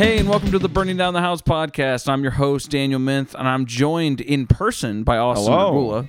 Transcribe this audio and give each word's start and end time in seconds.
Hey, 0.00 0.16
and 0.16 0.30
welcome 0.30 0.50
to 0.52 0.58
the 0.58 0.66
Burning 0.66 0.96
Down 0.96 1.12
the 1.12 1.20
House 1.20 1.42
podcast. 1.42 2.08
I'm 2.08 2.22
your 2.22 2.32
host, 2.32 2.70
Daniel 2.70 2.98
Minth, 2.98 3.34
and 3.34 3.46
I'm 3.46 3.66
joined 3.66 4.22
in 4.22 4.46
person 4.46 5.04
by 5.04 5.18
Austin 5.18 5.52
Hello. 5.52 5.66
Regula. 5.74 6.08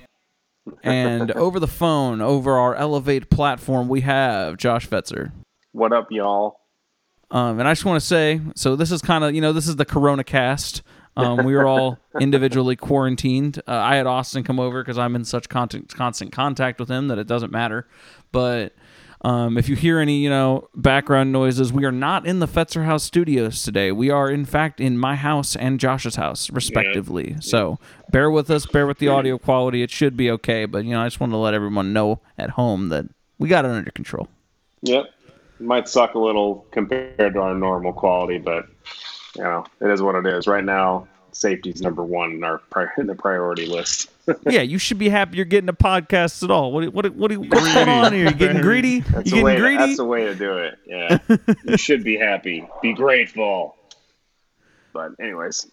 And 0.82 1.30
over 1.32 1.60
the 1.60 1.68
phone, 1.68 2.22
over 2.22 2.56
our 2.56 2.74
Elevate 2.74 3.28
platform, 3.28 3.90
we 3.90 4.00
have 4.00 4.56
Josh 4.56 4.88
Fetzer. 4.88 5.32
What 5.72 5.92
up, 5.92 6.06
y'all? 6.10 6.56
Um, 7.30 7.58
and 7.58 7.68
I 7.68 7.72
just 7.72 7.84
want 7.84 8.00
to 8.00 8.06
say, 8.06 8.40
so 8.54 8.76
this 8.76 8.90
is 8.90 9.02
kind 9.02 9.24
of, 9.24 9.34
you 9.34 9.42
know, 9.42 9.52
this 9.52 9.68
is 9.68 9.76
the 9.76 9.84
Corona 9.84 10.24
cast. 10.24 10.80
Um, 11.14 11.44
we 11.44 11.54
were 11.54 11.66
all 11.66 11.98
individually 12.18 12.76
quarantined. 12.76 13.58
Uh, 13.68 13.72
I 13.72 13.96
had 13.96 14.06
Austin 14.06 14.42
come 14.42 14.58
over 14.58 14.82
because 14.82 14.96
I'm 14.96 15.14
in 15.14 15.26
such 15.26 15.50
constant, 15.50 15.94
constant 15.94 16.32
contact 16.32 16.80
with 16.80 16.88
him 16.88 17.08
that 17.08 17.18
it 17.18 17.26
doesn't 17.26 17.52
matter. 17.52 17.86
But 18.32 18.74
um, 19.22 19.56
if 19.56 19.68
you 19.68 19.76
hear 19.76 19.98
any, 19.98 20.18
you 20.18 20.28
know, 20.28 20.68
background 20.74 21.32
noises, 21.32 21.72
we 21.72 21.84
are 21.84 21.92
not 21.92 22.26
in 22.26 22.40
the 22.40 22.48
Fetzer 22.48 22.84
House 22.84 23.04
studios 23.04 23.62
today. 23.62 23.92
We 23.92 24.10
are, 24.10 24.30
in 24.30 24.44
fact, 24.44 24.80
in 24.80 24.98
my 24.98 25.14
house 25.14 25.54
and 25.54 25.78
Josh's 25.78 26.16
house, 26.16 26.50
respectively. 26.50 27.36
So 27.40 27.78
bear 28.10 28.30
with 28.30 28.50
us, 28.50 28.66
bear 28.66 28.86
with 28.86 28.98
the 28.98 29.08
audio 29.08 29.38
quality. 29.38 29.82
It 29.82 29.90
should 29.90 30.16
be 30.16 30.30
okay. 30.32 30.64
But, 30.64 30.84
you 30.84 30.90
know, 30.90 31.02
I 31.02 31.06
just 31.06 31.20
wanted 31.20 31.32
to 31.32 31.38
let 31.38 31.54
everyone 31.54 31.92
know 31.92 32.20
at 32.36 32.50
home 32.50 32.88
that 32.88 33.06
we 33.38 33.48
got 33.48 33.64
it 33.64 33.70
under 33.70 33.90
control. 33.90 34.28
Yep. 34.82 35.06
Might 35.60 35.88
suck 35.88 36.14
a 36.14 36.18
little 36.18 36.66
compared 36.72 37.34
to 37.34 37.40
our 37.40 37.54
normal 37.54 37.92
quality, 37.92 38.38
but 38.38 38.66
you 39.36 39.42
know, 39.42 39.64
it 39.80 39.90
is 39.90 40.02
what 40.02 40.14
it 40.14 40.26
is. 40.26 40.46
Right 40.46 40.64
now, 40.64 41.08
safety's 41.32 41.80
number 41.80 42.04
one 42.04 42.32
in 42.32 42.44
our 42.44 42.60
in 42.98 43.06
the 43.06 43.14
priority 43.14 43.66
list. 43.66 44.10
Yeah, 44.48 44.62
you 44.62 44.78
should 44.78 44.98
be 44.98 45.08
happy 45.08 45.36
you're 45.36 45.44
getting 45.44 45.68
a 45.68 45.72
podcast 45.72 46.42
at 46.42 46.50
all. 46.50 46.72
What 46.72 46.92
what 46.92 47.14
what, 47.14 47.32
what's 47.36 47.74
going 47.74 47.88
on 47.88 48.12
here? 48.12 48.26
You 48.26 48.34
getting 48.34 48.62
greedy? 48.62 48.88
You 48.88 49.00
That's 49.02 49.30
the 49.30 49.42
getting 49.42 49.44
way. 49.44 49.56
To, 49.56 49.76
that's 49.78 49.96
the 49.96 50.04
way 50.04 50.24
to 50.26 50.34
do 50.34 50.58
it. 50.58 50.78
Yeah, 50.86 51.18
you 51.64 51.76
should 51.76 52.04
be 52.04 52.16
happy. 52.16 52.66
Be 52.82 52.92
grateful. 52.92 53.76
But 54.92 55.12
anyways, 55.20 55.66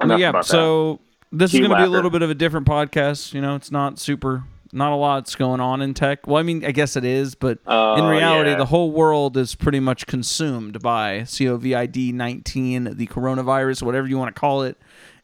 enough 0.00 0.18
yeah, 0.18 0.30
about 0.30 0.46
so 0.46 1.00
this 1.30 1.52
is 1.54 1.60
going 1.60 1.70
to 1.70 1.76
be 1.76 1.82
a 1.82 1.88
little 1.88 2.10
bit 2.10 2.22
of 2.22 2.30
a 2.30 2.34
different 2.34 2.66
podcast. 2.66 3.34
You 3.34 3.40
know, 3.40 3.54
it's 3.54 3.70
not 3.70 3.98
super, 3.98 4.44
not 4.72 4.92
a 4.92 4.96
lot's 4.96 5.34
going 5.34 5.60
on 5.60 5.82
in 5.82 5.94
tech. 5.94 6.26
Well, 6.26 6.38
I 6.38 6.42
mean, 6.42 6.64
I 6.64 6.72
guess 6.72 6.96
it 6.96 7.04
is, 7.04 7.34
but 7.34 7.58
Oh, 7.66 7.94
in 7.96 8.04
reality, 8.04 8.50
yeah. 8.50 8.56
the 8.56 8.66
whole 8.66 8.90
world 8.90 9.36
is 9.36 9.54
pretty 9.54 9.80
much 9.80 10.06
consumed 10.06 10.80
by 10.80 11.20
COVID 11.20 12.14
19, 12.14 12.96
the 12.96 13.06
coronavirus, 13.06 13.82
whatever 13.82 14.06
you 14.06 14.18
want 14.18 14.34
to 14.34 14.40
call 14.40 14.62
it. 14.62 14.76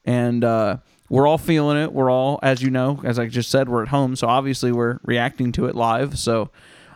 And 0.05 0.45
uh, 0.45 0.79
we're 1.09 1.27
all 1.27 1.39
feeling 1.39 1.77
it. 1.77 1.93
We're 1.93 2.11
all, 2.11 2.39
as 2.43 2.63
you 2.63 2.71
know, 2.71 3.01
as 3.05 3.19
I 3.19 3.27
just 3.27 3.51
said, 3.51 3.69
we're 3.69 3.83
at 3.83 3.89
home. 3.89 4.17
So 4.17 4.27
obviously, 4.27 4.73
we're 4.73 4.99
reacting 5.03 5.53
to 5.53 5.67
it 5.67 5.75
live. 5.75 6.19
So 6.19 6.51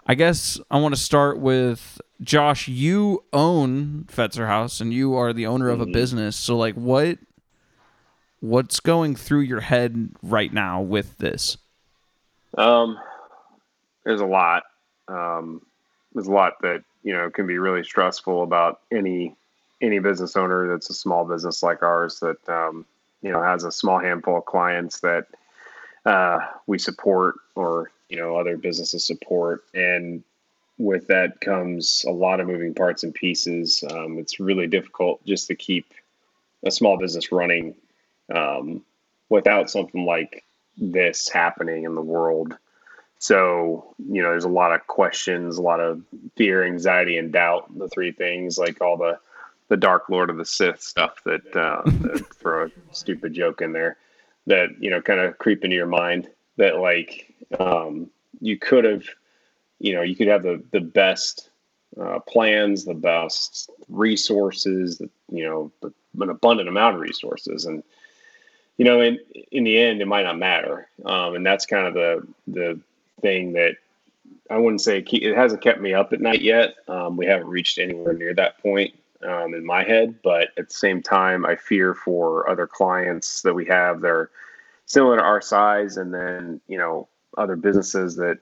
I 0.07 0.15
guess 0.15 0.61
I 0.71 0.79
want 0.81 0.95
to 0.95 1.01
start 1.01 1.39
with 1.39 2.01
Josh. 2.21 2.69
You 2.69 3.25
own 3.33 4.05
Fetzer 4.05 4.47
House 4.47 4.81
and 4.81 4.93
you 4.93 5.15
are 5.15 5.33
the 5.33 5.47
owner 5.47 5.69
of 5.71 5.79
Mm-hmm. 5.81 5.91
a 5.91 5.93
business. 5.93 6.37
So, 6.37 6.57
like, 6.57 6.75
what 6.75 7.19
what's 8.41 8.81
going 8.81 9.15
through 9.15 9.41
your 9.41 9.61
head 9.61 10.11
right 10.23 10.53
now 10.53 10.81
with 10.81 11.19
this? 11.19 11.57
Um, 12.59 12.99
there's 14.05 14.21
a 14.21 14.27
lot. 14.27 14.65
Um, 15.09 15.63
there's 16.13 16.27
a 16.27 16.33
lot 16.33 16.55
that 16.63 16.83
you 17.03 17.13
know 17.13 17.31
can 17.31 17.47
be 17.47 17.59
really 17.59 17.83
stressful 17.85 18.43
about 18.43 18.81
any 18.93 19.35
any 19.81 19.99
business 19.99 20.37
owner 20.37 20.69
that's 20.69 20.91
a 20.91 20.95
small 20.95 21.25
business 21.25 21.63
like 21.63 21.83
ours 21.83 22.21
that 22.21 22.49
um, 22.49 22.85
you 23.23 23.31
know 23.31 23.43
has 23.43 23.65
a 23.65 23.73
small 23.73 23.99
handful 23.99 24.39
of 24.39 24.45
clients 24.45 25.01
that 25.01 25.27
uh, 26.05 26.41
we 26.67 26.79
support 26.79 27.37
or 27.55 27.91
you 28.09 28.17
know 28.17 28.37
other 28.37 28.57
businesses 28.57 29.07
support. 29.07 29.65
And 29.75 30.23
with 30.79 31.07
that 31.09 31.41
comes 31.41 32.05
a 32.07 32.11
lot 32.11 32.41
of 32.41 32.49
moving 32.49 32.75
parts 32.75 33.05
and 33.05 33.15
pieces. 33.15 33.85
Um, 33.91 34.19
it's 34.19 34.41
really 34.41 34.67
difficult 34.67 35.25
just 35.25 35.49
to 35.49 35.55
keep 35.55 35.87
a 36.65 36.71
small 36.71 36.99
business 36.99 37.31
running 37.31 37.75
um, 38.35 38.83
without 39.29 39.71
something 39.71 40.05
like 40.05 40.45
this 40.77 41.29
happening 41.29 41.85
in 41.85 41.95
the 41.95 42.03
world. 42.03 42.57
So 43.19 43.95
you 43.99 44.23
know 44.23 44.31
there's 44.31 44.45
a 44.45 44.49
lot 44.49 44.73
of 44.73 44.87
questions 44.89 45.57
a 45.57 45.63
lot 45.63 45.81
of 45.81 46.03
fear 46.37 46.65
anxiety 46.65 47.17
and 47.19 47.33
doubt 47.33 47.79
the 47.79 47.89
three 47.89 48.11
things 48.11 48.59
like 48.59 48.81
all 48.81 48.97
the 48.97 49.19
the 49.73 49.77
dark 49.79 50.11
lord 50.11 50.29
of 50.29 50.37
the 50.37 50.45
sith 50.45 50.83
stuff 50.83 51.25
that, 51.25 51.57
uh, 51.57 51.81
that 51.87 52.27
throw 52.35 52.67
a 52.67 52.71
stupid 52.91 53.33
joke 53.33 53.63
in 53.63 53.73
there 53.73 53.97
that 54.47 54.69
you 54.79 54.91
know 54.91 55.01
kind 55.01 55.19
of 55.19 55.39
creep 55.39 55.65
into 55.65 55.75
your 55.75 55.87
mind 55.87 56.29
that 56.59 56.77
like 56.77 57.35
um, 57.59 58.11
you 58.43 58.59
could 58.59 58.85
have 58.85 59.03
you 59.79 59.95
know 59.95 60.03
you 60.03 60.15
could 60.15 60.29
have 60.29 60.43
the 60.43 60.63
the 60.73 60.81
best 60.81 61.49
uh, 61.99 62.19
plans 62.19 62.85
the 62.85 62.93
best 62.93 63.71
resources 63.89 64.99
the, 64.99 65.09
you 65.31 65.43
know 65.43 65.73
the, 65.81 65.91
an 66.21 66.29
abundant 66.29 66.69
amount 66.69 66.97
of 66.97 67.01
resources. 67.01 67.65
And 67.65 67.83
you 68.77 68.85
know 68.85 69.01
in 69.01 69.19
in 69.53 69.65
the 69.65 69.79
end 69.79 70.03
it 70.03 70.07
might 70.07 70.25
not 70.25 70.39
matter. 70.39 70.87
Um, 71.07 71.35
and 71.35 71.47
that's 71.47 71.65
kind 71.65 71.87
of 71.87 71.95
the 71.95 72.27
the 72.47 72.79
thing 73.23 73.55
that 73.55 73.77
I 74.51 74.59
wouldn't 74.59 74.83
say 74.83 74.99
it 74.99 75.09
it 75.11 75.35
hasn't 75.35 75.63
kept 75.63 75.81
me 75.81 75.95
up 75.95 76.13
at 76.13 76.21
night 76.21 76.43
yet. 76.43 76.75
Um, 76.89 77.17
we 77.17 77.25
haven't 77.25 77.49
reached 77.49 77.79
anywhere 77.79 78.13
near 78.13 78.35
that 78.35 78.59
point 78.59 78.93
um, 79.25 79.55
in 79.55 79.65
my 79.65 79.83
head, 79.85 80.17
but 80.23 80.49
at 80.57 80.69
the 80.69 80.75
same 80.75 81.03
time, 81.03 81.45
I 81.47 81.57
fear 81.57 81.95
for 81.95 82.49
other 82.49 82.67
clients 82.67 83.43
that 83.43 83.55
we 83.55 83.67
have 83.67 84.01
that 84.01 84.11
are 84.11 84.31
similar 84.87 85.17
to 85.17 85.23
our 85.23 85.41
size, 85.41 85.97
and 85.97 86.13
then 86.13 86.61
you 86.69 86.79
know 86.79 87.09
other 87.39 87.57
businesses 87.57 88.17
that 88.17 88.39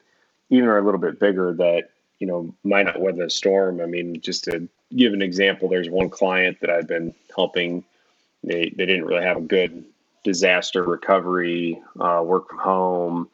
even 0.49 0.69
are 0.69 0.79
a 0.79 0.85
little 0.85 1.01
bit 1.01 1.21
bigger 1.21 1.53
that 1.55 1.91
you 2.19 2.27
know 2.27 2.55
might 2.65 2.87
not 2.87 3.01
weather 3.01 3.25
the 3.25 3.31
storm. 3.31 3.81
I 3.81 3.87
mean, 3.87 4.21
just 4.21 4.45
to 4.45 4.69
give 4.97 5.13
an 5.13 5.23
example, 5.23 5.69
there's 5.69 5.91
one 5.91 6.11
client 6.11 6.59
that 6.61 6.71
I've 6.71 6.89
been 6.89 7.15
helping. 7.35 7.85
They 8.43 8.73
they 8.77 8.87
didn't 8.87 9.05
really 9.05 9.25
have 9.25 9.37
a 9.37 9.43
good 9.43 9.85
disaster 10.25 10.83
recovery, 10.83 11.81
uh, 11.99 12.23
work 12.25 12.49
from 12.49 12.59
home 12.59 13.29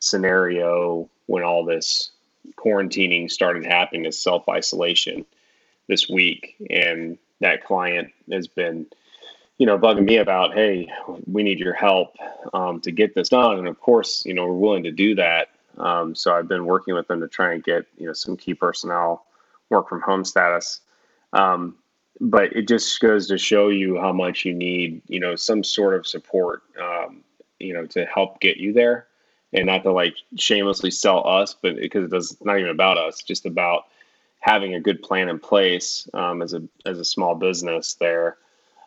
scenario 0.00 1.08
when 1.26 1.42
all 1.42 1.64
this 1.64 2.12
quarantining 2.56 3.30
started 3.30 3.64
happening 3.64 4.06
as 4.06 4.18
self 4.18 4.48
isolation 4.48 5.24
this 5.88 6.08
week. 6.08 6.56
And 6.70 7.18
that 7.40 7.64
client 7.64 8.12
has 8.30 8.46
been, 8.46 8.86
you 9.58 9.66
know, 9.66 9.78
bugging 9.78 10.04
me 10.04 10.16
about, 10.18 10.54
hey, 10.54 10.88
we 11.26 11.42
need 11.42 11.58
your 11.58 11.74
help 11.74 12.16
um, 12.54 12.80
to 12.82 12.92
get 12.92 13.14
this 13.14 13.30
done. 13.30 13.58
And 13.58 13.68
of 13.68 13.80
course, 13.80 14.24
you 14.24 14.34
know, 14.34 14.46
we're 14.46 14.54
willing 14.54 14.84
to 14.84 14.92
do 14.92 15.14
that. 15.16 15.48
Um, 15.78 16.14
so 16.14 16.34
I've 16.34 16.48
been 16.48 16.66
working 16.66 16.94
with 16.94 17.08
them 17.08 17.20
to 17.20 17.28
try 17.28 17.54
and 17.54 17.62
get, 17.62 17.86
you 17.96 18.06
know, 18.06 18.12
some 18.12 18.36
key 18.36 18.54
personnel 18.54 19.24
work 19.70 19.88
from 19.88 20.00
home 20.00 20.24
status. 20.24 20.80
Um, 21.32 21.76
but 22.20 22.52
it 22.52 22.66
just 22.66 22.98
goes 23.00 23.28
to 23.28 23.38
show 23.38 23.68
you 23.68 23.98
how 23.98 24.12
much 24.12 24.44
you 24.44 24.54
need, 24.54 25.02
you 25.06 25.20
know, 25.20 25.36
some 25.36 25.62
sort 25.62 25.94
of 25.94 26.06
support, 26.06 26.62
um, 26.80 27.22
you 27.60 27.72
know, 27.72 27.86
to 27.86 28.04
help 28.06 28.40
get 28.40 28.56
you 28.56 28.72
there 28.72 29.06
and 29.52 29.66
not 29.66 29.82
to 29.84 29.92
like 29.92 30.16
shamelessly 30.36 30.90
sell 30.90 31.26
us, 31.26 31.54
but 31.60 31.76
because 31.76 32.04
it 32.04 32.10
does 32.10 32.36
not 32.42 32.58
even 32.58 32.70
about 32.70 32.98
us, 32.98 33.22
just 33.22 33.46
about 33.46 33.84
having 34.40 34.74
a 34.74 34.80
good 34.80 35.02
plan 35.02 35.28
in 35.28 35.38
place 35.38 36.08
um, 36.14 36.42
as 36.42 36.54
a 36.54 36.62
as 36.86 36.98
a 36.98 37.04
small 37.04 37.34
business 37.34 37.94
there. 37.94 38.36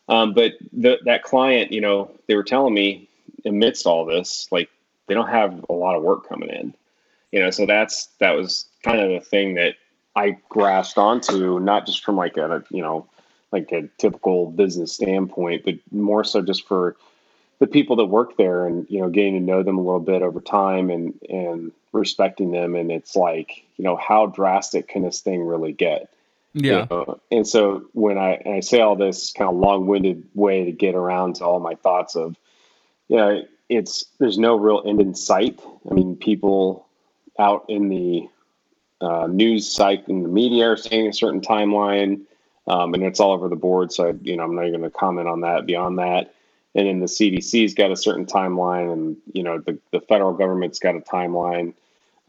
Um, 0.09 0.33
but 0.33 0.53
the, 0.73 0.97
that 1.05 1.23
client, 1.23 1.71
you 1.71 1.81
know, 1.81 2.11
they 2.27 2.35
were 2.35 2.43
telling 2.43 2.73
me 2.73 3.07
amidst 3.45 3.85
all 3.85 4.05
this, 4.05 4.47
like 4.51 4.69
they 5.07 5.13
don't 5.13 5.29
have 5.29 5.65
a 5.69 5.73
lot 5.73 5.95
of 5.95 6.03
work 6.03 6.27
coming 6.27 6.49
in, 6.49 6.73
you 7.31 7.39
know. 7.39 7.49
So 7.49 7.65
that's 7.65 8.07
that 8.19 8.31
was 8.31 8.65
kind 8.83 8.99
of 8.99 9.09
the 9.09 9.25
thing 9.25 9.55
that 9.55 9.75
I 10.15 10.37
grasped 10.49 10.97
onto, 10.97 11.59
not 11.59 11.85
just 11.85 12.03
from 12.03 12.17
like 12.17 12.37
a 12.37 12.63
you 12.69 12.81
know 12.81 13.07
like 13.51 13.71
a 13.71 13.89
typical 13.97 14.49
business 14.49 14.93
standpoint, 14.93 15.63
but 15.65 15.75
more 15.91 16.23
so 16.23 16.41
just 16.41 16.67
for 16.67 16.95
the 17.59 17.67
people 17.67 17.95
that 17.97 18.05
work 18.05 18.37
there 18.37 18.65
and 18.65 18.87
you 18.89 18.99
know 18.99 19.09
getting 19.09 19.33
to 19.33 19.39
know 19.39 19.63
them 19.63 19.77
a 19.77 19.81
little 19.81 19.99
bit 19.99 20.21
over 20.21 20.41
time 20.41 20.89
and 20.89 21.13
and 21.29 21.71
respecting 21.93 22.51
them 22.51 22.75
and 22.75 22.91
it's 22.91 23.15
like 23.15 23.63
you 23.77 23.83
know 23.83 23.95
how 23.95 24.25
drastic 24.27 24.87
can 24.87 25.03
this 25.03 25.21
thing 25.21 25.43
really 25.43 25.73
get 25.73 26.09
you 26.53 26.71
Yeah. 26.71 26.85
know? 26.89 27.19
and 27.31 27.47
so 27.47 27.85
when 27.93 28.17
I, 28.17 28.33
and 28.45 28.55
I 28.55 28.59
say 28.61 28.81
all 28.81 28.95
this 28.95 29.31
kind 29.31 29.49
of 29.49 29.55
long-winded 29.57 30.29
way 30.33 30.65
to 30.65 30.71
get 30.71 30.95
around 30.95 31.35
to 31.37 31.45
all 31.45 31.59
my 31.59 31.75
thoughts 31.75 32.15
of 32.15 32.35
you 33.07 33.17
know 33.17 33.41
it's 33.69 34.05
there's 34.19 34.37
no 34.37 34.55
real 34.55 34.83
end 34.85 35.01
in 35.01 35.15
sight 35.15 35.59
i 35.89 35.93
mean 35.93 36.15
people 36.15 36.85
out 37.39 37.65
in 37.69 37.89
the 37.89 38.27
uh, 38.99 39.27
news 39.27 39.67
site 39.71 40.07
in 40.07 40.23
the 40.23 40.29
media 40.29 40.69
are 40.69 40.77
saying 40.77 41.07
a 41.07 41.13
certain 41.13 41.41
timeline 41.41 42.21
um, 42.67 42.93
and 42.93 43.03
it's 43.03 43.19
all 43.19 43.31
over 43.31 43.49
the 43.49 43.55
board 43.55 43.91
so 43.91 44.09
I, 44.09 44.13
you 44.21 44.37
know 44.37 44.43
i'm 44.43 44.55
not 44.55 44.67
even 44.67 44.81
going 44.81 44.91
to 44.91 44.97
comment 44.97 45.27
on 45.27 45.41
that 45.41 45.65
beyond 45.65 45.99
that 45.99 46.33
and 46.75 46.87
then 46.87 46.99
the 46.99 47.05
CDC's 47.05 47.73
got 47.73 47.91
a 47.91 47.95
certain 47.95 48.25
timeline, 48.25 48.91
and 48.91 49.17
you 49.33 49.43
know 49.43 49.59
the, 49.59 49.77
the 49.91 50.01
federal 50.01 50.33
government's 50.33 50.79
got 50.79 50.95
a 50.95 50.99
timeline. 50.99 51.73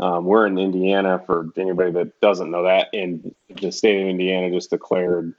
Um, 0.00 0.24
we're 0.24 0.46
in 0.46 0.58
Indiana 0.58 1.22
for 1.26 1.48
anybody 1.56 1.92
that 1.92 2.20
doesn't 2.20 2.50
know 2.50 2.64
that, 2.64 2.88
and 2.92 3.34
the 3.60 3.70
state 3.70 4.00
of 4.00 4.08
Indiana 4.08 4.50
just 4.50 4.70
declared, 4.70 5.32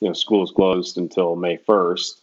you 0.00 0.08
know, 0.08 0.14
schools 0.14 0.52
closed 0.52 0.96
until 0.96 1.36
May 1.36 1.56
first 1.58 2.20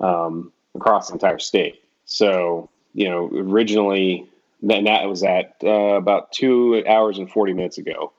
um, 0.00 0.52
across 0.74 1.08
the 1.08 1.14
entire 1.14 1.38
state. 1.38 1.82
So 2.04 2.68
you 2.94 3.08
know, 3.08 3.28
originally, 3.34 4.26
and 4.68 4.86
that 4.86 5.08
was 5.08 5.22
at 5.22 5.56
uh, 5.64 5.68
about 5.96 6.32
two 6.32 6.84
hours 6.86 7.18
and 7.18 7.30
forty 7.30 7.52
minutes 7.52 7.78
ago 7.78 8.12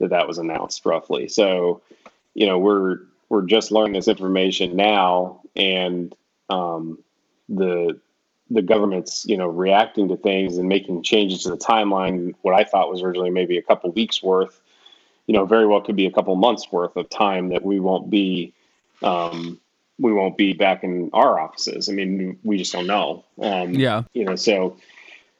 that 0.00 0.10
that 0.10 0.26
was 0.26 0.38
announced, 0.38 0.84
roughly. 0.84 1.28
So 1.28 1.82
you 2.34 2.46
know, 2.46 2.58
we're 2.58 2.98
we're 3.28 3.42
just 3.42 3.70
learning 3.70 3.94
this 3.94 4.08
information 4.08 4.74
now, 4.74 5.40
and 5.54 6.14
um, 6.48 6.98
the 7.48 8.00
the 8.50 8.62
government's 8.62 9.26
you 9.26 9.36
know 9.36 9.48
reacting 9.48 10.08
to 10.08 10.16
things 10.16 10.58
and 10.58 10.68
making 10.68 11.02
changes 11.02 11.42
to 11.42 11.50
the 11.50 11.56
timeline. 11.56 12.34
What 12.42 12.54
I 12.54 12.64
thought 12.64 12.90
was 12.90 13.02
originally 13.02 13.30
maybe 13.30 13.58
a 13.58 13.62
couple 13.62 13.90
weeks 13.92 14.22
worth, 14.22 14.60
you 15.26 15.34
know, 15.34 15.44
very 15.44 15.66
well 15.66 15.80
could 15.80 15.96
be 15.96 16.06
a 16.06 16.12
couple 16.12 16.34
months 16.36 16.70
worth 16.72 16.96
of 16.96 17.08
time 17.10 17.50
that 17.50 17.64
we 17.64 17.80
won't 17.80 18.10
be. 18.10 18.54
Um, 19.02 19.60
we 20.00 20.12
won't 20.12 20.36
be 20.36 20.52
back 20.52 20.84
in 20.84 21.10
our 21.12 21.40
offices. 21.40 21.88
I 21.88 21.92
mean, 21.92 22.38
we 22.44 22.56
just 22.56 22.72
don't 22.72 22.86
know. 22.86 23.24
Um, 23.42 23.74
yeah. 23.74 24.04
You 24.12 24.24
know, 24.24 24.36
so 24.36 24.76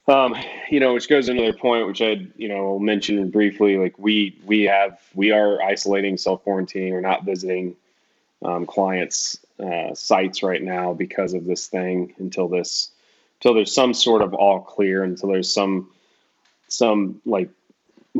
um, 0.09 0.35
you 0.71 0.81
know, 0.81 0.95
which 0.95 1.09
goes 1.09 1.27
to 1.27 1.33
another 1.33 1.53
point, 1.53 1.87
which 1.87 2.01
I, 2.01 2.27
you 2.37 2.49
know, 2.49 2.79
mentioned 2.79 3.31
briefly. 3.31 3.77
Like 3.77 3.99
we, 3.99 4.39
we 4.45 4.63
have, 4.63 4.99
we 5.15 5.33
are 5.33 5.61
isolating, 5.63 6.17
self 6.17 6.45
quarantining. 6.45 6.93
We're 6.93 7.01
not 7.03 7.25
visiting 7.25 7.77
um, 8.45 8.67
clients' 8.67 9.39
uh, 9.59 9.95
sites 9.95 10.43
right 10.43 10.63
now 10.63 10.93
because 10.93 11.35
of 11.35 11.45
this 11.45 11.67
thing 11.67 12.15
until 12.19 12.49
this, 12.49 12.91
until 13.39 13.55
there's 13.55 13.75
some 13.75 13.95
sort 13.95 14.23
of 14.23 14.35
all 14.35 14.61
clear, 14.61 15.03
until 15.03 15.31
there's 15.31 15.53
some, 15.53 15.91
some 16.69 17.21
like 17.25 17.51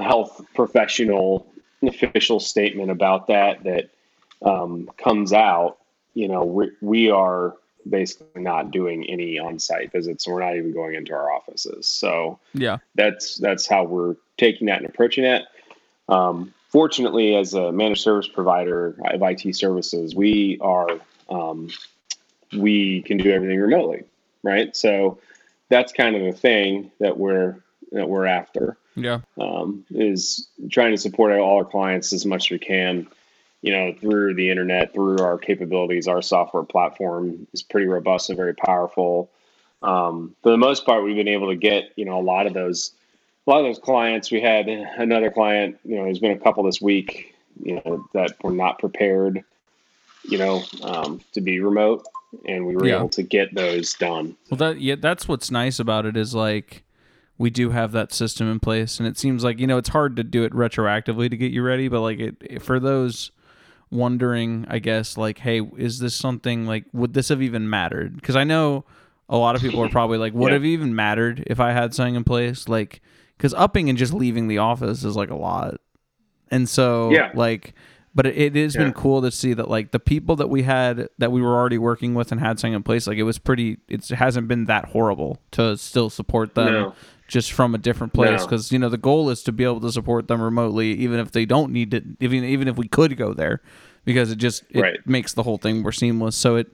health 0.01 0.45
professional 0.55 1.47
official 1.83 2.41
statement 2.41 2.91
about 2.91 3.27
that 3.29 3.63
that 3.65 3.91
um, 4.43 4.91
comes 4.97 5.33
out. 5.33 5.79
You 6.15 6.29
know, 6.29 6.45
we 6.45 6.71
we 6.81 7.11
are 7.11 7.55
basically 7.89 8.43
not 8.43 8.71
doing 8.71 9.09
any 9.09 9.39
on-site 9.39 9.93
visits. 9.93 10.27
And 10.27 10.35
we're 10.35 10.45
not 10.45 10.57
even 10.57 10.73
going 10.73 10.95
into 10.95 11.15
our 11.15 11.31
offices. 11.31 11.87
So 11.87 12.39
yeah. 12.55 12.79
that's 12.95 13.37
that's 13.37 13.67
how 13.67 13.85
we're 13.85 14.17
taking 14.37 14.67
that 14.67 14.79
and 14.79 14.87
approaching 14.87 15.25
it. 15.25 15.45
Um, 16.09 16.53
fortunately 16.69 17.35
as 17.35 17.55
a 17.55 17.73
managed 17.73 18.03
service 18.03 18.29
provider 18.29 18.97
of 19.05 19.23
it 19.23 19.55
services 19.55 20.15
we 20.15 20.59
are 20.61 20.89
um, 21.29 21.69
we 22.57 23.03
can 23.03 23.19
do 23.19 23.31
everything 23.31 23.59
remotely 23.59 24.05
right? 24.43 24.75
So 24.77 25.19
that's 25.69 25.93
kind 25.93 26.17
of 26.17 26.23
the 26.23 26.33
thing 26.33 26.91
that 27.01 27.19
we're 27.19 27.57
that 27.93 28.09
we're 28.09 28.27
after 28.27 28.77
yeah. 28.95 29.21
um, 29.41 29.85
is 29.91 30.49
trying 30.71 30.93
to 30.93 30.99
support 30.99 31.33
all 31.33 31.59
our 31.59 31.65
clients 31.65 32.13
as 32.13 32.27
much 32.27 32.47
as 32.47 32.51
we 32.51 32.59
can 32.59 33.09
you 33.61 33.73
know, 33.73 33.93
through 34.01 34.35
the 34.35 34.51
internet, 34.51 34.95
through 34.95 35.19
our 35.19 35.37
capabilities, 35.37 36.07
our 36.07 36.23
software 36.23 36.63
platform 36.63 37.49
is 37.53 37.61
pretty 37.61 37.89
robust 37.89 38.31
and 38.31 38.37
very 38.37 38.55
powerful. 38.55 39.33
Um, 39.83 40.37
for 40.45 40.51
the 40.51 40.57
most 40.57 40.87
part, 40.87 41.03
we've 41.03 41.17
been 41.17 41.27
able 41.27 41.49
to 41.49 41.57
get, 41.57 41.93
you 41.97 42.05
know, 42.05 42.21
a 42.21 42.23
lot 42.23 42.47
of 42.47 42.55
those, 42.55 42.93
a 43.49 43.51
lot 43.51 43.61
of 43.61 43.67
those 43.67 43.79
clients. 43.79 44.31
We 44.31 44.43
had 44.43 44.69
another 44.69 45.31
client, 45.31 45.79
you 45.85 45.97
know, 45.97 46.05
there's 46.05 46.19
been 46.19 46.33
a 46.33 46.39
couple 46.39 46.65
this 46.65 46.83
week, 46.83 47.35
you 47.63 47.77
know, 47.77 48.07
that 48.13 48.37
were 48.45 48.53
not 48.53 48.79
prepared, 48.79 49.43
you 50.25 50.37
know, 50.37 50.63
um, 50.83 51.23
to 51.33 51.41
be 51.41 51.59
remote, 51.61 52.07
and 52.45 52.67
we 52.67 52.77
were 52.77 52.87
yeah. 52.87 52.97
able 52.97 53.09
to 53.11 53.23
get 53.23 53.55
those 53.55 53.95
done. 53.95 54.37
Well, 54.51 54.59
that 54.59 54.81
yeah, 54.81 54.97
that's 55.01 55.27
what's 55.27 55.51
nice 55.51 55.79
about 55.79 56.05
it 56.05 56.17
is 56.17 56.35
like 56.35 56.85
we 57.39 57.49
do 57.49 57.71
have 57.71 57.93
that 57.93 58.13
system 58.13 58.51
in 58.51 58.61
place, 58.61 58.99
and 58.99 59.09
it 59.09 59.17
seems 59.17 59.43
like 59.43 59.59
you 59.59 59.67
know 59.67 59.79
it's 59.79 59.89
hard 59.89 60.17
to 60.17 60.25
do 60.25 60.45
it 60.45 60.53
retroactively 60.53 61.31
to 61.31 61.37
get 61.37 61.51
you 61.51 61.63
ready, 61.63 61.89
but 61.89 62.03
like 62.03 62.19
it 62.21 62.61
for 62.63 62.79
those 62.79 63.31
wondering, 63.91 64.67
I 64.69 64.79
guess, 64.79 65.17
like, 65.17 65.39
hey, 65.39 65.63
is 65.79 66.01
this 66.01 66.15
something 66.15 66.67
like 66.67 66.85
would 66.93 67.15
this 67.15 67.31
have 67.31 67.41
even 67.41 67.71
mattered? 67.71 68.17
Because 68.17 68.37
I 68.37 68.45
know 68.45 68.85
a 69.31 69.39
lot 69.39 69.57
of 69.57 69.63
people 69.63 69.83
are 69.83 69.89
probably 69.91 70.19
like, 70.19 70.35
would 70.35 70.49
yeah. 70.49 70.55
have 70.55 70.67
even 70.67 70.95
mattered 70.95 71.45
if 71.47 71.61
I 71.61 71.73
had 71.73 71.95
something 71.95 72.15
in 72.15 72.25
place? 72.25 72.69
Like, 72.69 73.01
because 73.39 73.55
upping 73.55 73.89
and 73.89 73.97
just 73.97 74.13
leaving 74.13 74.49
the 74.49 74.59
office 74.59 75.05
is 75.05 75.17
like 75.17 75.31
a 75.31 75.37
lot, 75.37 75.81
and 76.51 76.69
so 76.69 77.11
yeah, 77.11 77.31
like. 77.35 77.75
But 78.15 78.27
it, 78.27 78.57
it 78.57 78.57
has 78.57 78.75
yeah. 78.75 78.85
been 78.85 78.95
cool 78.95 79.23
to 79.23 79.31
see 79.31 79.53
that 79.53 79.69
like 79.69 79.93
the 79.93 80.01
people 80.01 80.35
that 80.37 80.49
we 80.49 80.63
had 80.63 81.09
that 81.19 81.31
we 81.31 81.41
were 81.41 81.55
already 81.55 81.79
working 81.79 82.15
with 82.15 82.33
and 82.33 82.41
had 82.41 82.59
something 82.59 82.73
in 82.75 82.83
place, 82.83 83.07
like 83.07 83.19
it 83.19 83.23
was 83.23 83.39
pretty. 83.39 83.77
It 83.87 84.09
hasn't 84.09 84.49
been 84.49 84.65
that 84.65 84.87
horrible 84.87 85.39
to 85.53 85.77
still 85.77 86.11
support 86.11 86.55
them 86.57 86.73
no 86.73 86.95
just 87.29 87.53
from 87.53 87.75
a 87.75 87.79
different 87.79 88.15
place 88.15 88.43
because 88.43 88.73
no. 88.73 88.75
you 88.75 88.79
know 88.81 88.89
the 88.89 88.97
goal 88.97 89.31
is 89.31 89.43
to 89.43 89.53
be 89.53 89.63
able 89.63 89.81
to 89.81 89.93
support 89.93 90.27
them 90.27 90.41
remotely 90.41 90.93
even 90.93 91.21
if 91.21 91.31
they 91.31 91.45
don't 91.45 91.71
need 91.71 91.91
to 91.91 92.03
even 92.21 92.43
even 92.43 92.67
if 92.67 92.77
we 92.77 92.89
could 92.89 93.17
go 93.17 93.35
there 93.35 93.61
because 94.05 94.33
it 94.33 94.37
just 94.37 94.65
it 94.71 94.81
right. 94.81 95.07
makes 95.07 95.35
the 95.35 95.43
whole 95.43 95.59
thing 95.59 95.83
more 95.83 95.93
seamless 95.93 96.35
so 96.35 96.57
it 96.57 96.73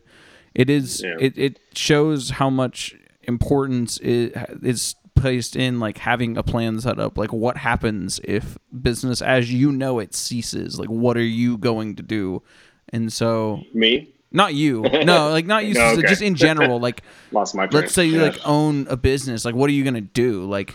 it 0.55 0.70
is 0.70 1.02
yeah. 1.02 1.17
it, 1.19 1.37
it 1.37 1.58
shows 1.75 2.31
how 2.31 2.49
much 2.49 2.94
importance 3.25 3.99
is, 3.99 4.32
is 4.62 4.94
placed 5.24 5.56
in 5.56 5.80
like 5.80 5.96
having 5.96 6.36
a 6.36 6.42
plan 6.42 6.78
set 6.78 6.98
up 6.98 7.16
like 7.16 7.32
what 7.32 7.56
happens 7.56 8.20
if 8.24 8.58
business 8.82 9.22
as 9.22 9.50
you 9.50 9.72
know 9.72 9.98
it 9.98 10.14
ceases 10.14 10.78
like 10.78 10.90
what 10.90 11.16
are 11.16 11.22
you 11.22 11.56
going 11.56 11.96
to 11.96 12.02
do 12.02 12.42
and 12.90 13.10
so 13.10 13.62
me 13.72 14.14
not 14.34 14.52
you. 14.52 14.82
No, 15.04 15.30
like 15.30 15.46
not 15.46 15.64
you. 15.64 15.74
no, 15.74 15.92
okay. 15.92 16.02
Just 16.08 16.20
in 16.20 16.34
general. 16.34 16.80
Like, 16.80 17.02
lost 17.32 17.54
my. 17.54 17.66
Let's 17.70 17.94
say 17.94 18.04
you 18.04 18.18
yeah. 18.18 18.30
like 18.30 18.40
own 18.44 18.86
a 18.88 18.96
business. 18.96 19.44
Like, 19.44 19.54
what 19.54 19.70
are 19.70 19.72
you 19.72 19.84
gonna 19.84 20.00
do? 20.00 20.44
Like, 20.44 20.74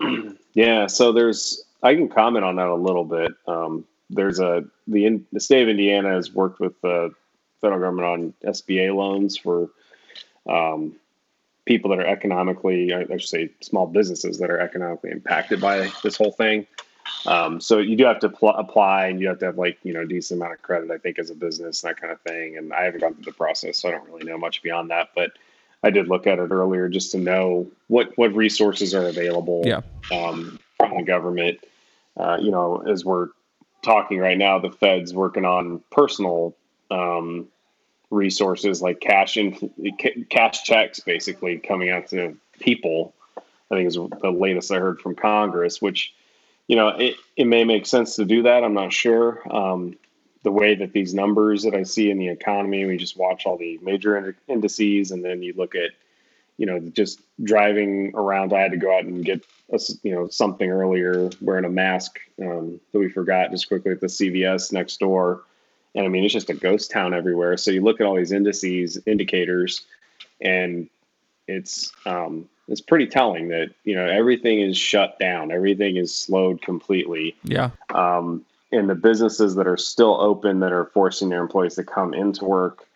yeah. 0.54 0.86
So 0.86 1.12
there's. 1.12 1.64
I 1.82 1.94
can 1.94 2.08
comment 2.08 2.44
on 2.44 2.56
that 2.56 2.68
a 2.68 2.74
little 2.74 3.04
bit. 3.04 3.32
Um, 3.46 3.84
there's 4.08 4.40
a 4.40 4.64
the 4.86 5.22
the 5.32 5.40
state 5.40 5.62
of 5.62 5.68
Indiana 5.68 6.12
has 6.12 6.32
worked 6.32 6.60
with 6.60 6.80
the 6.80 7.12
federal 7.60 7.80
government 7.80 8.08
on 8.44 8.52
SBA 8.52 8.94
loans 8.94 9.36
for 9.36 9.68
um, 10.46 10.96
people 11.64 11.90
that 11.90 11.98
are 11.98 12.06
economically, 12.06 12.92
I 12.92 13.04
should 13.16 13.28
say, 13.28 13.50
small 13.60 13.86
businesses 13.86 14.38
that 14.38 14.50
are 14.50 14.60
economically 14.60 15.10
impacted 15.10 15.60
by 15.60 15.90
this 16.02 16.16
whole 16.16 16.32
thing. 16.32 16.66
Um, 17.26 17.60
so 17.60 17.78
you 17.78 17.96
do 17.96 18.04
have 18.04 18.18
to 18.20 18.28
pl- 18.28 18.50
apply 18.50 19.06
and 19.06 19.20
you 19.20 19.28
have 19.28 19.38
to 19.38 19.46
have 19.46 19.58
like, 19.58 19.78
you 19.82 19.92
know, 19.92 20.02
a 20.02 20.06
decent 20.06 20.40
amount 20.40 20.54
of 20.54 20.62
credit, 20.62 20.90
I 20.90 20.98
think, 20.98 21.18
as 21.18 21.30
a 21.30 21.34
business, 21.34 21.82
and 21.82 21.90
that 21.90 22.00
kind 22.00 22.12
of 22.12 22.20
thing. 22.20 22.58
And 22.58 22.72
I 22.72 22.84
haven't 22.84 23.00
gone 23.00 23.14
through 23.14 23.24
the 23.24 23.32
process, 23.32 23.78
so 23.78 23.88
I 23.88 23.92
don't 23.92 24.08
really 24.08 24.24
know 24.24 24.38
much 24.38 24.62
beyond 24.62 24.90
that. 24.90 25.10
But 25.14 25.32
I 25.82 25.90
did 25.90 26.08
look 26.08 26.26
at 26.26 26.38
it 26.38 26.50
earlier 26.50 26.88
just 26.88 27.12
to 27.12 27.18
know 27.18 27.70
what, 27.88 28.16
what 28.16 28.34
resources 28.34 28.94
are 28.94 29.06
available 29.06 29.62
yeah. 29.64 29.80
um, 30.12 30.58
from 30.76 30.96
the 30.96 31.02
government. 31.02 31.60
Uh, 32.16 32.38
you 32.40 32.50
know, 32.50 32.82
as 32.86 33.04
we're 33.04 33.28
talking 33.82 34.18
right 34.18 34.38
now, 34.38 34.58
the 34.58 34.70
Fed's 34.70 35.14
working 35.14 35.44
on 35.44 35.82
personal 35.90 36.54
um, 36.90 37.48
resources 38.14 38.80
like 38.80 39.00
cash 39.00 39.36
in 39.36 39.52
cash 40.30 40.62
checks, 40.62 41.00
basically 41.00 41.58
coming 41.58 41.90
out 41.90 42.08
to 42.08 42.36
people. 42.60 43.14
I 43.70 43.76
think 43.76 43.88
is 43.88 43.94
the 43.94 44.30
latest 44.30 44.70
I 44.70 44.78
heard 44.78 45.00
from 45.00 45.16
Congress, 45.16 45.80
which 45.80 46.14
you 46.66 46.76
know, 46.76 46.88
it, 46.88 47.16
it 47.36 47.46
may 47.46 47.64
make 47.64 47.86
sense 47.86 48.16
to 48.16 48.24
do 48.24 48.42
that. 48.42 48.64
I'm 48.64 48.74
not 48.74 48.92
sure. 48.92 49.42
Um, 49.54 49.96
the 50.42 50.52
way 50.52 50.74
that 50.74 50.92
these 50.92 51.14
numbers 51.14 51.62
that 51.62 51.74
I 51.74 51.82
see 51.82 52.10
in 52.10 52.18
the 52.18 52.28
economy, 52.28 52.84
we 52.84 52.96
just 52.96 53.16
watch 53.16 53.46
all 53.46 53.56
the 53.56 53.78
major 53.82 54.36
indices, 54.48 55.10
and 55.10 55.24
then 55.24 55.42
you 55.42 55.54
look 55.56 55.74
at, 55.74 55.90
you 56.58 56.66
know, 56.66 56.78
just 56.80 57.20
driving 57.42 58.12
around. 58.14 58.52
I 58.52 58.60
had 58.60 58.72
to 58.72 58.76
go 58.76 58.96
out 58.96 59.04
and 59.04 59.24
get, 59.24 59.44
a, 59.72 59.80
you 60.02 60.14
know, 60.14 60.28
something 60.28 60.70
earlier, 60.70 61.30
wearing 61.40 61.64
a 61.64 61.70
mask 61.70 62.18
um, 62.40 62.80
that 62.92 62.98
we 62.98 63.08
forgot 63.08 63.50
just 63.50 63.68
quickly 63.68 63.92
at 63.92 64.00
the 64.00 64.06
CVS 64.06 64.72
next 64.72 65.00
door, 65.00 65.44
and 65.94 66.04
I 66.04 66.08
mean, 66.08 66.24
it's 66.24 66.32
just 66.32 66.50
a 66.50 66.54
ghost 66.54 66.90
town 66.90 67.14
everywhere. 67.14 67.56
So 67.56 67.70
you 67.70 67.82
look 67.82 68.00
at 68.00 68.06
all 68.06 68.16
these 68.16 68.32
indices, 68.32 68.98
indicators, 69.06 69.82
and 70.40 70.88
it's 71.46 71.92
um, 72.06 72.48
it's 72.68 72.80
pretty 72.80 73.06
telling 73.06 73.48
that 73.48 73.70
you 73.84 73.94
know 73.94 74.06
everything 74.06 74.60
is 74.60 74.76
shut 74.76 75.18
down, 75.18 75.52
everything 75.52 75.96
is 75.96 76.14
slowed 76.14 76.62
completely. 76.62 77.36
Yeah. 77.44 77.70
Um, 77.94 78.44
and 78.72 78.90
the 78.90 78.94
businesses 78.94 79.54
that 79.54 79.68
are 79.68 79.76
still 79.76 80.20
open 80.20 80.60
that 80.60 80.72
are 80.72 80.86
forcing 80.86 81.28
their 81.28 81.40
employees 81.40 81.76
to 81.76 81.84
come 81.84 82.12
into 82.12 82.44
work, 82.44 82.88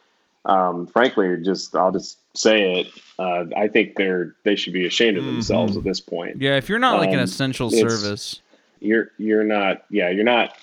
um, 0.44 0.86
frankly, 0.88 1.36
just 1.44 1.76
I'll 1.76 1.92
just 1.92 2.18
say 2.36 2.80
it. 2.80 2.88
Uh, 3.18 3.44
I 3.56 3.68
think 3.68 3.96
they're 3.96 4.34
they 4.44 4.56
should 4.56 4.72
be 4.72 4.86
ashamed 4.86 5.18
of 5.18 5.24
mm-hmm. 5.24 5.34
themselves 5.34 5.76
at 5.76 5.84
this 5.84 6.00
point. 6.00 6.40
Yeah, 6.40 6.56
if 6.56 6.68
you're 6.68 6.78
not 6.78 6.98
like 6.98 7.10
an 7.10 7.18
um, 7.18 7.24
essential 7.24 7.70
service, 7.70 8.40
you're 8.80 9.10
you're 9.18 9.44
not. 9.44 9.84
Yeah, 9.90 10.08
you're 10.08 10.24
not. 10.24 10.56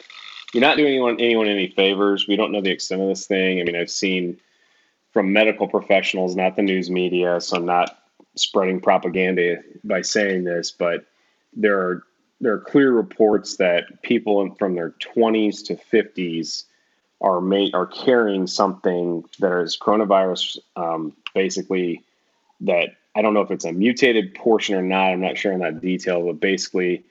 You're 0.56 0.62
not 0.62 0.78
doing 0.78 0.94
anyone 0.94 1.20
anyone 1.20 1.50
any 1.50 1.68
favors. 1.68 2.30
We 2.30 2.38
don't 2.38 2.54
know 2.54 2.62
the 2.62 2.72
extent 2.72 3.02
of 3.02 3.10
this 3.10 3.28
thing. 3.28 3.60
I 3.60 3.66
mean, 3.66 3.76
I've 3.76 3.92
seen 3.92 4.40
from 5.12 5.34
medical 5.34 5.68
professionals, 5.68 6.34
not 6.34 6.56
the 6.56 6.62
news 6.62 6.90
media, 6.90 7.42
so 7.42 7.58
I'm 7.58 7.66
not 7.66 8.02
spreading 8.36 8.80
propaganda 8.80 9.58
by 9.84 10.02
saying 10.02 10.46
this, 10.46 10.72
but 10.72 11.08
there 11.58 11.78
are 11.78 12.04
there 12.40 12.54
are 12.54 12.62
clear 12.62 12.94
reports 12.94 13.58
that 13.58 14.02
people 14.02 14.56
from 14.56 14.76
their 14.76 14.92
20s 14.92 15.62
to 15.66 15.76
50s 15.76 16.64
are 17.20 17.42
made 17.42 17.76
are 17.76 17.88
carrying 17.88 18.48
something 18.48 19.26
that 19.40 19.60
is 19.60 19.78
coronavirus, 19.78 20.60
um, 20.78 21.12
basically 21.34 22.02
that 22.62 22.96
I 23.14 23.22
don't 23.22 23.34
know 23.34 23.42
if 23.42 23.52
it's 23.52 23.66
a 23.66 23.74
mutated 23.74 24.34
portion 24.34 24.76
or 24.76 24.82
not. 24.82 25.10
I'm 25.10 25.20
not 25.20 25.38
sure 25.38 25.52
on 25.52 25.60
that 25.60 25.82
detail, 25.82 26.26
but 26.26 26.40
basically 26.40 27.04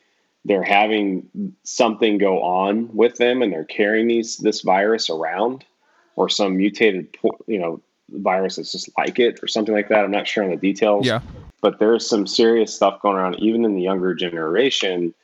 they're 0.44 0.62
having 0.62 1.54
something 1.62 2.18
go 2.18 2.42
on 2.42 2.94
with 2.94 3.16
them 3.16 3.42
and 3.42 3.52
they're 3.52 3.64
carrying 3.64 4.08
these 4.08 4.36
this 4.36 4.60
virus 4.60 5.08
around 5.08 5.64
or 6.16 6.28
some 6.28 6.56
mutated 6.56 7.16
you 7.46 7.58
know 7.58 7.80
virus 8.10 8.56
that's 8.56 8.72
just 8.72 8.90
like 8.98 9.18
it 9.18 9.42
or 9.42 9.48
something 9.48 9.74
like 9.74 9.88
that. 9.88 10.04
I'm 10.04 10.10
not 10.10 10.28
sure 10.28 10.44
on 10.44 10.50
the 10.50 10.56
details. 10.56 11.06
Yeah. 11.06 11.20
But 11.60 11.78
there's 11.78 12.06
some 12.06 12.26
serious 12.26 12.74
stuff 12.74 13.00
going 13.00 13.16
on, 13.16 13.34
even 13.36 13.64
in 13.64 13.74
the 13.74 13.82
younger 13.82 14.14
generation, 14.14 15.14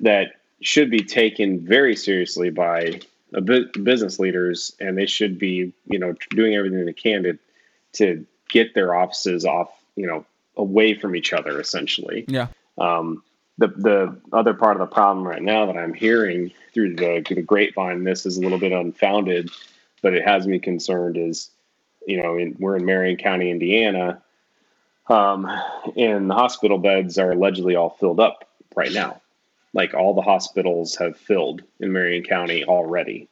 that 0.00 0.32
should 0.60 0.90
be 0.90 1.02
taken 1.02 1.64
very 1.64 1.96
seriously 1.96 2.50
by 2.50 3.00
uh, 3.34 3.40
business 3.40 4.18
leaders, 4.18 4.72
and 4.80 4.98
they 4.98 5.06
should 5.06 5.38
be, 5.38 5.72
you 5.86 5.98
know, 5.98 6.14
doing 6.30 6.54
everything 6.54 6.84
they 6.84 6.92
can 6.92 7.22
to 7.22 7.38
to 7.94 8.26
get 8.50 8.74
their 8.74 8.94
offices 8.94 9.46
off, 9.46 9.70
you 9.96 10.06
know, 10.06 10.26
away 10.56 10.94
from 10.94 11.16
each 11.16 11.32
other, 11.32 11.58
essentially. 11.58 12.26
Yeah. 12.28 12.48
Um, 12.76 13.22
the 13.58 13.68
the 13.68 14.20
other 14.32 14.54
part 14.54 14.80
of 14.80 14.88
the 14.88 14.94
problem 14.94 15.26
right 15.26 15.42
now 15.42 15.66
that 15.66 15.76
I'm 15.76 15.94
hearing 15.94 16.52
through 16.74 16.96
the, 16.96 17.24
the 17.26 17.42
grapevine, 17.42 18.04
this 18.04 18.26
is 18.26 18.36
a 18.36 18.40
little 18.40 18.58
bit 18.58 18.72
unfounded, 18.72 19.50
but 20.02 20.14
it 20.14 20.24
has 20.24 20.46
me 20.46 20.58
concerned. 20.58 21.16
Is 21.16 21.50
you 22.06 22.22
know, 22.22 22.36
in, 22.36 22.56
we're 22.58 22.76
in 22.76 22.84
Marion 22.84 23.16
County, 23.16 23.50
Indiana, 23.50 24.22
um, 25.08 25.46
and 25.96 26.30
the 26.30 26.34
hospital 26.34 26.78
beds 26.78 27.18
are 27.18 27.32
allegedly 27.32 27.76
all 27.76 27.90
filled 27.90 28.20
up 28.20 28.48
right 28.74 28.92
now. 28.92 29.20
Like 29.72 29.94
all 29.94 30.14
the 30.14 30.22
hospitals 30.22 30.96
have 30.96 31.16
filled 31.16 31.62
in 31.80 31.92
Marion 31.92 32.24
County 32.24 32.64
already, 32.64 33.28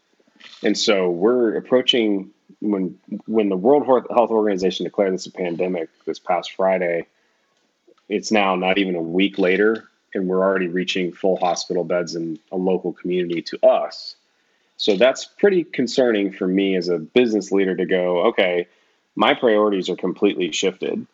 and 0.63 0.77
so 0.77 1.11
we're 1.11 1.57
approaching 1.57 2.31
when 2.61 2.99
when 3.27 3.51
the 3.51 3.57
World 3.57 3.87
Health 3.87 4.31
Organization 4.31 4.85
declared 4.85 5.13
this 5.13 5.27
a 5.27 5.33
pandemic 5.33 5.89
this 6.07 6.19
past 6.19 6.53
Friday. 6.53 7.07
It's 8.09 8.31
now 8.31 8.55
not 8.55 8.77
even 8.77 8.97
a 8.97 9.03
week 9.03 9.39
later, 9.39 9.89
and 10.15 10.29
we're 10.29 10.43
already 10.43 10.69
reaching 10.69 11.13
full 11.13 11.37
hospital 11.37 11.85
beds 11.85 12.15
in 12.15 12.39
a 12.53 12.57
local 12.57 12.93
community 12.93 13.43
to 13.43 13.67
us. 13.67 14.17
So 14.77 14.97
that's 14.97 15.25
pretty 15.25 15.65
concerning 15.65 16.33
for 16.33 16.47
me 16.47 16.77
as 16.77 16.89
a 16.89 16.99
business 16.99 17.53
leader 17.53 17.77
to 17.77 17.87
go, 17.87 18.27
okay, 18.27 18.67
my 19.17 19.35
priorities 19.35 19.89
are 19.89 19.97
completely 19.97 20.53
shifted. 20.53 21.07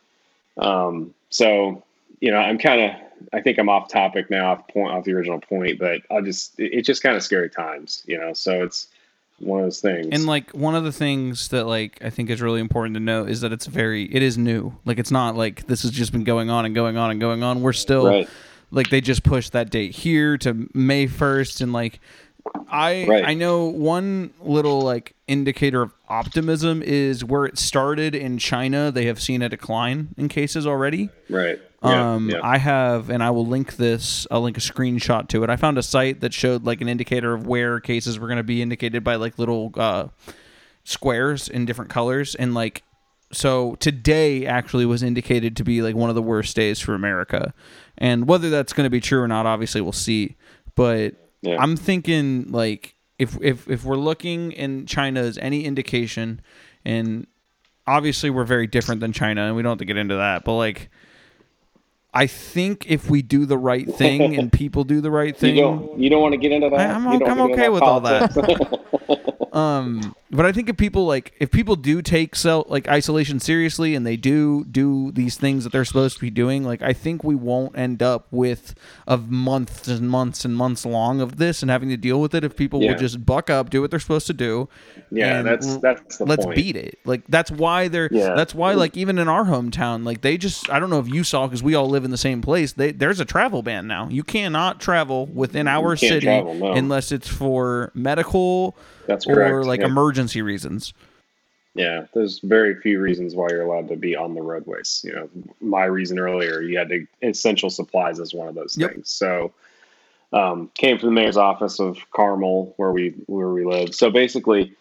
Um, 0.57 1.14
so, 1.28 1.83
you 2.21 2.30
know, 2.30 2.38
I'm 2.38 2.59
kind 2.59 2.80
of, 2.80 2.90
I 3.33 3.40
think 3.40 3.59
I'm 3.59 3.69
off 3.69 3.88
topic 3.88 4.30
now, 4.30 4.52
off 4.52 4.69
point, 4.69 4.92
off 4.92 5.04
the 5.04 5.12
original 5.12 5.40
point, 5.40 5.78
but 5.78 6.02
I'll 6.11 6.23
just, 6.23 6.54
it's 6.59 6.87
just 6.87 7.02
kind 7.02 7.16
of 7.16 7.23
scary 7.23 7.50
times, 7.50 8.02
you 8.07 8.19
know. 8.19 8.33
So 8.33 8.64
it's 8.64 8.88
one 9.38 9.61
of 9.61 9.66
those 9.66 9.80
things. 9.80 10.09
And 10.11 10.25
like 10.25 10.50
one 10.50 10.75
of 10.75 10.85
the 10.85 10.92
things 10.92 11.49
that 11.49 11.66
like 11.66 12.02
I 12.02 12.09
think 12.09 12.30
is 12.30 12.40
really 12.40 12.61
important 12.61 12.95
to 12.95 13.00
know 13.00 13.25
is 13.25 13.42
that 13.42 13.52
it's 13.52 13.66
very, 13.66 14.04
it 14.04 14.23
is 14.23 14.38
new. 14.38 14.75
Like 14.87 14.99
it's 14.99 15.11
not 15.11 15.37
like 15.37 15.66
this 15.66 15.83
has 15.83 15.90
just 15.90 16.12
been 16.12 16.25
going 16.25 16.49
on 16.49 16.64
and 16.64 16.75
going 16.75 16.97
on 16.97 17.11
and 17.11 17.21
going 17.21 17.42
on. 17.42 17.61
We're 17.62 17.75
still. 17.75 18.07
Right 18.07 18.28
like 18.70 18.90
they 18.90 19.00
just 19.00 19.22
pushed 19.22 19.52
that 19.52 19.70
date 19.70 19.94
here 19.94 20.36
to 20.38 20.68
May 20.74 21.06
1st 21.06 21.60
and 21.60 21.72
like 21.72 22.00
I 22.68 23.04
right. 23.06 23.24
I 23.24 23.34
know 23.34 23.66
one 23.66 24.32
little 24.40 24.80
like 24.80 25.14
indicator 25.26 25.82
of 25.82 25.92
optimism 26.08 26.82
is 26.82 27.24
where 27.24 27.44
it 27.44 27.58
started 27.58 28.14
in 28.14 28.38
China 28.38 28.90
they 28.90 29.06
have 29.06 29.20
seen 29.20 29.42
a 29.42 29.48
decline 29.48 30.14
in 30.16 30.28
cases 30.28 30.66
already. 30.66 31.10
Right. 31.28 31.60
Yeah, 31.82 32.14
um 32.14 32.30
yeah. 32.30 32.40
I 32.42 32.58
have 32.58 33.10
and 33.10 33.22
I 33.22 33.30
will 33.30 33.46
link 33.46 33.76
this 33.76 34.26
I'll 34.30 34.42
link 34.42 34.56
a 34.56 34.60
screenshot 34.60 35.28
to 35.28 35.44
it. 35.44 35.50
I 35.50 35.56
found 35.56 35.78
a 35.78 35.82
site 35.82 36.20
that 36.20 36.32
showed 36.32 36.64
like 36.64 36.80
an 36.80 36.88
indicator 36.88 37.34
of 37.34 37.46
where 37.46 37.80
cases 37.80 38.18
were 38.18 38.26
going 38.26 38.38
to 38.38 38.42
be 38.42 38.62
indicated 38.62 39.04
by 39.04 39.16
like 39.16 39.38
little 39.38 39.72
uh 39.76 40.08
squares 40.84 41.48
in 41.48 41.66
different 41.66 41.90
colors 41.90 42.34
and 42.34 42.54
like 42.54 42.82
so 43.32 43.76
today 43.76 44.46
actually 44.46 44.87
was 44.87 45.02
indicated 45.02 45.56
to 45.56 45.64
be 45.64 45.82
like 45.82 45.94
one 45.94 46.08
of 46.08 46.16
the 46.16 46.22
worst 46.22 46.56
days 46.56 46.80
for 46.80 46.94
America. 46.94 47.54
And 47.99 48.26
whether 48.26 48.50
that's 48.50 48.72
going 48.72 48.87
to 48.87 48.90
be 48.90 49.00
true 49.00 49.20
or 49.20 49.28
not, 49.28 49.46
obviously 49.46 49.80
we'll 49.80 49.92
see. 49.92 50.37
But 50.75 51.14
yeah. 51.42 51.56
I'm 51.60 51.76
thinking 51.76 52.50
like 52.50 52.94
if 53.18 53.38
if 53.40 53.68
if 53.68 53.84
we're 53.84 53.96
looking 53.96 54.52
in 54.52 54.87
China 54.87 55.20
as 55.20 55.38
any 55.38 55.64
indication, 55.64 56.40
and 56.84 57.26
obviously 57.87 58.30
we're 58.30 58.44
very 58.44 58.66
different 58.66 59.00
than 59.00 59.12
China, 59.12 59.42
and 59.42 59.56
we 59.56 59.62
don't 59.62 59.72
have 59.72 59.78
to 59.78 59.84
get 59.84 59.96
into 59.96 60.16
that, 60.16 60.44
but 60.44 60.56
like. 60.56 60.90
I 62.12 62.26
think 62.26 62.87
if 62.90 63.08
we 63.08 63.22
do 63.22 63.46
the 63.46 63.56
right 63.56 63.88
thing 63.88 64.37
and 64.37 64.52
people 64.52 64.82
do 64.82 65.00
the 65.00 65.12
right 65.12 65.37
thing, 65.37 65.54
you 65.54 65.62
don't, 65.62 66.00
you 66.00 66.10
don't 66.10 66.20
want 66.20 66.32
to 66.32 66.38
get 66.38 66.50
into 66.50 66.68
that. 66.68 66.80
I, 66.80 66.82
am 66.82 67.06
I'm 67.06 67.40
okay 67.52 67.68
with 67.68 67.84
all 67.84 68.00
that. 68.00 68.34
um, 69.52 70.14
but 70.30 70.47
I 70.47 70.52
think 70.52 70.69
if 70.69 70.76
people 70.76 71.07
like 71.07 71.33
if 71.40 71.50
people 71.50 71.75
do 71.75 72.02
take 72.02 72.37
self 72.37 72.71
like 72.71 72.87
isolation 72.87 73.40
seriously 73.40 73.97
and 73.97 74.07
they 74.07 74.16
do 74.16 74.64
do 74.64 75.11
these 75.11 75.37
things 75.37 75.64
that 75.64 75.73
they're 75.73 75.85
supposed 75.85 76.16
to 76.16 76.21
be 76.21 76.30
doing, 76.30 76.62
like 76.62 76.83
I 76.83 76.92
think 76.92 77.25
we 77.25 77.35
won't 77.35 77.76
end 77.76 78.00
up 78.00 78.28
with 78.30 78.75
of 79.09 79.28
months 79.28 79.88
and 79.88 80.09
months 80.09 80.45
and 80.45 80.57
months 80.57 80.87
long 80.87 81.21
of 81.21 81.38
this 81.38 81.62
and 81.62 81.71
having 81.71 81.88
to 81.88 81.97
deal 81.97 82.21
with 82.21 82.33
it 82.35 82.45
if 82.45 82.54
people 82.54 82.80
yeah. 82.80 82.92
will 82.92 82.99
just 82.99 83.26
buck 83.26 83.50
up, 83.50 83.71
do 83.71 83.80
what 83.80 83.90
they're 83.90 83.99
supposed 83.99 84.28
to 84.28 84.33
do. 84.33 84.69
Yeah, 85.11 85.42
that's 85.42 85.78
that's 85.78 86.19
the 86.19 86.26
point. 86.26 86.28
let's 86.28 86.45
point. 86.45 86.57
beat 86.57 86.76
it. 86.76 87.00
Like 87.04 87.23
that's 87.28 87.50
why 87.50 87.88
they're 87.88 88.09
yeah. 88.12 88.35
that's 88.35 88.54
why 88.54 88.75
like 88.75 88.97
even 88.97 89.19
in 89.19 89.26
our 89.26 89.47
hometown, 89.47 90.04
like 90.04 90.21
they 90.21 90.38
just 90.38 90.71
I 90.71 90.78
don't 90.78 90.90
know 90.90 91.00
if 91.00 91.09
you 91.09 91.25
saw 91.25 91.49
because 91.49 91.62
we 91.62 91.75
all 91.75 91.88
live 91.88 92.04
in 92.04 92.12
the 92.12 92.16
same 92.16 92.40
place. 92.40 92.73
They 92.73 92.92
there's 92.92 93.19
a 93.19 93.25
travel 93.25 93.62
ban 93.62 93.88
now. 93.88 94.09
You 94.09 94.23
cannot 94.23 94.80
travel 94.80 95.26
within 95.26 95.66
our 95.66 95.97
city 95.97 96.26
travel, 96.26 96.54
no. 96.54 96.73
unless 96.73 97.11
it's 97.11 97.26
for 97.26 97.90
medical 97.95 98.76
that's 99.10 99.26
correct. 99.26 99.52
Or 99.52 99.64
like 99.64 99.80
emergency 99.80 100.40
reasons. 100.40 100.94
Yeah, 101.74 102.06
there's 102.14 102.38
very 102.40 102.80
few 102.80 103.00
reasons 103.00 103.34
why 103.34 103.48
you're 103.50 103.62
allowed 103.62 103.88
to 103.88 103.96
be 103.96 104.16
on 104.16 104.34
the 104.34 104.42
roadways. 104.42 105.02
You 105.04 105.12
know, 105.14 105.30
my 105.60 105.84
reason 105.84 106.18
earlier, 106.18 106.60
you 106.60 106.78
had 106.78 106.88
to 106.88 107.06
essential 107.22 107.70
supplies 107.70 108.20
as 108.20 108.32
one 108.32 108.48
of 108.48 108.54
those 108.54 108.76
yep. 108.78 108.92
things. 108.92 109.10
So, 109.10 109.52
um, 110.32 110.70
came 110.74 110.98
from 110.98 111.08
the 111.08 111.14
mayor's 111.14 111.36
office 111.36 111.80
of 111.80 111.98
Carmel, 112.12 112.74
where 112.76 112.92
we 112.92 113.10
where 113.26 113.50
we 113.50 113.64
live. 113.64 113.94
So 113.94 114.10
basically, 114.10 114.74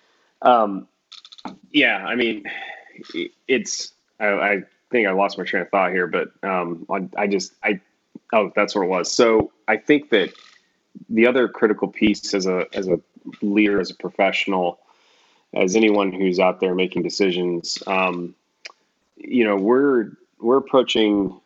um, 0.43 0.87
yeah, 1.71 2.05
I 2.05 2.15
mean, 2.15 2.43
it's 3.47 3.91
I, 4.19 4.27
I, 4.27 4.63
think 4.91 5.07
I 5.07 5.11
lost 5.11 5.37
my 5.37 5.43
train 5.43 5.63
of 5.63 5.69
thought 5.69 5.91
here, 5.91 6.07
but 6.07 6.31
um, 6.43 6.85
I, 6.89 7.07
I 7.17 7.27
just 7.27 7.53
I 7.63 7.79
oh 8.33 8.51
that's 8.55 8.75
what 8.75 8.83
it 8.83 8.89
was. 8.89 9.11
So 9.11 9.51
I 9.67 9.77
think 9.77 10.09
that 10.09 10.33
the 11.09 11.27
other 11.27 11.47
critical 11.47 11.87
piece 11.87 12.33
as 12.33 12.45
a 12.45 12.65
as 12.73 12.87
a 12.87 12.99
leader, 13.41 13.79
as 13.79 13.91
a 13.91 13.95
professional, 13.95 14.79
as 15.53 15.75
anyone 15.75 16.11
who's 16.11 16.39
out 16.39 16.59
there 16.59 16.75
making 16.75 17.03
decisions, 17.03 17.81
um, 17.87 18.35
you 19.17 19.43
know, 19.43 19.55
we're 19.55 20.11
we're 20.39 20.57
approaching 20.57 21.39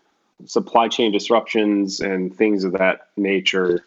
supply 0.45 0.87
chain 0.87 1.11
disruptions 1.11 1.99
and 1.99 2.35
things 2.35 2.63
of 2.63 2.73
that 2.73 3.07
nature 3.17 3.85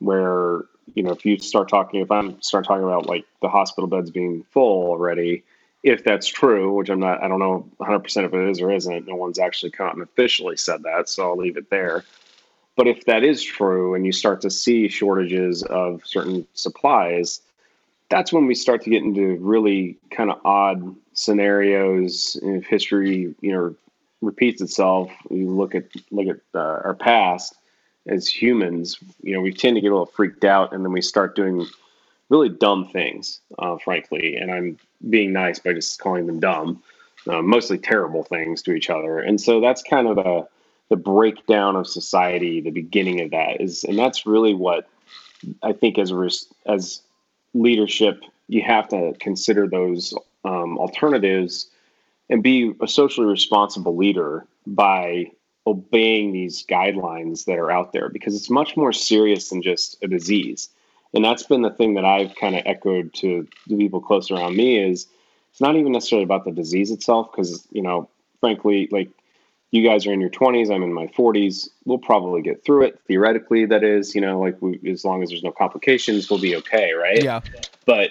where 0.00 0.62
you 0.94 1.02
know 1.02 1.10
if 1.10 1.24
you 1.24 1.38
start 1.38 1.68
talking 1.68 2.00
if 2.00 2.10
i'm 2.10 2.40
start 2.42 2.64
talking 2.64 2.84
about 2.84 3.06
like 3.06 3.24
the 3.40 3.48
hospital 3.48 3.88
beds 3.88 4.10
being 4.10 4.42
full 4.50 4.88
already 4.88 5.42
if 5.82 6.04
that's 6.04 6.26
true 6.26 6.74
which 6.74 6.88
i'm 6.88 7.00
not 7.00 7.22
i 7.22 7.28
don't 7.28 7.38
know 7.38 7.68
100% 7.80 8.24
if 8.24 8.34
it 8.34 8.50
is 8.50 8.60
or 8.60 8.70
isn't 8.70 9.06
no 9.06 9.14
one's 9.14 9.38
actually 9.38 9.70
come 9.70 9.90
and 9.90 10.02
officially 10.02 10.56
said 10.56 10.82
that 10.82 11.08
so 11.08 11.28
i'll 11.28 11.36
leave 11.36 11.56
it 11.56 11.70
there 11.70 12.04
but 12.78 12.86
if 12.86 13.06
that 13.06 13.24
is 13.24 13.42
true 13.42 13.96
and 13.96 14.06
you 14.06 14.12
start 14.12 14.40
to 14.42 14.50
see 14.50 14.86
shortages 14.86 15.64
of 15.64 16.00
certain 16.06 16.46
supplies, 16.54 17.40
that's 18.08 18.32
when 18.32 18.46
we 18.46 18.54
start 18.54 18.84
to 18.84 18.90
get 18.90 19.02
into 19.02 19.36
really 19.40 19.96
kind 20.12 20.30
of 20.30 20.40
odd 20.44 20.94
scenarios. 21.12 22.38
If 22.40 22.66
history, 22.66 23.34
you 23.40 23.52
know, 23.52 23.74
repeats 24.20 24.62
itself, 24.62 25.10
you 25.28 25.50
look 25.50 25.74
at 25.74 25.86
look 26.12 26.28
at 26.28 26.38
uh, 26.54 26.82
our 26.84 26.94
past 26.94 27.56
as 28.06 28.28
humans. 28.28 28.96
You 29.24 29.34
know, 29.34 29.40
we 29.40 29.52
tend 29.52 29.74
to 29.74 29.80
get 29.80 29.88
a 29.88 29.94
little 29.94 30.06
freaked 30.06 30.44
out, 30.44 30.72
and 30.72 30.84
then 30.84 30.92
we 30.92 31.02
start 31.02 31.34
doing 31.34 31.66
really 32.28 32.48
dumb 32.48 32.90
things, 32.90 33.40
uh, 33.58 33.78
frankly. 33.78 34.36
And 34.36 34.52
I'm 34.52 34.78
being 35.10 35.32
nice 35.32 35.58
by 35.58 35.72
just 35.72 35.98
calling 35.98 36.28
them 36.28 36.38
dumb, 36.38 36.80
uh, 37.26 37.42
mostly 37.42 37.78
terrible 37.78 38.22
things 38.22 38.62
to 38.62 38.72
each 38.72 38.88
other. 38.88 39.18
And 39.18 39.40
so 39.40 39.60
that's 39.60 39.82
kind 39.82 40.06
of 40.06 40.14
the 40.14 40.46
the 40.88 40.96
breakdown 40.96 41.76
of 41.76 41.86
society, 41.86 42.60
the 42.60 42.70
beginning 42.70 43.20
of 43.20 43.30
that 43.30 43.60
is, 43.60 43.84
and 43.84 43.98
that's 43.98 44.26
really 44.26 44.54
what 44.54 44.88
I 45.62 45.72
think 45.72 45.98
as 45.98 46.12
as 46.66 47.02
leadership, 47.54 48.22
you 48.48 48.62
have 48.62 48.88
to 48.88 49.14
consider 49.20 49.66
those 49.66 50.14
um, 50.44 50.78
alternatives 50.78 51.68
and 52.30 52.42
be 52.42 52.74
a 52.80 52.88
socially 52.88 53.26
responsible 53.26 53.96
leader 53.96 54.46
by 54.66 55.30
obeying 55.66 56.32
these 56.32 56.64
guidelines 56.64 57.44
that 57.44 57.58
are 57.58 57.70
out 57.70 57.92
there 57.92 58.08
because 58.08 58.34
it's 58.34 58.50
much 58.50 58.76
more 58.76 58.92
serious 58.92 59.50
than 59.50 59.62
just 59.62 60.02
a 60.02 60.08
disease. 60.08 60.70
And 61.14 61.24
that's 61.24 61.42
been 61.42 61.62
the 61.62 61.70
thing 61.70 61.94
that 61.94 62.04
I've 62.04 62.34
kind 62.36 62.54
of 62.54 62.62
echoed 62.66 63.12
to 63.14 63.46
the 63.66 63.76
people 63.76 64.00
close 64.00 64.30
around 64.30 64.56
me 64.56 64.78
is 64.78 65.06
it's 65.50 65.60
not 65.60 65.76
even 65.76 65.92
necessarily 65.92 66.24
about 66.24 66.44
the 66.44 66.52
disease 66.52 66.90
itself 66.90 67.30
because, 67.30 67.66
you 67.70 67.82
know, 67.82 68.08
frankly, 68.40 68.88
like 68.90 69.10
you 69.70 69.86
guys 69.86 70.06
are 70.06 70.12
in 70.12 70.20
your 70.20 70.30
20s 70.30 70.74
i'm 70.74 70.82
in 70.82 70.92
my 70.92 71.06
40s 71.08 71.68
we'll 71.84 71.98
probably 71.98 72.42
get 72.42 72.64
through 72.64 72.84
it. 72.84 73.00
Theoretically 73.06 73.66
that 73.66 73.84
is 73.84 74.14
you 74.14 74.20
know 74.20 74.40
like 74.40 74.60
we, 74.60 74.80
as 74.90 75.04
long 75.04 75.22
as 75.22 75.30
there's 75.30 75.42
no 75.42 75.52
complications 75.52 76.30
we'll 76.30 76.40
be 76.40 76.56
okay 76.56 76.92
right? 76.92 77.22
Yeah. 77.22 77.40
But 77.86 78.10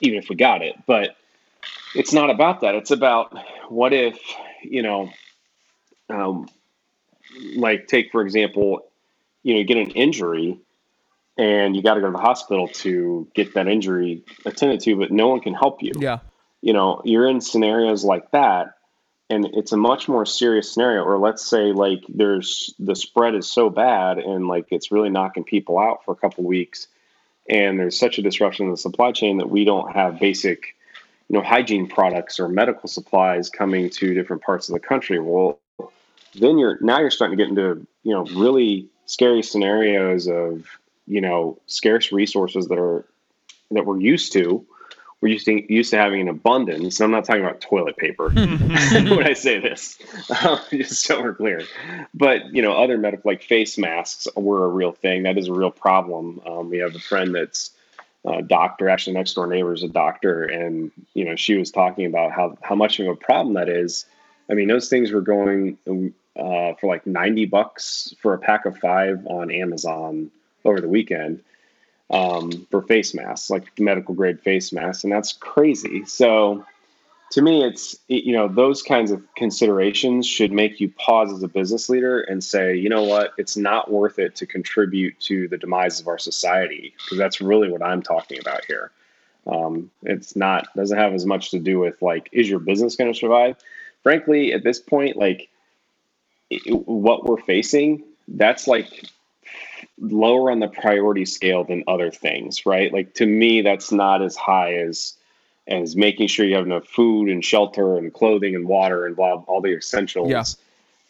even 0.00 0.18
if 0.18 0.28
we 0.28 0.36
got 0.36 0.62
it 0.62 0.74
but 0.86 1.16
it's 1.94 2.12
not 2.12 2.30
about 2.30 2.60
that. 2.60 2.74
It's 2.74 2.90
about 2.90 3.36
what 3.68 3.92
if 3.92 4.18
you 4.62 4.82
know 4.82 5.10
um, 6.10 6.48
like 7.56 7.86
take 7.86 8.10
for 8.10 8.22
example 8.22 8.90
you 9.42 9.54
know 9.54 9.60
you 9.60 9.66
get 9.66 9.76
an 9.76 9.90
injury 9.90 10.58
and 11.36 11.76
you 11.76 11.82
got 11.82 11.94
to 11.94 12.00
go 12.00 12.06
to 12.06 12.12
the 12.12 12.18
hospital 12.18 12.66
to 12.68 13.28
get 13.34 13.54
that 13.54 13.68
injury 13.68 14.24
attended 14.44 14.80
to 14.80 14.96
but 14.96 15.10
no 15.12 15.28
one 15.28 15.40
can 15.40 15.54
help 15.54 15.82
you. 15.82 15.92
Yeah. 15.98 16.18
You 16.60 16.72
know 16.72 17.02
you're 17.04 17.28
in 17.28 17.40
scenarios 17.40 18.04
like 18.04 18.30
that 18.32 18.74
and 19.30 19.46
it's 19.54 19.72
a 19.72 19.76
much 19.76 20.08
more 20.08 20.24
serious 20.24 20.72
scenario 20.72 21.02
or 21.02 21.18
let's 21.18 21.44
say 21.44 21.72
like 21.72 22.04
there's 22.08 22.74
the 22.78 22.96
spread 22.96 23.34
is 23.34 23.50
so 23.50 23.68
bad 23.70 24.18
and 24.18 24.48
like 24.48 24.66
it's 24.70 24.90
really 24.90 25.10
knocking 25.10 25.44
people 25.44 25.78
out 25.78 26.04
for 26.04 26.12
a 26.12 26.16
couple 26.16 26.44
weeks 26.44 26.88
and 27.48 27.78
there's 27.78 27.98
such 27.98 28.18
a 28.18 28.22
disruption 28.22 28.66
in 28.66 28.70
the 28.70 28.76
supply 28.76 29.12
chain 29.12 29.38
that 29.38 29.50
we 29.50 29.64
don't 29.64 29.92
have 29.92 30.18
basic 30.18 30.74
you 31.28 31.36
know 31.36 31.42
hygiene 31.42 31.86
products 31.86 32.40
or 32.40 32.48
medical 32.48 32.88
supplies 32.88 33.50
coming 33.50 33.90
to 33.90 34.14
different 34.14 34.42
parts 34.42 34.68
of 34.68 34.74
the 34.74 34.80
country. 34.80 35.18
Well 35.18 35.60
then 36.34 36.58
you're 36.58 36.78
now 36.80 37.00
you're 37.00 37.10
starting 37.10 37.36
to 37.36 37.42
get 37.42 37.50
into 37.50 37.86
you 38.02 38.12
know 38.12 38.24
really 38.38 38.88
scary 39.06 39.42
scenarios 39.42 40.28
of 40.28 40.66
you 41.06 41.20
know 41.20 41.58
scarce 41.66 42.12
resources 42.12 42.68
that 42.68 42.78
are 42.78 43.04
that 43.70 43.84
we're 43.84 44.00
used 44.00 44.32
to 44.32 44.66
we're 45.20 45.30
used 45.30 45.46
to 45.46 45.72
used 45.72 45.90
to 45.90 45.96
having 45.96 46.20
an 46.20 46.28
abundance. 46.28 47.00
I'm 47.00 47.10
not 47.10 47.24
talking 47.24 47.42
about 47.42 47.60
toilet 47.60 47.96
paper 47.96 48.28
when 48.34 49.26
I 49.26 49.32
say 49.32 49.58
this, 49.58 49.98
um, 50.44 50.60
just 50.70 51.02
so 51.02 51.20
we're 51.20 51.34
clear. 51.34 51.62
But 52.14 52.54
you 52.54 52.62
know, 52.62 52.72
other 52.72 52.98
medical 52.98 53.30
like 53.30 53.42
face 53.42 53.76
masks 53.78 54.28
were 54.36 54.64
a 54.64 54.68
real 54.68 54.92
thing. 54.92 55.24
That 55.24 55.38
is 55.38 55.48
a 55.48 55.52
real 55.52 55.70
problem. 55.70 56.40
Um, 56.46 56.70
we 56.70 56.78
have 56.78 56.94
a 56.94 57.00
friend 57.00 57.34
that's 57.34 57.72
a 58.24 58.42
doctor. 58.42 58.88
Actually, 58.88 59.14
next 59.14 59.34
door 59.34 59.46
neighbor 59.46 59.72
is 59.72 59.82
a 59.82 59.88
doctor, 59.88 60.44
and 60.44 60.92
you 61.14 61.24
know, 61.24 61.36
she 61.36 61.56
was 61.56 61.70
talking 61.70 62.06
about 62.06 62.32
how 62.32 62.56
how 62.62 62.74
much 62.74 63.00
of 63.00 63.08
a 63.08 63.16
problem 63.16 63.54
that 63.54 63.68
is. 63.68 64.06
I 64.50 64.54
mean, 64.54 64.68
those 64.68 64.88
things 64.88 65.12
were 65.12 65.20
going 65.20 65.76
uh, 65.86 66.72
for 66.74 66.86
like 66.86 67.06
90 67.06 67.44
bucks 67.46 68.14
for 68.22 68.32
a 68.32 68.38
pack 68.38 68.64
of 68.64 68.78
five 68.78 69.26
on 69.26 69.50
Amazon 69.50 70.30
over 70.64 70.80
the 70.80 70.88
weekend 70.88 71.42
um, 72.10 72.66
for 72.70 72.82
face 72.82 73.14
masks, 73.14 73.50
like 73.50 73.78
medical 73.78 74.14
grade 74.14 74.40
face 74.40 74.72
masks, 74.72 75.04
and 75.04 75.12
that's 75.12 75.32
crazy. 75.32 76.04
So, 76.06 76.64
to 77.32 77.42
me, 77.42 77.62
it's 77.62 77.98
you 78.08 78.32
know 78.32 78.48
those 78.48 78.82
kinds 78.82 79.10
of 79.10 79.22
considerations 79.34 80.26
should 80.26 80.52
make 80.52 80.80
you 80.80 80.90
pause 80.90 81.32
as 81.32 81.42
a 81.42 81.48
business 81.48 81.88
leader 81.88 82.20
and 82.20 82.42
say, 82.42 82.76
you 82.76 82.88
know 82.88 83.04
what, 83.04 83.32
it's 83.36 83.56
not 83.56 83.90
worth 83.90 84.18
it 84.18 84.36
to 84.36 84.46
contribute 84.46 85.18
to 85.20 85.48
the 85.48 85.58
demise 85.58 86.00
of 86.00 86.08
our 86.08 86.18
society 86.18 86.94
because 87.04 87.18
that's 87.18 87.40
really 87.40 87.70
what 87.70 87.82
I'm 87.82 88.02
talking 88.02 88.40
about 88.40 88.64
here. 88.64 88.90
Um, 89.46 89.90
it's 90.02 90.36
not 90.36 90.68
doesn't 90.76 90.96
have 90.96 91.14
as 91.14 91.26
much 91.26 91.50
to 91.50 91.58
do 91.58 91.78
with 91.78 92.00
like 92.00 92.28
is 92.32 92.48
your 92.48 92.58
business 92.58 92.96
going 92.96 93.12
to 93.12 93.18
survive. 93.18 93.56
Frankly, 94.02 94.52
at 94.52 94.62
this 94.62 94.78
point, 94.78 95.16
like 95.16 95.48
it, 96.50 96.72
what 96.86 97.24
we're 97.24 97.40
facing, 97.40 98.04
that's 98.28 98.66
like 98.66 99.04
lower 100.00 100.50
on 100.50 100.60
the 100.60 100.68
priority 100.68 101.24
scale 101.24 101.64
than 101.64 101.84
other 101.88 102.10
things, 102.10 102.64
right? 102.66 102.92
Like 102.92 103.14
to 103.14 103.26
me, 103.26 103.62
that's 103.62 103.92
not 103.92 104.22
as 104.22 104.36
high 104.36 104.74
as 104.74 105.14
as 105.66 105.96
making 105.96 106.28
sure 106.28 106.46
you 106.46 106.54
have 106.54 106.64
enough 106.64 106.86
food 106.86 107.28
and 107.28 107.44
shelter 107.44 107.98
and 107.98 108.12
clothing 108.12 108.54
and 108.54 108.66
water 108.66 109.04
and 109.06 109.14
blah 109.14 109.34
all 109.46 109.60
the 109.60 109.76
essentials. 109.76 110.30
Yeah. 110.30 110.44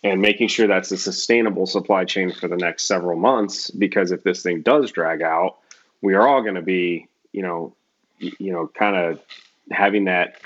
And 0.05 0.23
making 0.23 0.47
sure 0.47 0.69
that's 0.69 0.93
a 0.93 0.97
sustainable 0.97 1.67
supply 1.67 2.05
chain 2.05 2.33
for 2.33 2.47
the 2.47 2.57
next 2.57 2.87
several 2.87 3.19
months, 3.19 3.69
because 3.69 4.13
if 4.13 4.23
this 4.23 4.45
thing 4.45 4.63
does 4.63 4.93
drag 4.93 5.23
out, 5.23 5.57
we 6.03 6.15
are 6.15 6.27
all 6.27 6.43
going 6.43 6.55
to 6.55 6.63
be, 6.63 7.09
you 7.33 7.43
know, 7.43 7.75
you 8.21 8.53
know, 8.53 8.69
kind 8.69 8.97
of 8.97 9.21
having 9.73 10.05
that 10.05 10.41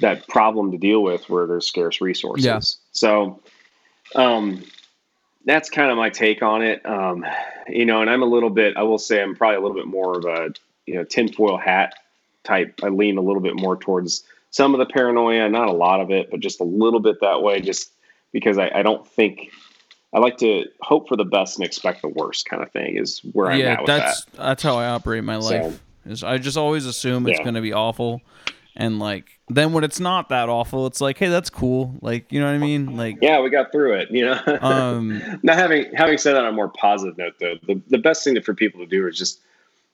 that 0.00 0.28
problem 0.28 0.72
to 0.72 0.78
deal 0.78 1.02
with 1.02 1.28
where 1.30 1.46
there's 1.46 1.66
scarce 1.66 2.02
resources. 2.02 2.44
Yeah. 2.44 2.60
So, 2.92 3.40
um, 4.14 4.62
that's 5.46 5.70
kind 5.70 5.90
of 5.90 5.96
my 5.96 6.10
take 6.10 6.42
on 6.42 6.62
it. 6.62 6.84
Um, 6.84 7.24
you 7.68 7.86
know, 7.86 8.02
and 8.02 8.10
I'm 8.10 8.22
a 8.22 8.26
little 8.26 8.50
bit, 8.50 8.76
I 8.76 8.82
will 8.82 8.98
say 8.98 9.22
I'm 9.22 9.34
probably 9.34 9.56
a 9.56 9.60
little 9.60 9.76
bit 9.76 9.86
more 9.86 10.18
of 10.18 10.24
a, 10.24 10.52
you 10.86 10.94
know, 10.94 11.04
tinfoil 11.04 11.56
hat 11.56 11.94
type. 12.44 12.80
I 12.82 12.88
lean 12.88 13.16
a 13.16 13.22
little 13.22 13.40
bit 13.40 13.54
more 13.54 13.76
towards 13.76 14.24
some 14.50 14.74
of 14.74 14.78
the 14.78 14.86
paranoia, 14.86 15.48
not 15.48 15.68
a 15.68 15.72
lot 15.72 16.00
of 16.00 16.10
it, 16.10 16.30
but 16.30 16.40
just 16.40 16.60
a 16.60 16.64
little 16.64 17.00
bit 17.00 17.20
that 17.20 17.42
way, 17.42 17.60
just 17.60 17.90
because 18.32 18.58
I, 18.58 18.70
I 18.74 18.82
don't 18.82 19.06
think 19.06 19.52
I 20.12 20.18
like 20.18 20.38
to 20.38 20.66
hope 20.80 21.08
for 21.08 21.16
the 21.16 21.24
best 21.24 21.58
and 21.58 21.66
expect 21.66 22.02
the 22.02 22.08
worst 22.08 22.48
kind 22.48 22.62
of 22.62 22.70
thing 22.72 22.96
is 22.96 23.20
where 23.32 23.50
I'm 23.50 23.60
yeah, 23.60 23.82
that's, 23.86 24.24
that. 24.24 24.32
that's 24.36 24.62
how 24.62 24.76
I 24.76 24.86
operate 24.88 25.24
my 25.24 25.36
life. 25.36 25.72
So, 25.72 26.10
is 26.10 26.24
I 26.24 26.38
just 26.38 26.56
always 26.56 26.86
assume 26.86 27.26
it's 27.26 27.38
yeah. 27.38 27.44
going 27.44 27.54
to 27.54 27.60
be 27.60 27.72
awful. 27.72 28.22
And 28.76 28.98
like, 28.98 29.40
then 29.48 29.72
when 29.72 29.84
it's 29.84 30.00
not 30.00 30.28
that 30.28 30.48
awful, 30.48 30.86
it's 30.86 31.00
like, 31.00 31.18
hey, 31.18 31.28
that's 31.28 31.50
cool. 31.50 31.94
Like, 32.02 32.30
you 32.30 32.40
know 32.40 32.46
what 32.46 32.54
I 32.54 32.58
mean? 32.58 32.96
Like, 32.96 33.18
yeah, 33.22 33.40
we 33.40 33.50
got 33.50 33.72
through 33.72 33.94
it. 33.94 34.10
You 34.10 34.26
know. 34.26 34.40
um, 34.60 35.40
now 35.42 35.54
having 35.54 35.92
having 35.94 36.18
said 36.18 36.34
that 36.34 36.42
on 36.42 36.48
a 36.48 36.52
more 36.52 36.68
positive 36.68 37.16
note, 37.16 37.34
though, 37.40 37.56
the 37.66 37.80
the 37.88 37.98
best 37.98 38.22
thing 38.24 38.40
for 38.42 38.54
people 38.54 38.80
to 38.80 38.86
do 38.86 39.06
is 39.06 39.16
just, 39.16 39.40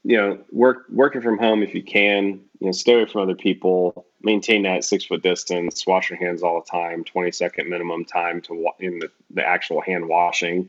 you 0.03 0.17
know, 0.17 0.39
work 0.51 0.85
working 0.91 1.23
from 1.23 1.39
home 1.39 1.63
if 1.63 1.75
you 1.75 1.83
can. 1.83 2.41
You 2.59 2.67
know, 2.67 2.73
stay 2.73 2.95
away 2.95 3.07
from 3.07 3.23
other 3.23 3.35
people. 3.35 4.07
Maintain 4.23 4.63
that 4.65 4.85
six 4.85 5.05
foot 5.05 5.23
distance. 5.23 5.87
Wash 5.87 6.11
your 6.11 6.19
hands 6.19 6.43
all 6.43 6.61
the 6.61 6.71
time. 6.71 7.05
Twenty 7.05 7.31
second 7.31 7.69
minimum 7.69 8.05
time 8.05 8.41
to 8.43 8.55
wa- 8.55 8.75
in 8.81 8.99
the 8.99 9.11
the 9.31 9.47
actual 9.47 9.81
hand 9.81 10.09
washing. 10.09 10.69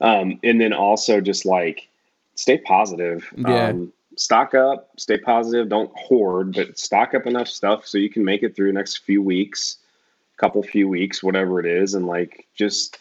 Um, 0.00 0.38
and 0.44 0.60
then 0.60 0.72
also 0.72 1.20
just 1.20 1.44
like 1.44 1.88
stay 2.34 2.58
positive. 2.58 3.32
Yeah. 3.36 3.68
Um, 3.68 3.92
stock 4.18 4.54
up, 4.54 4.90
stay 4.96 5.18
positive, 5.18 5.68
don't 5.68 5.90
hoard, 5.96 6.54
but 6.54 6.78
stock 6.78 7.14
up 7.14 7.26
enough 7.26 7.48
stuff 7.48 7.86
so 7.86 7.98
you 7.98 8.10
can 8.10 8.24
make 8.24 8.42
it 8.42 8.54
through 8.56 8.68
the 8.68 8.72
next 8.72 8.98
few 8.98 9.22
weeks, 9.22 9.78
couple 10.36 10.62
few 10.62 10.88
weeks, 10.88 11.22
whatever 11.22 11.60
it 11.60 11.66
is, 11.66 11.94
and 11.94 12.06
like 12.06 12.46
just 12.54 12.98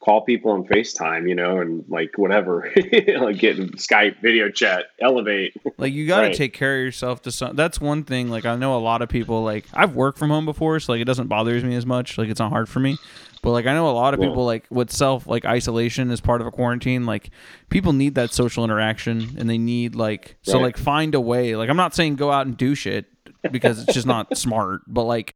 call 0.00 0.22
people 0.22 0.52
on 0.52 0.64
FaceTime, 0.64 1.28
you 1.28 1.34
know, 1.34 1.60
and 1.60 1.84
like 1.88 2.16
whatever, 2.16 2.72
like 3.20 3.38
getting 3.38 3.68
Skype 3.70 4.20
video 4.20 4.48
chat, 4.48 4.86
elevate. 5.00 5.54
Like 5.76 5.92
you 5.92 6.06
got 6.06 6.20
to 6.20 6.26
right. 6.28 6.36
take 6.36 6.52
care 6.52 6.78
of 6.78 6.84
yourself 6.84 7.22
to 7.22 7.32
some. 7.32 7.56
That's 7.56 7.80
one 7.80 8.04
thing. 8.04 8.28
Like 8.28 8.44
I 8.44 8.56
know 8.56 8.76
a 8.76 8.80
lot 8.80 9.02
of 9.02 9.08
people. 9.08 9.42
Like 9.42 9.66
I've 9.74 9.94
worked 9.94 10.18
from 10.18 10.30
home 10.30 10.44
before, 10.44 10.78
so 10.80 10.92
like 10.92 11.00
it 11.00 11.06
doesn't 11.06 11.28
bother 11.28 11.60
me 11.60 11.74
as 11.74 11.86
much. 11.86 12.16
Like 12.18 12.28
it's 12.28 12.40
not 12.40 12.50
hard 12.50 12.68
for 12.68 12.80
me. 12.80 12.96
But 13.42 13.50
like 13.50 13.66
I 13.66 13.74
know 13.74 13.88
a 13.88 13.92
lot 13.92 14.14
of 14.14 14.20
people 14.20 14.44
like 14.44 14.66
with 14.70 14.90
self 14.90 15.26
like 15.26 15.44
isolation 15.44 16.10
as 16.10 16.20
part 16.20 16.40
of 16.40 16.46
a 16.46 16.50
quarantine, 16.50 17.06
like 17.06 17.30
people 17.70 17.92
need 17.92 18.14
that 18.16 18.32
social 18.32 18.64
interaction 18.64 19.36
and 19.38 19.48
they 19.48 19.58
need 19.58 19.94
like 19.94 20.36
so 20.42 20.54
right. 20.54 20.64
like 20.64 20.76
find 20.76 21.14
a 21.14 21.20
way. 21.20 21.56
Like 21.56 21.70
I'm 21.70 21.76
not 21.76 21.94
saying 21.94 22.16
go 22.16 22.30
out 22.30 22.46
and 22.46 22.56
do 22.56 22.74
shit 22.74 23.06
because 23.50 23.82
it's 23.82 23.94
just 23.94 24.06
not 24.06 24.36
smart, 24.38 24.82
but 24.86 25.04
like 25.04 25.34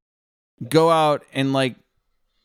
go 0.69 0.91
out 0.91 1.25
and 1.33 1.53
like 1.53 1.77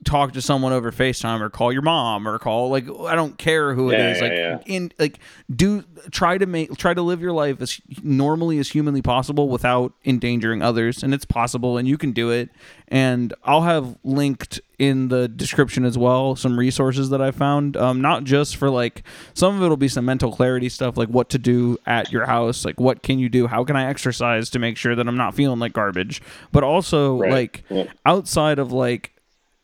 talk 0.03 0.33
to 0.33 0.41
someone 0.41 0.73
over 0.73 0.91
FaceTime 0.91 1.41
or 1.41 1.49
call 1.49 1.73
your 1.73 1.81
mom 1.81 2.27
or 2.27 2.37
call 2.37 2.69
like 2.69 2.85
I 3.01 3.15
don't 3.15 3.37
care 3.37 3.73
who 3.73 3.89
it 3.89 3.97
yeah, 3.97 4.11
is. 4.11 4.17
Yeah, 4.17 4.23
like 4.23 4.37
yeah. 4.37 4.59
in 4.65 4.91
like 4.99 5.19
do 5.53 5.83
try 6.11 6.37
to 6.37 6.45
make 6.45 6.75
try 6.77 6.93
to 6.93 7.01
live 7.01 7.21
your 7.21 7.31
life 7.31 7.61
as 7.61 7.81
normally 8.03 8.59
as 8.59 8.69
humanly 8.69 9.01
possible 9.01 9.49
without 9.49 9.93
endangering 10.05 10.61
others 10.61 11.03
and 11.03 11.13
it's 11.13 11.25
possible 11.25 11.77
and 11.77 11.87
you 11.87 11.97
can 11.97 12.11
do 12.11 12.29
it. 12.29 12.49
And 12.87 13.33
I'll 13.43 13.63
have 13.63 13.97
linked 14.03 14.61
in 14.79 15.07
the 15.07 15.27
description 15.27 15.85
as 15.85 15.97
well 15.97 16.35
some 16.35 16.57
resources 16.57 17.09
that 17.09 17.21
I 17.21 17.31
found. 17.31 17.75
Um, 17.77 18.01
not 18.01 18.23
just 18.23 18.57
for 18.57 18.69
like 18.69 19.03
some 19.33 19.55
of 19.55 19.63
it'll 19.63 19.77
be 19.77 19.87
some 19.87 20.05
mental 20.05 20.31
clarity 20.31 20.69
stuff 20.69 20.97
like 20.97 21.09
what 21.09 21.29
to 21.29 21.39
do 21.39 21.77
at 21.85 22.11
your 22.11 22.25
house, 22.25 22.63
like 22.63 22.79
what 22.79 23.01
can 23.01 23.19
you 23.19 23.29
do, 23.29 23.47
how 23.47 23.63
can 23.63 23.75
I 23.75 23.85
exercise 23.85 24.49
to 24.51 24.59
make 24.59 24.77
sure 24.77 24.95
that 24.95 25.07
I'm 25.07 25.17
not 25.17 25.33
feeling 25.33 25.59
like 25.59 25.73
garbage, 25.73 26.21
but 26.51 26.63
also 26.63 27.17
right. 27.19 27.31
like 27.31 27.63
yeah. 27.69 27.85
outside 28.05 28.59
of 28.59 28.71
like 28.71 29.13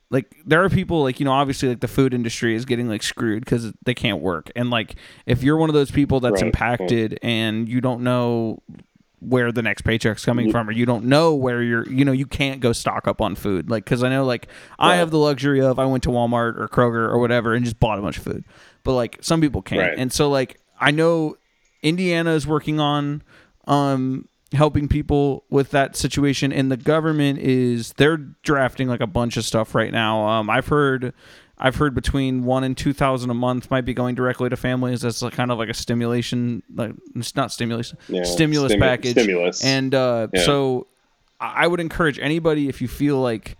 like 0.09 0.35
there 0.45 0.63
are 0.63 0.69
people 0.69 1.01
like 1.01 1.19
you 1.19 1.25
know 1.25 1.31
obviously 1.31 1.69
like 1.69 1.79
the 1.79 1.87
food 1.87 2.13
industry 2.13 2.55
is 2.55 2.65
getting 2.65 2.87
like 2.87 3.01
screwed 3.01 3.43
because 3.43 3.73
they 3.83 3.95
can't 3.95 4.21
work 4.21 4.51
and 4.55 4.69
like 4.69 4.95
if 5.25 5.41
you're 5.41 5.57
one 5.57 5.71
of 5.71 5.73
those 5.73 5.89
people 5.89 6.19
that's 6.19 6.41
right, 6.41 6.45
impacted 6.45 7.13
right. 7.13 7.19
and 7.23 7.67
you 7.67 7.81
don't 7.81 8.01
know 8.01 8.61
where 9.25 9.51
the 9.51 9.61
next 9.61 9.81
paycheck's 9.83 10.25
coming 10.25 10.51
from 10.51 10.67
or 10.69 10.71
you 10.71 10.85
don't 10.85 11.05
know 11.05 11.33
where 11.33 11.61
you're 11.61 11.87
you 11.89 12.03
know 12.05 12.11
you 12.11 12.25
can't 12.25 12.59
go 12.61 12.73
stock 12.73 13.07
up 13.07 13.21
on 13.21 13.35
food. 13.35 13.69
Like 13.69 13.85
because 13.85 14.03
i 14.03 14.09
know 14.09 14.25
like 14.25 14.47
i 14.79 14.95
have 14.95 15.11
the 15.11 15.17
luxury 15.17 15.61
of 15.61 15.79
i 15.79 15.85
went 15.85 16.03
to 16.03 16.09
walmart 16.09 16.59
or 16.59 16.67
kroger 16.67 17.09
or 17.09 17.17
whatever 17.19 17.53
and 17.53 17.63
just 17.63 17.79
bought 17.79 17.99
a 17.99 18.01
bunch 18.01 18.17
of 18.17 18.23
food. 18.23 18.43
But 18.83 18.93
like 18.93 19.17
some 19.21 19.41
people 19.41 19.61
can't. 19.61 19.81
Right. 19.81 19.97
and 19.97 20.11
so 20.11 20.29
like 20.29 20.59
i 20.79 20.91
know 20.91 21.37
indiana 21.81 22.31
is 22.31 22.45
working 22.47 22.79
on 22.79 23.23
um 23.67 24.27
helping 24.53 24.87
people 24.87 25.43
with 25.49 25.71
that 25.71 25.95
situation 25.95 26.53
and 26.53 26.71
the 26.71 26.77
government 26.77 27.39
is 27.39 27.93
they're 27.93 28.17
drafting 28.17 28.87
like 28.87 29.01
a 29.01 29.07
bunch 29.07 29.35
of 29.35 29.43
stuff 29.43 29.73
right 29.73 29.91
now. 29.91 30.27
Um, 30.27 30.49
i've 30.49 30.67
heard 30.67 31.13
i've 31.57 31.75
heard 31.75 31.93
between 31.93 32.43
one 32.43 32.63
and 32.63 32.77
two 32.77 32.93
thousand 32.93 33.29
a 33.29 33.33
month 33.33 33.69
might 33.69 33.85
be 33.85 33.93
going 33.93 34.15
directly 34.15 34.49
to 34.49 34.57
families 34.57 35.03
as 35.05 35.21
like 35.21 35.33
kind 35.33 35.51
of 35.51 35.57
like 35.57 35.69
a 35.69 35.73
stimulation 35.73 36.63
like 36.75 36.91
it's 37.15 37.35
not 37.35 37.51
stimulation 37.51 37.97
yeah, 38.07 38.23
stimulus 38.23 38.73
stimu- 38.73 38.79
package 38.79 39.11
stimulus. 39.11 39.63
and 39.63 39.93
uh, 39.95 40.27
yeah. 40.33 40.43
so 40.43 40.87
i 41.39 41.67
would 41.67 41.79
encourage 41.79 42.19
anybody 42.19 42.69
if 42.69 42.81
you 42.81 42.87
feel 42.87 43.19
like 43.19 43.57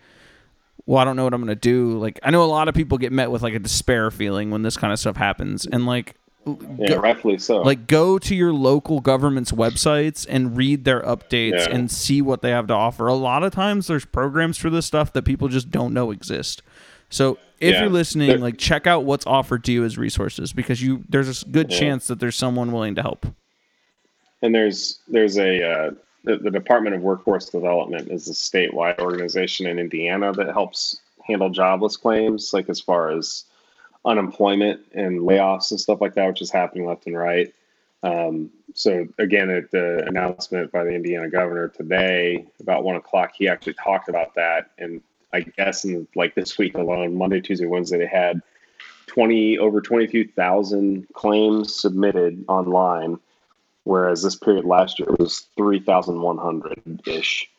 well, 0.86 1.00
I 1.00 1.06
don't 1.06 1.16
know 1.16 1.24
what 1.24 1.34
I'm 1.34 1.42
going 1.42 1.56
to 1.56 1.60
do. 1.60 1.98
Like, 1.98 2.20
I 2.24 2.32
know 2.32 2.44
a 2.44 2.46
lot 2.46 2.68
of 2.68 2.76
people 2.76 2.98
get 2.98 3.12
met 3.12 3.32
with 3.32 3.42
like 3.42 3.54
a 3.54 3.60
despair 3.60 4.12
feeling 4.12 4.52
when 4.52 4.64
this 4.64 4.76
kind 4.76 4.92
of 4.92 5.00
stuff 5.00 5.16
happens. 5.16 5.66
And 5.66 5.86
like, 5.86 6.16
yeah, 6.46 6.90
go, 6.90 6.98
rightfully 6.98 7.38
so. 7.38 7.62
Like, 7.62 7.88
go 7.88 8.20
to 8.20 8.36
your 8.36 8.52
local 8.52 9.00
government's 9.00 9.54
websites 9.54 10.26
and 10.30 10.58
read 10.58 10.84
their 10.84 11.02
updates 11.02 11.68
yeah. 11.68 11.74
and 11.74 11.90
see 11.90 12.22
what 12.22 12.42
they 12.42 12.50
have 12.50 12.68
to 12.68 12.74
offer. 12.74 13.08
A 13.08 13.14
lot 13.14 13.44
of 13.44 13.54
times, 13.54 13.88
there's 13.88 14.04
programs 14.04 14.58
for 14.58 14.70
this 14.70 14.86
stuff 14.86 15.14
that 15.14 15.24
people 15.24 15.48
just 15.48 15.72
don't 15.72 15.94
know 15.94 16.12
exist. 16.12 16.62
So, 17.14 17.38
if 17.60 17.74
yeah. 17.74 17.82
you're 17.82 17.90
listening, 17.92 18.42
like, 18.42 18.58
check 18.58 18.88
out 18.88 19.06
what's 19.06 19.28
offered 19.28 19.64
to 19.66 19.72
you 19.72 19.86
as 19.86 19.98
resources 19.98 20.52
because 20.52 20.82
you 20.82 21.04
there's 21.08 21.44
a 21.44 21.46
good 21.46 21.72
yeah. 21.72 21.80
chance 21.80 22.08
that 22.08 22.20
there's 22.20 22.36
someone 22.36 22.72
willing 22.72 22.96
to 22.96 23.02
help. 23.04 23.28
And 24.42 24.54
there's 24.54 25.00
there's 25.08 25.38
a 25.38 25.64
uh, 25.64 25.92
the, 26.24 26.38
the 26.38 26.50
Department 26.50 26.96
of 26.96 27.04
Workforce 27.04 27.50
Development 27.50 28.10
is 28.10 28.28
a 28.28 28.32
statewide 28.32 29.00
organization 29.00 29.68
in 29.68 29.78
Indiana 29.78 30.34
that 30.34 30.48
helps 30.48 31.02
handle 31.24 31.52
jobless 31.52 31.98
claims, 31.98 32.52
like 32.52 32.68
as 32.68 32.82
far 32.82 33.12
as 33.12 33.46
unemployment 34.06 34.82
and 34.94 35.22
layoffs 35.22 35.70
and 35.70 35.80
stuff 35.80 36.02
like 36.02 36.16
that, 36.16 36.28
which 36.28 36.42
is 36.42 36.52
happening 36.52 36.88
left 36.88 37.06
and 37.06 37.18
right. 37.18 37.54
Um, 38.02 38.50
so 38.74 39.08
again, 39.20 39.52
at 39.52 39.70
the 39.72 40.04
announcement 40.08 40.72
by 40.72 40.84
the 40.84 40.94
Indiana 40.94 41.30
governor 41.30 41.70
today, 41.70 42.48
about 42.60 42.84
one 42.84 42.96
o'clock, 42.96 43.34
he 43.38 43.48
actually 43.48 43.76
talked 43.76 44.10
about 44.10 44.34
that. 44.36 44.72
And 44.80 45.02
I 45.34 45.42
guess 45.42 45.84
in 45.84 46.08
like 46.16 46.36
this 46.36 46.58
week 46.58 46.76
alone, 46.76 47.18
Monday, 47.18 47.42
Tuesday, 47.42 47.66
Wednesday, 47.66 47.98
they 47.98 48.08
had 48.08 48.42
20 49.08 49.58
over 49.60 49.82
22,000 49.82 51.08
claims 51.14 51.76
submitted 51.76 52.46
online, 52.48 53.20
whereas 53.84 54.24
this 54.24 54.36
period 54.36 54.66
last 54.66 55.00
year 55.00 55.10
was 55.20 55.48
3,100 55.58 57.08
ish 57.08 57.50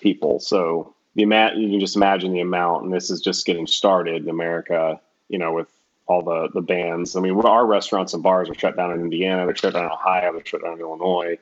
people. 0.00 0.40
So 0.40 0.94
the 1.14 1.22
amount 1.22 1.56
you 1.56 1.70
can 1.70 1.80
just 1.80 1.96
imagine 1.96 2.32
the 2.32 2.40
amount, 2.40 2.84
and 2.84 2.92
this 2.92 3.10
is 3.10 3.20
just 3.20 3.46
getting 3.46 3.66
started 3.66 4.22
in 4.22 4.28
America. 4.28 5.00
You 5.28 5.38
know, 5.38 5.52
with 5.52 5.68
all 6.06 6.22
the 6.22 6.48
the 6.52 6.60
bans. 6.60 7.16
I 7.16 7.20
mean, 7.20 7.38
our 7.40 7.66
restaurants 7.66 8.14
and 8.14 8.22
bars 8.22 8.48
are 8.50 8.54
shut 8.54 8.76
down 8.76 8.92
in 8.92 9.00
Indiana. 9.00 9.46
They're 9.46 9.56
shut 9.56 9.74
down 9.74 9.86
in 9.86 9.92
Ohio. 9.92 10.32
They're 10.32 10.44
shut 10.44 10.62
down 10.62 10.74
in 10.74 10.80
Illinois. 10.80 11.38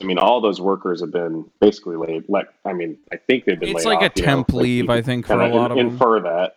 I 0.00 0.04
mean, 0.04 0.18
all 0.18 0.40
those 0.40 0.60
workers 0.60 1.00
have 1.00 1.10
been 1.10 1.44
basically 1.60 1.96
laid. 1.96 2.24
Let 2.28 2.46
I 2.64 2.72
mean, 2.72 2.98
I 3.12 3.16
think 3.16 3.44
they've 3.44 3.58
been. 3.58 3.70
It's 3.70 3.84
laid 3.84 3.94
like 3.94 4.04
off, 4.04 4.16
a 4.16 4.22
temp 4.22 4.52
know, 4.52 4.58
leave, 4.58 4.86
like 4.86 4.98
I 4.98 5.02
think, 5.02 5.26
for 5.26 5.40
a 5.40 5.48
lot 5.48 5.70
of 5.70 5.76
them. 5.76 5.88
infer 5.88 6.20
that. 6.20 6.56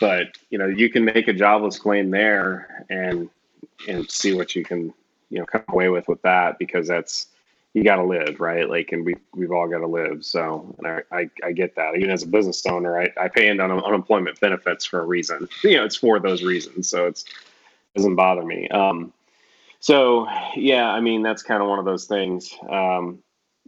But 0.00 0.28
you 0.50 0.58
know, 0.58 0.66
you 0.66 0.90
can 0.90 1.04
make 1.04 1.28
a 1.28 1.32
jobless 1.32 1.78
claim 1.78 2.10
there 2.10 2.86
and 2.88 3.28
and 3.88 4.10
see 4.10 4.34
what 4.34 4.54
you 4.54 4.64
can 4.64 4.92
you 5.30 5.38
know 5.38 5.46
come 5.46 5.64
away 5.68 5.88
with 5.88 6.06
with 6.08 6.22
that 6.22 6.58
because 6.58 6.86
that's 6.86 7.26
you 7.74 7.82
got 7.82 7.96
to 7.96 8.04
live 8.04 8.38
right 8.38 8.68
like 8.68 8.92
and 8.92 9.04
we 9.04 9.16
we've 9.34 9.50
all 9.50 9.66
got 9.66 9.78
to 9.78 9.86
live 9.86 10.24
so 10.24 10.74
and 10.78 10.86
I, 10.86 11.02
I, 11.10 11.30
I 11.42 11.52
get 11.52 11.74
that 11.76 11.96
even 11.96 12.10
as 12.10 12.22
a 12.22 12.26
business 12.26 12.64
owner 12.66 13.00
I, 13.00 13.08
I 13.16 13.28
pay 13.28 13.48
into 13.48 13.64
un- 13.64 13.70
unemployment 13.72 14.38
benefits 14.40 14.84
for 14.84 15.00
a 15.00 15.06
reason 15.06 15.48
you 15.64 15.76
know 15.76 15.84
it's 15.84 15.96
for 15.96 16.20
those 16.20 16.42
reasons 16.42 16.88
so 16.88 17.06
it's 17.06 17.24
doesn't 17.96 18.14
bother 18.14 18.44
me 18.44 18.68
um 18.68 19.12
so 19.82 20.26
yeah 20.56 20.88
I 20.88 21.00
mean 21.00 21.22
that's 21.22 21.42
kind 21.42 21.60
of 21.62 21.68
one 21.68 21.78
of 21.78 21.84
those 21.84 22.06
things 22.06 22.54
um 22.70 23.18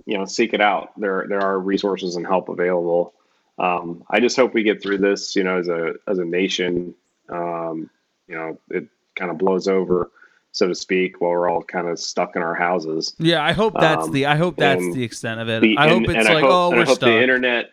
you 0.07 0.17
know 0.17 0.25
seek 0.25 0.55
it 0.55 0.61
out 0.61 0.99
there 0.99 1.27
there 1.29 1.41
are 1.43 1.59
resources 1.59 2.17
and 2.17 2.27
help 2.27 2.49
available 2.49 3.13
um 3.59 4.03
I 4.09 4.21
just 4.21 4.37
hope 4.37 4.55
we 4.55 4.63
get 4.63 4.81
through 4.83 4.99
this 4.99 5.37
you 5.37 5.45
know 5.45 5.59
as 5.59 5.69
a 5.69 5.95
as 6.09 6.19
a 6.19 6.25
nation 6.25 6.95
um 7.29 7.91
you 8.29 8.35
know 8.37 8.59
it 8.71 8.87
kind 9.17 9.31
of 9.31 9.37
blows 9.39 9.69
over 9.69 10.11
so 10.57 10.69
to 10.69 10.75
speak, 10.77 11.21
while 11.21 11.33
we're 11.33 11.51
all 11.51 11.65
kind 11.65 11.89
of 11.89 11.99
stuck 11.99 12.37
in 12.37 12.43
our 12.43 12.55
houses. 12.55 13.17
Yeah, 13.19 13.45
I 13.45 13.51
hope 13.51 13.75
that's 13.75 14.05
Um, 14.07 14.13
the 14.13 14.27
I 14.27 14.37
hope 14.37 14.57
that's 14.57 14.81
the 14.95 15.03
extent 15.03 15.41
of 15.41 15.49
it. 15.49 15.63
The- 15.63 15.77
I 15.77 15.89
hope 15.89 16.05
and- 16.05 16.07
it's 16.11 16.15
and 16.15 16.29
like, 16.37 16.45
hope- 16.45 16.53
oh, 16.53 16.71
we're 16.71 16.83
I 16.83 16.85
hope 16.85 16.95
stuck. 16.99 17.09
the 17.09 17.21
internet, 17.21 17.71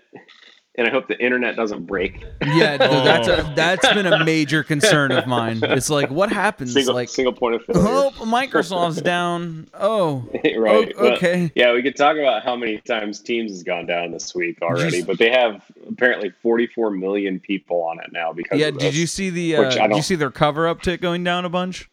and 0.75 0.87
I 0.87 0.89
hope 0.91 1.07
the 1.09 1.19
internet 1.21 1.55
doesn't 1.57 1.85
break. 1.85 2.21
yeah, 2.41 2.77
th- 2.77 2.79
that's 2.79 3.27
Oh. 3.27 3.33
a, 3.35 3.53
that's 3.55 3.93
been 3.93 4.05
a 4.05 4.23
major 4.23 4.63
concern 4.63 5.11
of 5.11 5.27
mine. 5.27 5.59
It's 5.63 5.89
like, 5.89 6.09
what 6.09 6.31
happens? 6.31 6.73
Single, 6.73 6.93
like, 6.93 7.09
single 7.09 7.33
point 7.33 7.55
of 7.55 7.65
failure. 7.65 7.83
oh, 7.87 8.13
Microsoft's 8.19 9.01
down. 9.01 9.67
Oh, 9.73 10.25
right. 10.57 10.93
o- 10.97 11.01
Well, 11.03 11.13
okay. 11.13 11.51
yeah, 11.55 11.73
we 11.73 11.81
could 11.83 11.95
talk 11.97 12.15
about 12.17 12.43
how 12.43 12.55
many 12.55 12.77
times 12.79 13.19
Teams 13.19 13.51
has 13.51 13.63
gone 13.63 13.85
down 13.85 14.11
this 14.11 14.33
week 14.33 14.61
already, 14.61 15.01
but 15.01 15.17
they 15.17 15.29
have 15.29 15.61
apparently 15.89 16.29
44 16.41 16.91
million 16.91 17.39
people 17.39 17.83
on 17.83 17.99
it 17.99 18.11
now 18.13 18.31
because 18.31 18.59
Yeah, 18.59 18.67
of 18.67 18.77
did 18.77 18.95
you 18.95 19.07
see 19.07 19.29
the? 19.29 19.57
Uh, 19.57 19.69
did 19.87 19.95
you 19.97 20.01
see 20.01 20.15
their 20.15 20.31
cover 20.31 20.67
up 20.67 20.81
tick 20.81 21.01
going 21.01 21.23
down 21.23 21.43
a 21.45 21.49
bunch? 21.49 21.89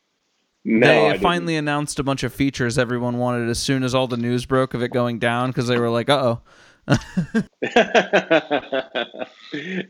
No, 0.65 0.87
they 0.87 1.07
I 1.07 1.13
didn't. 1.13 1.23
finally 1.23 1.57
announced 1.57 1.99
a 1.99 2.03
bunch 2.03 2.23
of 2.25 2.33
features 2.35 2.77
everyone 2.79 3.17
wanted 3.19 3.49
as 3.49 3.59
soon 3.59 3.83
as 3.83 3.95
all 3.95 4.07
the 4.07 4.17
news 4.19 4.45
broke 4.45 4.75
of 4.75 4.83
it 4.83 4.93
going 4.93 5.19
down 5.19 5.51
because 5.51 5.67
they 5.69 5.79
were 5.79 5.89
like, 5.91 6.11
uh 6.11 6.21
oh. 6.23 6.41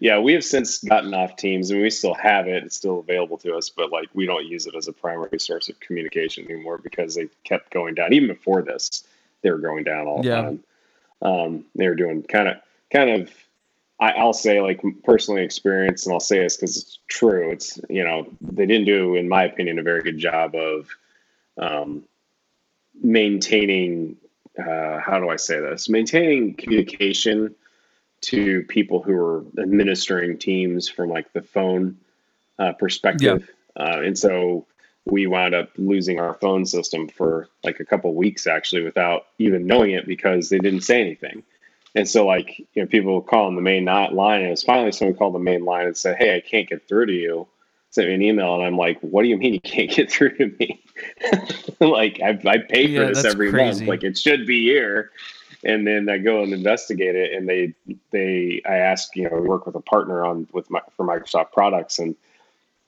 Yeah, 0.01 0.19
we 0.19 0.33
have 0.33 0.45
since 0.45 0.79
gotten 0.79 1.15
off 1.15 1.37
Teams, 1.37 1.71
and 1.71 1.81
we 1.83 1.91
still 1.91 2.15
have 2.15 2.49
it. 2.49 2.65
It's 2.65 2.77
still 2.77 3.01
available 3.01 3.39
to 3.39 3.57
us, 3.57 3.71
but 3.71 3.91
like 3.93 4.09
we 4.15 4.27
don't 4.27 4.47
use 4.47 4.67
it 4.67 4.75
as 4.75 4.89
a 4.89 4.93
primary 4.93 5.39
source 5.39 5.69
of 5.69 5.79
communication 5.81 6.45
anymore 6.51 6.79
because 6.79 7.15
they 7.15 7.29
kept 7.45 7.71
going 7.71 7.95
down. 7.95 8.13
Even 8.13 8.29
before 8.29 8.63
this, 8.63 9.05
they 9.43 9.51
were 9.51 9.59
going 9.59 9.85
down 9.85 10.07
all 10.07 10.23
the 10.23 10.29
Yeah. 10.29 10.43
time. 10.43 10.65
Um, 11.21 11.65
they 11.75 11.89
were 11.89 11.95
doing 11.95 12.23
kind 12.23 12.49
of, 12.49 12.57
kind 12.93 13.11
of. 13.23 13.31
I, 14.01 14.13
I'll 14.13 14.33
say 14.33 14.61
like 14.61 14.81
personally 15.03 15.43
experienced, 15.43 16.07
and 16.07 16.13
I'll 16.15 16.21
say 16.21 16.39
this 16.39 16.57
because 16.57 16.77
it's 16.77 16.99
true. 17.09 17.51
It's 17.51 17.81
you 17.89 18.05
know 18.05 18.29
they 18.41 18.65
didn't 18.67 18.87
do, 18.87 19.17
in 19.17 19.29
my 19.29 19.45
opinion, 19.45 19.79
a 19.81 19.83
very 19.83 20.03
good 20.03 20.19
job 20.19 20.55
of 20.55 20.89
um, 21.59 22.05
maintaining. 23.03 24.17
Uh, 24.59 24.99
how 24.99 25.19
do 25.19 25.29
I 25.29 25.37
say 25.37 25.61
this? 25.61 25.89
Maintaining 25.89 26.55
communication 26.55 27.55
to 28.21 28.63
people 28.65 29.03
who 29.03 29.15
are 29.15 29.45
administering 29.59 30.39
teams 30.39 30.89
from 30.89 31.11
like 31.11 31.33
the 31.33 31.43
phone 31.43 31.99
uh, 32.59 32.73
perspective. 32.73 33.49
Uh, 33.79 34.01
and 34.05 34.19
so 34.19 34.67
we 35.05 35.27
wound 35.27 35.55
up 35.55 35.71
losing 35.77 36.19
our 36.19 36.35
phone 36.35 36.67
system 36.67 37.09
for 37.09 37.49
like 37.63 37.81
a 37.81 37.85
couple 37.85 38.15
weeks 38.15 38.47
actually 38.47 38.83
without 38.83 39.27
even 39.39 39.67
knowing 39.67 39.93
it 39.93 40.07
because 40.07 40.49
they 40.49 40.59
didn't 40.59 40.83
say 40.83 41.01
anything. 41.01 41.43
And 41.95 42.09
so 42.09 42.27
like, 42.27 42.59
you 42.59 42.83
know, 42.83 42.87
people 42.87 43.21
call 43.23 43.47
on 43.47 43.55
the 43.55 43.63
main 43.63 43.85
line 43.85 44.43
and 44.43 44.53
it's 44.53 44.63
finally 44.63 44.93
someone 44.93 45.17
called 45.17 45.35
the 45.35 45.39
main 45.39 45.65
line 45.65 45.87
and 45.87 45.97
said, 45.97 46.17
Hey, 46.17 46.37
I 46.37 46.41
can't 46.41 46.69
get 46.69 46.87
through 46.87 47.07
to 47.07 47.13
you. 47.13 47.47
Sent 47.91 48.09
me 48.09 48.15
an 48.15 48.23
email 48.23 48.55
and 48.55 48.65
I'm 48.65 48.77
like, 48.77 49.01
what 49.01 49.23
do 49.23 49.29
you 49.29 49.39
mean 49.39 49.55
you 49.55 49.61
can't 49.61 49.91
get 49.91 50.11
through 50.11 50.37
to 50.37 50.55
me? 50.59 50.83
like 51.81 52.21
I, 52.23 52.39
I 52.47 52.59
pay 52.59 52.87
for 52.95 53.05
Yeah, 53.05 53.09
this 53.09 53.25
every 53.25 53.51
crazy. 53.51 53.87
month. 53.87 53.89
Like 53.89 54.05
it 54.05 54.19
should 54.19 54.47
be 54.47 54.63
here 54.65 55.11
and 55.65 55.87
then 55.87 56.09
I 56.09 56.19
go 56.19 56.43
and 56.43 56.53
investigate 56.53 57.17
it, 57.17 57.33
and 57.33 57.49
they 57.49 57.75
they 58.11 58.63
I 58.67 58.77
ask 58.77 59.15
you 59.17 59.29
know 59.29 59.37
we 59.37 59.49
work 59.49 59.67
with 59.67 59.75
a 59.75 59.81
partner 59.81 60.25
on 60.25 60.47
with 60.53 60.71
my, 60.71 60.81
for 60.97 61.07
Microsoft 61.07 61.53
products, 61.53 61.99
and 61.99 62.15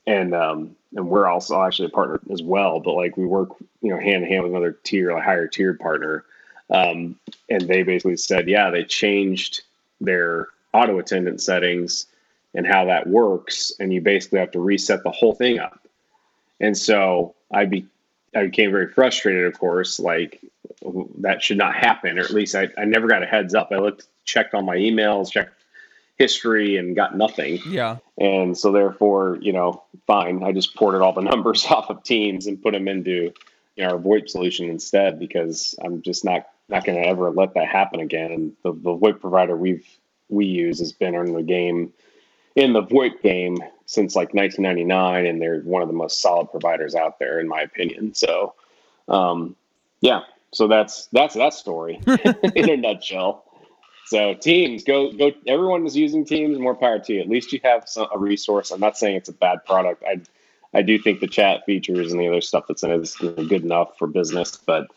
and 0.06 0.34
um 0.34 0.76
and 0.94 1.08
we're 1.08 1.26
also 1.26 1.62
actually 1.62 1.86
a 1.86 1.90
partner 1.90 2.20
as 2.32 2.42
well, 2.42 2.80
but 2.80 2.94
like 2.94 3.16
we 3.16 3.26
work 3.26 3.50
you 3.80 3.90
know 3.90 3.98
hand 3.98 4.24
in 4.24 4.30
hand 4.30 4.44
with 4.44 4.52
another 4.52 4.72
tier, 4.84 5.12
like 5.12 5.24
higher 5.24 5.48
tiered 5.48 5.80
partner, 5.80 6.24
um, 6.70 7.18
and 7.48 7.62
they 7.62 7.82
basically 7.82 8.16
said 8.16 8.48
yeah 8.48 8.70
they 8.70 8.84
changed 8.84 9.62
their 10.00 10.48
auto 10.72 10.98
attendant 10.98 11.40
settings 11.40 12.06
and 12.54 12.66
how 12.66 12.84
that 12.86 13.06
works, 13.06 13.72
and 13.78 13.92
you 13.92 14.00
basically 14.00 14.40
have 14.40 14.50
to 14.52 14.60
reset 14.60 15.02
the 15.02 15.10
whole 15.10 15.34
thing 15.34 15.58
up, 15.58 15.86
and 16.60 16.76
so 16.76 17.34
I 17.50 17.64
be 17.64 17.86
I 18.34 18.44
became 18.44 18.70
very 18.70 18.88
frustrated, 18.88 19.44
of 19.44 19.58
course, 19.58 19.98
like 19.98 20.40
that 21.18 21.42
should 21.42 21.58
not 21.58 21.74
happen, 21.74 22.18
or 22.18 22.22
at 22.22 22.30
least 22.30 22.54
I, 22.54 22.68
I 22.78 22.84
never 22.84 23.06
got 23.06 23.22
a 23.22 23.26
heads 23.26 23.54
up. 23.54 23.70
I 23.72 23.76
looked, 23.76 24.06
checked 24.24 24.54
on 24.54 24.64
my 24.64 24.76
emails, 24.76 25.30
checked 25.30 25.60
history, 26.16 26.76
and 26.76 26.94
got 26.94 27.16
nothing. 27.16 27.58
Yeah. 27.66 27.96
And 28.18 28.56
so, 28.56 28.70
therefore, 28.70 29.38
you 29.40 29.52
know, 29.52 29.82
fine. 30.06 30.42
I 30.44 30.52
just 30.52 30.76
ported 30.76 31.02
all 31.02 31.12
the 31.12 31.20
numbers 31.32 31.64
off 31.66 31.90
of 31.90 32.02
Teams 32.02 32.46
and 32.46 32.62
put 32.62 32.72
them 32.72 32.88
into 32.88 33.32
you 33.76 33.84
know, 33.84 33.90
our 33.90 33.98
VoIP 33.98 34.28
solution 34.28 34.68
instead 34.68 35.18
because 35.18 35.74
I'm 35.84 36.02
just 36.02 36.24
not 36.24 36.46
not 36.68 36.84
going 36.84 37.02
to 37.02 37.08
ever 37.08 37.30
let 37.30 37.54
that 37.54 37.66
happen 37.66 37.98
again. 37.98 38.30
And 38.30 38.52
the, 38.62 38.72
the 38.72 38.96
VoIP 38.96 39.20
provider 39.20 39.56
we've 39.56 39.86
we 40.28 40.46
use 40.46 40.78
has 40.78 40.92
been 40.92 41.16
in 41.16 41.32
the 41.32 41.42
game 41.42 41.92
in 42.56 42.72
the 42.72 42.82
VoIP 42.82 43.22
game 43.22 43.58
since 43.86 44.14
like 44.14 44.34
1999, 44.34 45.26
and 45.26 45.40
they're 45.40 45.60
one 45.60 45.82
of 45.82 45.88
the 45.88 45.94
most 45.94 46.20
solid 46.20 46.50
providers 46.50 46.94
out 46.94 47.18
there, 47.18 47.40
in 47.40 47.48
my 47.48 47.60
opinion. 47.60 48.14
So, 48.14 48.54
um, 49.08 49.56
yeah. 50.00 50.20
So 50.52 50.66
that's 50.66 51.06
that's 51.12 51.34
that 51.34 51.54
story 51.54 52.00
in 52.56 52.70
a 52.70 52.76
nutshell. 52.76 53.44
So 54.06 54.34
teams, 54.34 54.82
go 54.82 55.12
go. 55.12 55.30
Everyone 55.46 55.86
is 55.86 55.96
using 55.96 56.24
Teams. 56.24 56.58
More 56.58 56.74
power 56.74 56.98
to 56.98 57.12
you. 57.12 57.20
At 57.20 57.28
least 57.28 57.52
you 57.52 57.60
have 57.62 57.88
some, 57.88 58.08
a 58.12 58.18
resource. 58.18 58.72
I'm 58.72 58.80
not 58.80 58.98
saying 58.98 59.16
it's 59.16 59.28
a 59.28 59.32
bad 59.32 59.64
product. 59.64 60.02
I 60.04 60.20
I 60.72 60.82
do 60.82 60.98
think 60.98 61.20
the 61.20 61.28
chat 61.28 61.64
features 61.64 62.10
and 62.12 62.20
the 62.20 62.28
other 62.28 62.40
stuff 62.40 62.64
that's 62.68 62.82
in 62.82 62.90
it 62.90 63.00
is 63.00 63.14
good 63.14 63.62
enough 63.62 63.96
for 63.98 64.06
business, 64.06 64.56
but 64.56 64.88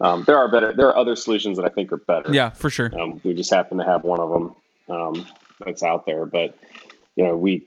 um, 0.00 0.24
there 0.26 0.36
are 0.38 0.48
better. 0.48 0.72
There 0.72 0.88
are 0.88 0.96
other 0.96 1.16
solutions 1.16 1.56
that 1.56 1.64
I 1.64 1.68
think 1.68 1.92
are 1.92 1.98
better. 1.98 2.32
Yeah, 2.32 2.50
for 2.50 2.70
sure. 2.70 2.90
Um, 2.98 3.20
we 3.24 3.34
just 3.34 3.50
happen 3.50 3.78
to 3.78 3.84
have 3.84 4.04
one 4.04 4.20
of 4.20 4.30
them 4.30 4.54
um, 4.88 5.26
that's 5.64 5.82
out 5.82 6.06
there, 6.06 6.26
but 6.26 6.56
you 7.16 7.24
know 7.24 7.36
we. 7.36 7.66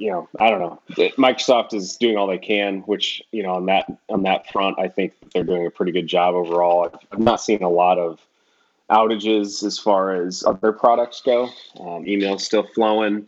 You 0.00 0.12
know, 0.12 0.28
I 0.38 0.48
don't 0.48 0.60
know. 0.60 0.80
Microsoft 1.16 1.74
is 1.74 1.96
doing 1.96 2.16
all 2.16 2.28
they 2.28 2.38
can, 2.38 2.82
which 2.82 3.20
you 3.32 3.42
know 3.42 3.54
on 3.54 3.66
that 3.66 3.86
on 4.08 4.22
that 4.22 4.48
front, 4.52 4.78
I 4.78 4.86
think 4.86 5.12
they're 5.34 5.42
doing 5.42 5.66
a 5.66 5.72
pretty 5.72 5.90
good 5.90 6.06
job 6.06 6.36
overall. 6.36 6.88
I've, 7.10 7.18
not 7.18 7.40
seen 7.40 7.64
a 7.64 7.68
lot 7.68 7.98
of 7.98 8.20
outages 8.88 9.64
as 9.64 9.76
far 9.76 10.14
as 10.14 10.44
other 10.44 10.70
products 10.70 11.20
go. 11.20 11.46
Um, 11.80 12.04
emails 12.04 12.42
still 12.42 12.62
flowing, 12.62 13.26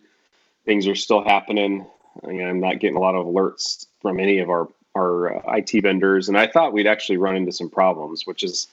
things 0.64 0.86
are 0.86 0.94
still 0.94 1.24
happening. 1.24 1.86
I'm 2.22 2.60
not 2.60 2.78
getting 2.78 2.96
a 2.96 3.00
lot 3.00 3.16
of 3.16 3.26
alerts 3.26 3.86
from 4.00 4.20
any 4.20 4.38
of 4.38 4.48
our 4.48 4.68
our 4.94 5.38
uh, 5.38 5.56
IT 5.56 5.82
vendors, 5.82 6.28
and 6.28 6.38
I 6.38 6.46
thought 6.46 6.72
we'd 6.72 6.86
actually 6.86 7.16
run 7.16 7.34
into 7.34 7.50
some 7.50 7.68
problems, 7.68 8.26
which 8.26 8.44
is 8.44 8.68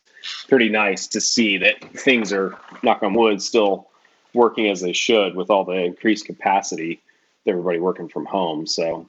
pretty 0.48 0.70
nice 0.70 1.08
to 1.08 1.22
see 1.22 1.58
that 1.58 1.82
things 1.94 2.34
are 2.34 2.58
knock 2.84 3.04
on 3.04 3.14
wood 3.14 3.42
still 3.42 3.88
working 4.34 4.70
as 4.70 4.82
they 4.82 4.94
should 4.94 5.36
with 5.36 5.50
all 5.50 5.64
the 5.66 5.74
increased 5.74 6.26
capacity. 6.26 7.02
with 7.46 7.54
Everybody 7.54 7.80
working 7.80 8.08
from 8.10 8.26
home, 8.26 8.68
so 8.68 9.08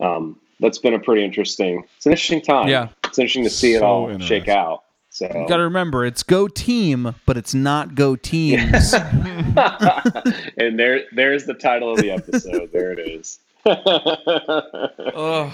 um, 0.00 0.36
that's 0.60 0.78
been 0.78 0.94
a 0.94 0.98
pretty 0.98 1.24
interesting. 1.24 1.84
It's 1.96 2.06
an 2.06 2.12
interesting 2.12 2.42
time. 2.42 2.68
Yeah. 2.68 2.88
it's 3.04 3.18
interesting 3.18 3.44
to 3.44 3.50
see 3.50 3.74
it 3.74 3.82
all 3.82 4.18
shake 4.18 4.48
out. 4.48 4.84
So 5.12 5.26
You 5.26 5.48
got 5.48 5.56
to 5.56 5.64
remember, 5.64 6.04
it's 6.04 6.22
go 6.22 6.46
team, 6.46 7.14
but 7.26 7.36
it's 7.36 7.52
not 7.52 7.96
go 7.96 8.14
teams. 8.14 8.92
and 10.56 10.78
there 10.78 11.02
there's 11.12 11.46
the 11.46 11.54
title 11.54 11.92
of 11.92 11.98
the 11.98 12.12
episode. 12.12 12.70
there 12.72 12.92
it 12.92 13.00
is. 13.00 13.40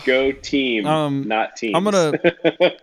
Go 0.05 0.33
team, 0.43 0.87
Um, 0.87 1.27
not 1.27 1.57
team. 1.57 1.75
I'm 1.75 1.85
gonna 1.85 2.13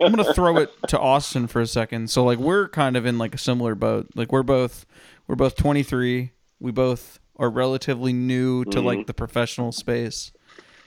I'm 0.00 0.12
gonna 0.12 0.34
throw 0.34 0.58
it 0.58 0.70
to 0.88 0.98
Austin 0.98 1.46
for 1.46 1.60
a 1.60 1.66
second. 1.66 2.10
So 2.10 2.24
like 2.24 2.38
we're 2.38 2.68
kind 2.68 2.96
of 2.96 3.06
in 3.06 3.18
like 3.18 3.34
a 3.34 3.38
similar 3.38 3.74
boat. 3.74 4.08
Like 4.14 4.32
we're 4.32 4.42
both 4.42 4.84
we're 5.26 5.36
both 5.36 5.56
23. 5.56 6.32
We 6.60 6.72
both 6.72 7.18
are 7.36 7.50
relatively 7.50 8.12
new 8.12 8.64
to 8.66 8.80
like 8.80 8.98
mm-hmm. 9.00 9.06
the 9.06 9.14
professional 9.14 9.72
space, 9.72 10.32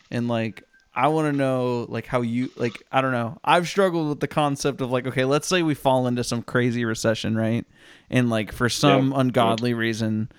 and 0.09 0.27
like 0.27 0.63
I 0.97 1.09
want 1.09 1.31
to 1.31 1.37
know 1.37 1.85
like 1.89 2.07
how 2.07 2.21
you 2.21 2.49
like 2.55 2.81
I 2.91 3.01
don't 3.01 3.11
know. 3.11 3.37
I've 3.43 3.67
struggled 3.67 4.09
with 4.09 4.19
the 4.19 4.27
concept 4.27 4.81
of 4.81 4.89
like 4.91 5.05
okay, 5.05 5.25
let's 5.25 5.47
say 5.47 5.61
we 5.61 5.75
fall 5.75 6.07
into 6.07 6.23
some 6.23 6.41
crazy 6.41 6.85
recession, 6.85 7.35
right? 7.37 7.65
And 8.09 8.29
like 8.29 8.51
for 8.51 8.67
some 8.67 9.11
Yeah. 9.11 9.19
ungodly 9.19 9.73
reason 9.75 10.29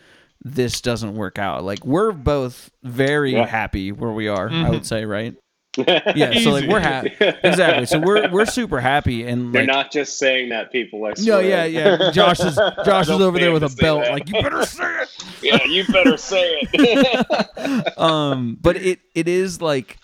this 0.44 0.80
doesn't 0.80 1.14
work 1.14 1.38
out. 1.38 1.64
Like 1.64 1.84
we're 1.84 2.12
both 2.12 2.70
very 2.82 3.32
Yeah. 3.32 3.46
happy 3.46 3.92
where 3.92 4.12
we 4.12 4.28
are, 4.28 4.48
I 4.48 4.70
would 4.70 4.78
mm-hmm. 4.78 4.84
say, 4.84 5.04
right? 5.04 5.34
Yeah, 6.14 6.32
so 6.40 6.50
like 6.50 6.68
we're 6.68 6.80
happy. 6.80 7.14
Exactly. 7.20 7.86
So 7.86 7.98
we're 8.00 8.30
we're 8.30 8.46
super 8.46 8.80
happy 8.80 9.24
and 9.24 9.54
They're 9.54 9.62
like 9.62 9.68
not 9.68 9.92
just 9.92 10.18
saying 10.18 10.48
that 10.50 10.72
people. 10.72 11.04
I 11.04 11.12
no, 11.18 11.38
yeah, 11.38 11.64
yeah. 11.64 12.10
Josh 12.10 12.40
is 12.40 12.56
Josh 12.84 13.08
is 13.08 13.20
over 13.20 13.38
there 13.38 13.52
with 13.52 13.62
a 13.62 13.74
belt, 13.80 14.04
that. 14.04 14.12
like 14.12 14.28
you 14.28 14.42
better 14.42 14.64
say 14.64 15.02
it. 15.02 15.24
yeah, 15.42 15.64
you 15.64 15.86
better 15.86 16.16
say 16.16 16.58
it. 16.72 17.98
um 17.98 18.58
but 18.60 18.76
it 18.76 19.00
it 19.14 19.28
is 19.28 19.60
like 19.60 19.98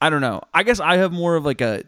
i 0.00 0.10
don't 0.10 0.20
know 0.20 0.40
i 0.54 0.62
guess 0.62 0.80
i 0.80 0.96
have 0.96 1.12
more 1.12 1.36
of 1.36 1.44
like 1.44 1.60
a 1.60 1.82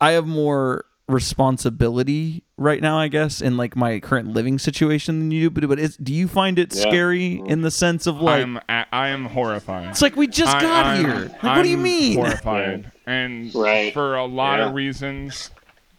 i 0.00 0.12
have 0.12 0.26
more 0.26 0.84
responsibility 1.08 2.42
right 2.56 2.82
now 2.82 2.98
i 2.98 3.06
guess 3.08 3.40
in 3.40 3.56
like 3.56 3.76
my 3.76 4.00
current 4.00 4.28
living 4.28 4.58
situation 4.58 5.18
than 5.20 5.30
you 5.30 5.48
do 5.48 5.50
but 5.50 5.68
but 5.68 5.78
is, 5.78 5.96
do 5.98 6.12
you 6.12 6.26
find 6.26 6.58
it 6.58 6.74
Yeah. 6.74 6.82
scary 6.82 7.40
in 7.46 7.62
the 7.62 7.70
sense 7.70 8.06
of 8.06 8.20
like 8.20 8.42
I'm 8.42 8.56
a- 8.68 8.86
I 8.92 9.08
am 9.08 9.26
horrified. 9.26 9.88
it's 9.90 10.02
like 10.02 10.16
we 10.16 10.26
just 10.26 10.54
I- 10.56 10.60
got 10.60 10.86
I'm- 10.86 11.04
here 11.04 11.14
like 11.42 11.42
what 11.42 11.62
do 11.62 11.68
you 11.68 11.76
mean 11.78 12.16
Horrified, 12.18 12.90
and 13.06 13.54
Right. 13.54 13.92
for 13.92 14.16
a 14.16 14.24
lot 14.24 14.58
Yeah. 14.58 14.66
of 14.68 14.74
reasons. 14.74 15.50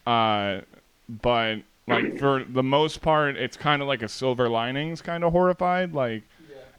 Uh, 0.05 0.61
but 1.09 1.57
like 1.87 2.17
for 2.19 2.43
the 2.43 2.63
most 2.63 3.01
part, 3.01 3.37
it's 3.37 3.55
kind 3.57 3.81
of 3.81 3.87
like 3.87 4.01
a 4.01 4.07
silver 4.09 4.49
linings 4.49 5.01
kind 5.01 5.23
of 5.23 5.31
horrified. 5.31 5.93
Like 5.93 6.23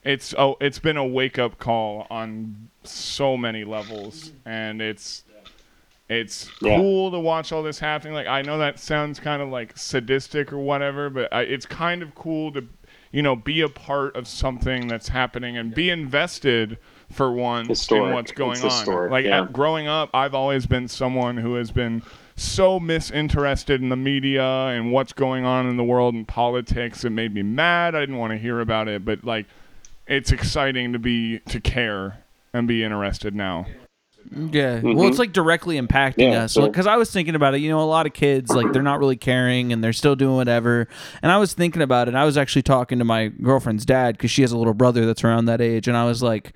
it's 0.05 0.35
oh, 0.37 0.57
it's 0.61 0.79
been 0.79 0.97
a 0.97 1.07
wake 1.07 1.38
up 1.38 1.59
call 1.59 2.07
on 2.11 2.69
so 2.85 3.37
many 3.37 3.64
levels, 3.64 4.33
and 4.47 4.81
it's 4.83 5.25
it's 6.09 6.51
Yeah. 6.62 6.77
cool 6.77 7.11
to 7.11 7.18
watch 7.18 7.53
all 7.53 7.62
this 7.62 7.79
happening. 7.79 8.14
Like 8.14 8.27
I 8.27 8.42
know 8.42 8.59
that 8.59 8.79
sounds 8.79 9.21
kind 9.21 9.42
of 9.42 9.49
like 9.49 9.77
sadistic 9.77 10.53
or 10.53 10.59
whatever, 10.59 11.11
but 11.11 11.33
I, 11.33 11.42
it's 11.42 11.66
kind 11.66 12.03
of 12.03 12.14
cool 12.14 12.53
to 12.53 12.64
you 13.12 13.23
know 13.23 13.37
be 13.37 13.61
a 13.62 13.68
part 13.68 14.16
of 14.16 14.27
something 14.29 14.88
that's 14.88 15.09
happening 15.09 15.57
and 15.57 15.75
be 15.75 15.90
invested 15.90 16.79
for 17.11 17.33
once 17.33 17.68
Historic. 17.68 18.09
in 18.09 18.14
what's 18.14 18.33
going 18.33 18.53
It's 18.53 18.64
on. 18.64 18.71
historic, 18.71 19.11
like 19.11 19.25
yeah. 19.25 19.42
at- 19.42 19.53
growing 19.53 19.87
up, 19.88 20.11
I've 20.14 20.35
always 20.35 20.66
been 20.66 20.88
someone 20.88 21.37
who 21.38 21.55
has 21.55 21.71
been 21.71 22.03
so 22.37 22.79
misinterested 22.79 23.81
in 23.83 23.88
the 23.88 23.97
media 23.97 24.44
and 24.44 24.92
what's 24.92 25.12
going 25.12 25.44
on 25.44 25.66
in 25.66 25.77
the 25.77 25.83
world 25.85 26.14
and 26.14 26.29
politics. 26.29 27.05
It 27.05 27.11
made 27.11 27.35
me 27.35 27.42
mad. 27.42 27.94
I 27.94 28.01
didn't 28.01 28.18
want 28.18 28.31
to 28.33 28.38
hear 28.38 28.61
about 28.61 28.88
it, 28.88 29.05
but 29.05 29.25
like 29.25 29.47
it's 30.07 30.33
exciting 30.33 30.92
to 30.92 30.99
be 30.99 31.38
to 31.49 31.61
care 31.61 32.18
and 32.53 32.68
be 32.68 32.85
interested 32.85 33.35
now. 33.35 33.66
Yeah. 34.31 34.81
Well, 34.83 35.09
it's 35.09 35.19
like 35.19 35.33
directly 35.33 35.81
impacting 35.81 35.88
Mm-hmm. 36.19 36.33
Yeah, 36.33 36.45
us. 36.45 36.53
so- 36.55 36.67
Because 36.67 36.87
I 36.87 36.97
was 36.97 37.11
thinking 37.11 37.35
about 37.35 37.55
it. 37.55 37.59
You 37.61 37.71
know, 37.71 37.81
a 37.81 37.85
lot 37.85 38.07
of 38.07 38.12
kids, 38.12 38.51
like, 38.51 38.73
they're 38.73 38.83
not 38.83 38.99
really 39.01 39.17
caring 39.17 39.73
and 39.73 39.83
they're 39.83 39.93
still 39.93 40.17
doing 40.17 40.37
whatever. 40.37 40.88
And 41.23 41.31
I 41.33 41.38
was 41.38 41.53
thinking 41.55 41.83
about 41.83 42.09
it. 42.09 42.14
I 42.14 42.25
was 42.25 42.37
actually 42.37 42.62
talking 42.62 42.99
to 42.99 43.05
my 43.05 43.29
girlfriend's 43.29 43.85
dad 43.87 44.17
because 44.17 44.31
she 44.31 44.43
has 44.43 44.53
a 44.53 44.59
little 44.59 44.75
brother 44.75 45.07
that's 45.07 45.25
around 45.25 45.47
that 45.47 45.61
age. 45.61 45.88
And 45.88 45.97
I 45.97 46.05
was 46.05 46.23
like, 46.23 46.53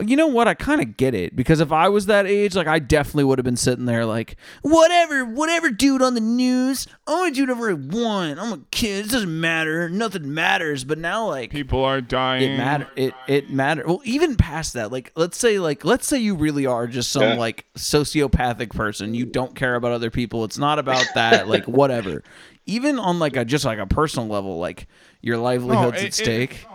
you 0.00 0.16
know 0.16 0.26
what? 0.26 0.48
I 0.48 0.54
kind 0.54 0.80
of 0.80 0.96
get 0.96 1.14
it 1.14 1.36
because 1.36 1.60
if 1.60 1.70
I 1.70 1.88
was 1.88 2.06
that 2.06 2.26
age, 2.26 2.54
like 2.56 2.66
I 2.66 2.78
definitely 2.80 3.24
would 3.24 3.38
have 3.38 3.44
been 3.44 3.56
sitting 3.56 3.84
there 3.84 4.04
like, 4.04 4.36
whatever, 4.62 5.24
whatever, 5.24 5.70
dude 5.70 6.02
on 6.02 6.14
the 6.14 6.20
news. 6.20 6.86
I 7.06 7.12
want 7.12 7.34
to 7.34 7.46
do 7.46 7.52
whatever 7.52 7.70
I 7.70 7.74
want. 7.74 8.38
I'm 8.40 8.52
a 8.52 8.58
kid. 8.70 9.06
It 9.06 9.10
doesn't 9.12 9.40
matter. 9.40 9.88
Nothing 9.88 10.34
matters. 10.34 10.82
But 10.84 10.98
now, 10.98 11.28
like, 11.28 11.50
People 11.50 11.84
are 11.84 12.00
dying. 12.00 12.52
it 12.52 12.56
matter 12.56 12.88
it 12.96 13.14
it 13.28 13.50
matter 13.50 13.84
well 13.86 14.00
even 14.04 14.34
past 14.36 14.72
that 14.72 14.90
like 14.90 15.12
let's 15.14 15.36
say 15.36 15.58
like 15.58 15.84
let's 15.84 16.06
say 16.06 16.18
you 16.18 16.34
really 16.34 16.66
are 16.66 16.86
just 16.86 17.10
some 17.12 17.22
Yeah. 17.22 17.34
like 17.34 17.64
sociopathic 17.76 18.70
person 18.70 19.14
you 19.14 19.24
don't 19.26 19.54
care 19.54 19.74
about 19.76 19.92
other 19.92 20.10
people 20.10 20.44
it's 20.44 20.58
not 20.58 20.78
about 20.78 21.04
that 21.14 21.48
like 21.54 21.64
whatever 21.66 22.22
even 22.66 22.98
on 22.98 23.18
like 23.18 23.36
a 23.36 23.44
just 23.44 23.64
like 23.64 23.78
a 23.78 23.86
personal 23.86 24.28
level 24.28 24.58
like 24.58 24.86
your 25.20 25.38
livelihood's 25.38 25.96
it- 25.98 26.00
at 26.00 26.06
it- 26.08 26.14
stake 26.14 26.66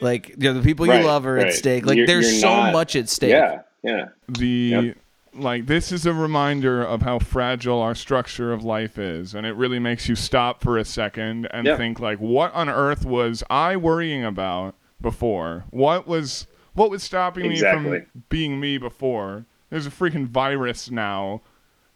like 0.00 0.28
you 0.30 0.36
know, 0.38 0.54
the 0.54 0.62
people 0.62 0.86
you 0.86 0.92
Right, 0.92 1.04
love 1.04 1.26
are 1.26 1.38
at 1.38 1.52
stake. 1.52 1.86
Like 1.86 1.96
You're- 1.96 2.06
there's 2.06 2.30
you're 2.32 2.40
so 2.40 2.48
not- 2.48 2.72
much 2.72 2.96
at 2.96 3.08
stake. 3.08 3.30
Yeah, 3.30 3.60
yeah. 3.82 4.06
the 4.28 4.46
Yep. 4.46 4.96
like 5.34 5.66
this 5.66 5.92
is 5.92 6.06
a 6.06 6.12
reminder 6.14 6.82
of 6.82 7.02
how 7.02 7.18
fragile 7.18 7.80
our 7.82 7.94
structure 7.94 8.52
of 8.52 8.64
life 8.64 8.98
is 8.98 9.34
and 9.34 9.46
it 9.46 9.54
really 9.54 9.78
makes 9.78 10.08
you 10.08 10.14
stop 10.14 10.62
for 10.62 10.78
a 10.78 10.84
second 10.84 11.46
and 11.52 11.66
Yeah. 11.66 11.76
think 11.76 12.00
like 12.00 12.18
what 12.18 12.54
on 12.54 12.68
earth 12.70 13.04
was 13.04 13.42
i 13.50 13.76
worrying 13.76 14.24
about 14.24 14.74
before? 15.00 15.64
What 15.70 16.06
was 16.08 16.46
what 16.72 16.90
was 16.90 17.02
stopping 17.02 17.48
me 17.50 17.58
from 17.58 18.02
being 18.30 18.58
me 18.60 18.78
before? 18.78 19.44
There's 19.70 19.86
a 19.86 19.90
freaking 19.90 20.26
virus 20.26 20.90
now 20.90 21.42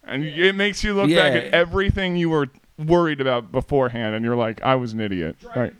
and 0.04 0.24
it 0.24 0.54
makes 0.54 0.82
you 0.84 0.92
look 0.94 1.08
back 1.10 1.32
at 1.34 1.52
everything 1.54 2.16
you 2.16 2.28
were 2.30 2.48
worried 2.78 3.20
about 3.20 3.52
beforehand 3.52 4.14
and 4.14 4.24
you're 4.24 4.36
like 4.36 4.62
i 4.62 4.74
was 4.74 4.92
an 4.92 5.00
idiot. 5.00 5.36
Right 5.56 5.72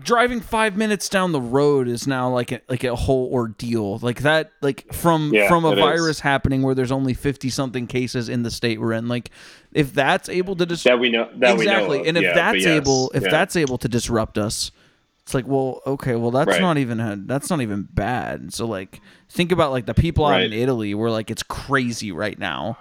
driving 0.00 0.40
five 0.40 0.76
minutes 0.76 1.08
down 1.08 1.32
the 1.32 1.40
road 1.40 1.88
is 1.88 2.06
now 2.06 2.28
like 2.28 2.52
a, 2.52 2.60
like 2.68 2.84
a 2.84 2.94
whole 2.94 3.30
ordeal 3.32 3.98
like 3.98 4.20
that 4.22 4.52
like 4.60 4.92
from 4.92 5.32
Yeah, 5.34 5.48
from 5.48 5.64
a 5.64 5.70
it 5.72 5.78
is. 5.78 5.84
virus 5.84 6.20
happening 6.20 6.62
where 6.62 6.74
there's 6.74 6.92
only 6.92 7.14
50 7.14 7.48
something 7.50 7.86
cases 7.86 8.28
in 8.28 8.42
the 8.42 8.50
state 8.50 8.80
we're 8.80 8.92
in 8.92 9.08
like 9.08 9.30
if 9.72 9.92
that's 9.94 10.28
able 10.28 10.54
to 10.56 10.66
dis- 10.66 10.82
That 10.84 10.98
we 11.00 11.10
know. 11.10 11.28
That 11.36 11.54
exactly 11.56 11.98
we 11.98 12.02
know. 12.04 12.08
and 12.08 12.16
if 12.18 12.22
Yeah, 12.24 12.34
that's 12.34 12.58
yes, 12.58 12.66
able 12.66 13.10
if 13.14 13.22
yeah. 13.22 13.30
that's 13.30 13.56
able 13.56 13.78
to 13.78 13.88
disrupt 13.88 14.38
us 14.38 14.70
it's 15.22 15.34
like 15.34 15.46
well 15.48 15.80
okay 15.86 16.14
well 16.14 16.30
that's 16.30 16.48
Right. 16.48 16.60
not 16.60 16.78
even 16.78 17.00
a, 17.00 17.16
that's 17.16 17.50
not 17.50 17.60
even 17.60 17.82
bad 17.92 18.52
so 18.54 18.66
like 18.66 19.00
think 19.28 19.50
about 19.50 19.72
like 19.72 19.86
the 19.86 19.94
people 19.94 20.24
out 20.24 20.40
in 20.42 20.52
italy 20.52 20.94
where 20.94 21.10
like 21.10 21.30
it's 21.30 21.42
crazy 21.42 22.12
right 22.12 22.38
now 22.38 22.78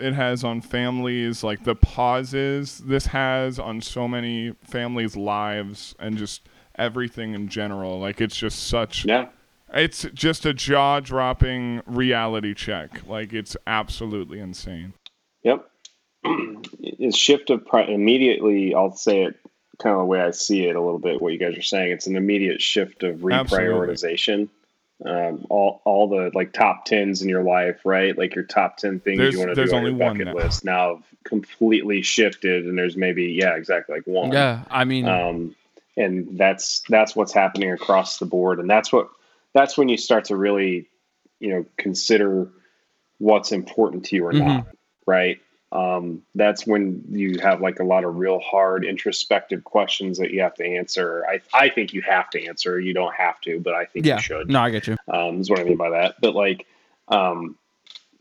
it 0.00 0.14
has 0.14 0.44
on 0.44 0.60
families, 0.60 1.42
like 1.44 1.64
the 1.64 1.74
pauses 1.74 2.78
this 2.78 3.06
has 3.06 3.58
on 3.58 3.80
so 3.80 4.06
many 4.08 4.54
families' 4.62 5.16
lives 5.16 5.94
and 5.98 6.16
just 6.16 6.48
everything 6.76 7.34
in 7.34 7.48
general. 7.48 7.98
Like 7.98 8.20
it's 8.20 8.36
just 8.36 8.68
such 8.68 9.04
Yeah. 9.04 9.28
it's 9.74 10.06
just 10.14 10.46
a 10.46 10.54
jaw-dropping 10.54 11.82
reality 11.86 12.54
check. 12.54 13.06
Like 13.06 13.32
it's 13.32 13.56
absolutely 13.66 14.38
insane. 14.40 14.92
Yep. 15.42 15.68
it's 16.80 17.16
shift 17.16 17.50
of 17.50 17.64
pri- 17.66 17.86
immediately. 17.86 18.74
I'll 18.74 18.96
say 18.96 19.24
it 19.24 19.36
kind 19.78 19.94
of 19.94 20.00
the 20.00 20.04
way 20.06 20.20
I 20.20 20.32
see 20.32 20.66
it 20.66 20.74
a 20.76 20.80
little 20.80 20.98
bit. 20.98 21.22
What 21.22 21.32
you 21.32 21.38
guys 21.38 21.56
are 21.56 21.62
saying, 21.62 21.92
it's 21.92 22.06
an 22.06 22.16
immediate 22.16 22.60
shift 22.60 23.02
of 23.04 23.24
Absolutely. 23.24 24.48
Reprioritization. 25.04 25.30
Um, 25.30 25.46
all 25.50 25.80
all 25.84 26.08
the 26.08 26.30
like 26.34 26.52
top 26.52 26.84
tens 26.84 27.22
in 27.22 27.28
your 27.28 27.42
life, 27.42 27.80
right? 27.84 28.16
Like 28.16 28.34
your 28.34 28.44
top 28.44 28.76
ten 28.78 29.00
things 29.00 29.18
There's- 29.18 29.32
you 29.34 29.38
want 29.38 29.50
to 29.50 29.54
there's 29.54 29.70
do 29.70 29.76
on 29.76 29.80
only 29.84 29.90
your 29.92 30.00
one 30.00 30.18
bucket 30.18 30.26
now. 30.34 30.42
list 30.42 30.64
now 30.64 30.94
have 30.96 31.04
completely 31.24 32.02
shifted, 32.02 32.66
and 32.66 32.76
there's 32.78 32.96
maybe 32.96 33.26
yeah, 33.26 33.54
exactly 33.56 33.96
like 33.96 34.06
one. 34.06 34.32
yeah 34.32 34.64
i 34.70 34.84
mean 34.84 35.06
um, 35.06 35.54
and 35.96 36.38
that's 36.38 36.82
that's 36.88 37.14
what's 37.14 37.32
happening 37.32 37.70
across 37.72 38.18
the 38.18 38.24
board 38.26 38.58
and 38.60 38.68
that's 38.70 38.92
what 38.92 39.08
that's 39.52 39.76
when 39.76 39.88
you 39.88 39.96
start 39.96 40.26
to 40.26 40.36
really 40.36 40.88
you 41.40 41.50
know 41.50 41.66
consider 41.76 42.48
what's 43.18 43.52
important 43.52 44.04
to 44.06 44.16
you 44.16 44.24
or 44.26 44.32
not 44.32 44.66
right 45.06 45.40
um, 45.70 46.22
that's 46.34 46.66
when 46.66 47.04
you 47.10 47.38
have 47.42 47.60
like 47.60 47.78
a 47.78 47.84
lot 47.84 48.04
of 48.04 48.16
real 48.16 48.38
hard 48.40 48.84
introspective 48.84 49.64
questions 49.64 50.18
that 50.18 50.30
you 50.30 50.40
have 50.40 50.54
to 50.54 50.64
answer 50.64 51.24
i, 51.28 51.40
I 51.52 51.68
think 51.68 51.92
you 51.92 52.02
have 52.02 52.30
to 52.30 52.46
answer 52.46 52.80
you 52.80 52.94
don't 52.94 53.14
have 53.14 53.40
to 53.42 53.60
but 53.60 53.74
i 53.74 53.84
think 53.84 54.06
yeah 54.06 54.16
you 54.16 54.22
should 54.22 54.48
no 54.48 54.60
i 54.60 54.70
get 54.70 54.86
you 54.86 54.96
um, 55.12 55.40
is 55.40 55.50
what 55.50 55.60
I 55.60 55.64
mean 55.64 55.76
by 55.76 55.90
that. 55.90 56.16
But 56.20 56.34
like, 56.34 56.66
um, 57.08 57.56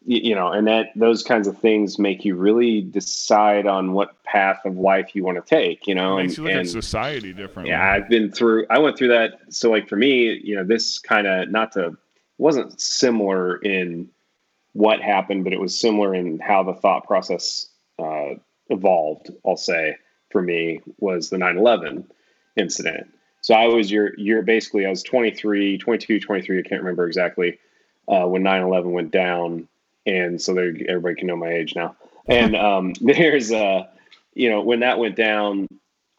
you, 0.05 0.29
you 0.29 0.35
know, 0.35 0.51
and 0.51 0.67
that 0.67 0.87
those 0.95 1.23
kinds 1.23 1.47
of 1.47 1.57
things 1.57 1.99
make 1.99 2.23
you 2.23 2.35
really 2.35 2.81
decide 2.81 3.67
on 3.67 3.93
what 3.93 4.21
path 4.23 4.61
of 4.65 4.77
life 4.77 5.15
you 5.15 5.23
want 5.23 5.37
to 5.37 5.55
take. 5.55 5.85
You 5.87 5.95
know, 5.95 6.17
It 6.17 6.23
and, 6.23 6.37
you 6.37 6.43
look 6.43 6.51
and 6.51 6.61
at 6.61 6.67
society 6.69 7.33
differently. 7.33 7.71
yeah, 7.71 7.91
I've 7.91 8.07
been 8.09 8.31
through. 8.31 8.65
I 8.69 8.79
went 8.79 8.97
through 8.97 9.09
that. 9.09 9.39
So 9.49 9.69
like 9.69 9.87
for 9.87 9.95
me, 9.97 10.39
you 10.43 10.55
know, 10.55 10.63
this 10.63 10.99
kind 10.99 11.27
of 11.27 11.49
not 11.51 11.73
to 11.73 11.97
wasn't 12.37 12.79
similar 12.79 13.57
in 13.57 14.09
what 14.77 15.01
happened, 15.01 15.43
but 15.43 15.53
it 15.53 15.59
was 15.59 15.79
similar 15.79 16.13
in 16.13 16.37
how 16.37 16.61
the 16.61 16.73
thought 16.73 17.07
process 17.07 17.67
uh, 17.97 18.35
evolved. 18.69 19.31
I'll 19.43 19.57
say 19.57 19.95
for 20.29 20.39
me 20.39 20.81
was 20.99 21.31
the 21.31 21.37
9/11 21.37 22.05
incident. 22.55 23.07
So 23.41 23.55
I 23.55 23.65
was 23.67 23.91
your 23.91 24.11
you're 24.19 24.43
basically 24.43 24.85
I 24.85 24.91
was 24.91 25.01
23, 25.01 25.79
22, 25.79 26.19
23. 26.19 26.59
I 26.59 26.61
can't 26.61 26.81
remember 26.81 27.07
exactly 27.07 27.57
uh, 28.07 28.27
when 28.27 28.43
9/11 28.43 28.91
went 28.91 29.11
down, 29.11 29.67
and 30.05 30.39
so 30.39 30.53
there 30.53 30.75
everybody 30.87 31.15
can 31.15 31.27
know 31.27 31.35
my 31.35 31.49
age 31.53 31.75
now. 31.75 31.95
And 32.27 32.55
um, 32.67 32.93
there's 33.01 33.51
uh, 33.51 33.87
you 34.35 34.51
know 34.51 34.61
when 34.61 34.81
that 34.81 34.99
went 34.99 35.15
down, 35.15 35.67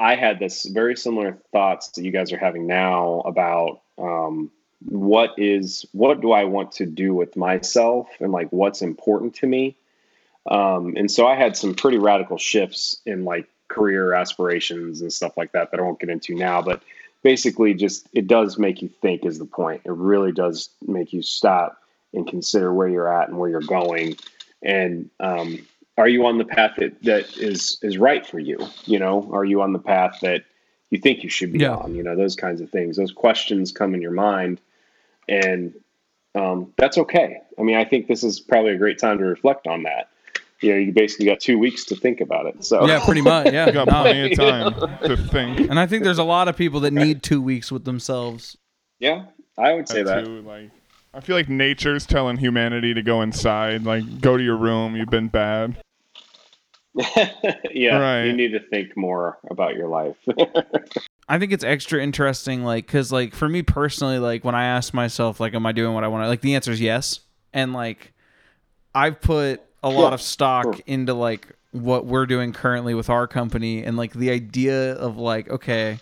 I 0.00 0.16
had 0.16 0.40
this 0.40 0.64
very 0.64 0.96
similar 0.96 1.38
thoughts 1.52 1.90
that 1.90 2.02
you 2.02 2.10
guys 2.10 2.32
are 2.32 2.38
having 2.38 2.66
now 2.66 3.20
about 3.20 3.82
um, 3.98 4.50
what 4.84 5.34
is 5.36 5.84
what 5.92 6.20
do 6.20 6.32
I 6.32 6.44
want 6.44 6.72
to 6.72 6.86
do 6.86 7.14
with 7.14 7.36
myself 7.36 8.08
and 8.20 8.32
like 8.32 8.48
what's 8.50 8.82
important 8.82 9.34
to 9.36 9.46
me. 9.46 9.76
Um, 10.50 10.94
and 10.96 11.10
so 11.10 11.26
I 11.26 11.34
had 11.34 11.56
some 11.56 11.74
pretty 11.74 11.98
radical 11.98 12.38
shifts 12.38 13.00
in 13.04 13.24
like 13.24 13.48
career 13.68 14.14
aspirations 14.14 15.02
and 15.02 15.12
stuff 15.12 15.36
like 15.36 15.52
that 15.52 15.70
that 15.70 15.80
I 15.80 15.82
won't 15.82 16.00
get 16.00 16.08
into 16.08 16.34
now. 16.34 16.62
But 16.62 16.82
basically, 17.22 17.74
just 17.74 18.08
it 18.12 18.26
does 18.26 18.58
make 18.58 18.80
you 18.80 18.88
think 18.88 19.24
is 19.24 19.38
the 19.38 19.44
point. 19.44 19.82
It 19.84 19.92
really 19.92 20.32
does 20.32 20.70
make 20.86 21.12
you 21.12 21.22
stop 21.22 21.82
and 22.14 22.26
consider 22.26 22.72
where 22.72 22.88
you're 22.88 23.12
at 23.12 23.28
and 23.28 23.38
where 23.38 23.50
you're 23.50 23.60
going. 23.60 24.16
And 24.62 25.10
um, 25.20 25.66
are 25.98 26.08
you 26.08 26.24
on 26.26 26.38
the 26.38 26.44
path 26.44 26.76
that, 26.78 27.02
that 27.02 27.36
is 27.36 27.78
is 27.82 27.98
right 27.98 28.26
for 28.26 28.38
you? 28.38 28.58
You 28.84 28.98
know, 29.00 29.28
are 29.32 29.44
you 29.44 29.60
on 29.60 29.72
the 29.72 29.78
path 29.78 30.18
that 30.22 30.44
you 30.90 30.98
think 30.98 31.22
you 31.22 31.28
should 31.28 31.52
be 31.52 31.58
Yeah. 31.58 31.74
on? 31.74 31.94
You 31.94 32.02
know, 32.02 32.16
those 32.16 32.36
kinds 32.36 32.60
of 32.60 32.70
things. 32.70 32.96
Those 32.96 33.12
questions 33.12 33.72
come 33.72 33.94
in 33.94 34.00
your 34.00 34.12
mind, 34.12 34.60
and 35.28 35.74
um, 36.34 36.72
that's 36.76 36.98
okay. 36.98 37.38
I 37.58 37.62
mean, 37.62 37.76
I 37.76 37.84
think 37.84 38.06
this 38.06 38.22
is 38.22 38.40
probably 38.40 38.72
a 38.72 38.78
great 38.78 38.98
time 38.98 39.18
to 39.18 39.24
reflect 39.24 39.66
on 39.66 39.82
that. 39.84 40.08
You 40.60 40.72
know, 40.72 40.78
you 40.78 40.92
basically 40.92 41.26
got 41.26 41.38
two 41.40 41.58
weeks 41.58 41.84
to 41.86 41.96
think 41.96 42.20
about 42.20 42.46
it. 42.46 42.64
So 42.64 42.86
Yeah, 42.86 43.04
pretty 43.04 43.20
much. 43.20 43.52
Yeah. 43.52 43.66
You 43.66 43.72
got 43.72 43.88
plenty 43.88 44.32
of 44.32 44.38
time 44.38 44.72
to 45.02 45.16
think. 45.16 45.60
And 45.70 45.78
I 45.78 45.86
think 45.86 46.02
there's 46.04 46.18
a 46.18 46.24
lot 46.24 46.48
of 46.48 46.56
people 46.56 46.80
that 46.80 46.92
need 46.92 47.22
two 47.22 47.40
weeks 47.40 47.70
with 47.70 47.84
themselves. 47.84 48.56
yeah, 48.98 49.26
I 49.56 49.74
would 49.74 49.88
say 49.88 50.02
that. 50.02 50.24
too. 50.24 50.42
Like, 50.42 50.70
I 51.14 51.20
feel 51.20 51.36
like 51.36 51.48
nature's 51.48 52.06
telling 52.06 52.36
humanity 52.36 52.92
to 52.94 53.02
go 53.02 53.22
inside. 53.22 53.84
Like, 53.84 54.20
go 54.20 54.36
to 54.36 54.42
your 54.42 54.56
room. 54.56 54.96
You've 54.96 55.08
been 55.10 55.28
bad. 55.28 55.80
yeah, 57.72 57.98
Right. 57.98 58.24
you 58.24 58.32
need 58.32 58.50
to 58.52 58.60
think 58.60 58.96
more 58.96 59.38
about 59.50 59.76
your 59.76 59.88
life. 59.88 60.16
I 61.28 61.38
think 61.38 61.52
it's 61.52 61.64
extra 61.64 62.02
interesting, 62.02 62.64
like, 62.64 62.86
because, 62.86 63.12
like, 63.12 63.34
for 63.34 63.48
me 63.48 63.62
personally, 63.62 64.18
like, 64.18 64.44
when 64.44 64.54
I 64.54 64.64
ask 64.64 64.94
myself, 64.94 65.40
like, 65.40 65.54
am 65.54 65.66
I 65.66 65.72
doing 65.72 65.94
what 65.94 66.04
I 66.04 66.08
want 66.08 66.24
to, 66.24 66.28
like, 66.28 66.40
the 66.40 66.54
answer 66.54 66.72
is 66.72 66.80
yes. 66.80 67.20
And, 67.52 67.72
like, 67.72 68.14
I've 68.94 69.20
put 69.20 69.60
a 69.82 69.90
lot 69.90 70.12
of 70.12 70.22
stock 70.22 70.80
into, 70.86 71.12
like, 71.12 71.46
what 71.72 72.06
we're 72.06 72.26
doing 72.26 72.52
currently 72.52 72.94
with 72.94 73.10
our 73.10 73.26
company 73.26 73.82
and, 73.84 73.96
like, 73.96 74.14
the 74.14 74.30
idea 74.30 74.94
of, 74.94 75.18
like, 75.18 75.50
okay, 75.50 75.98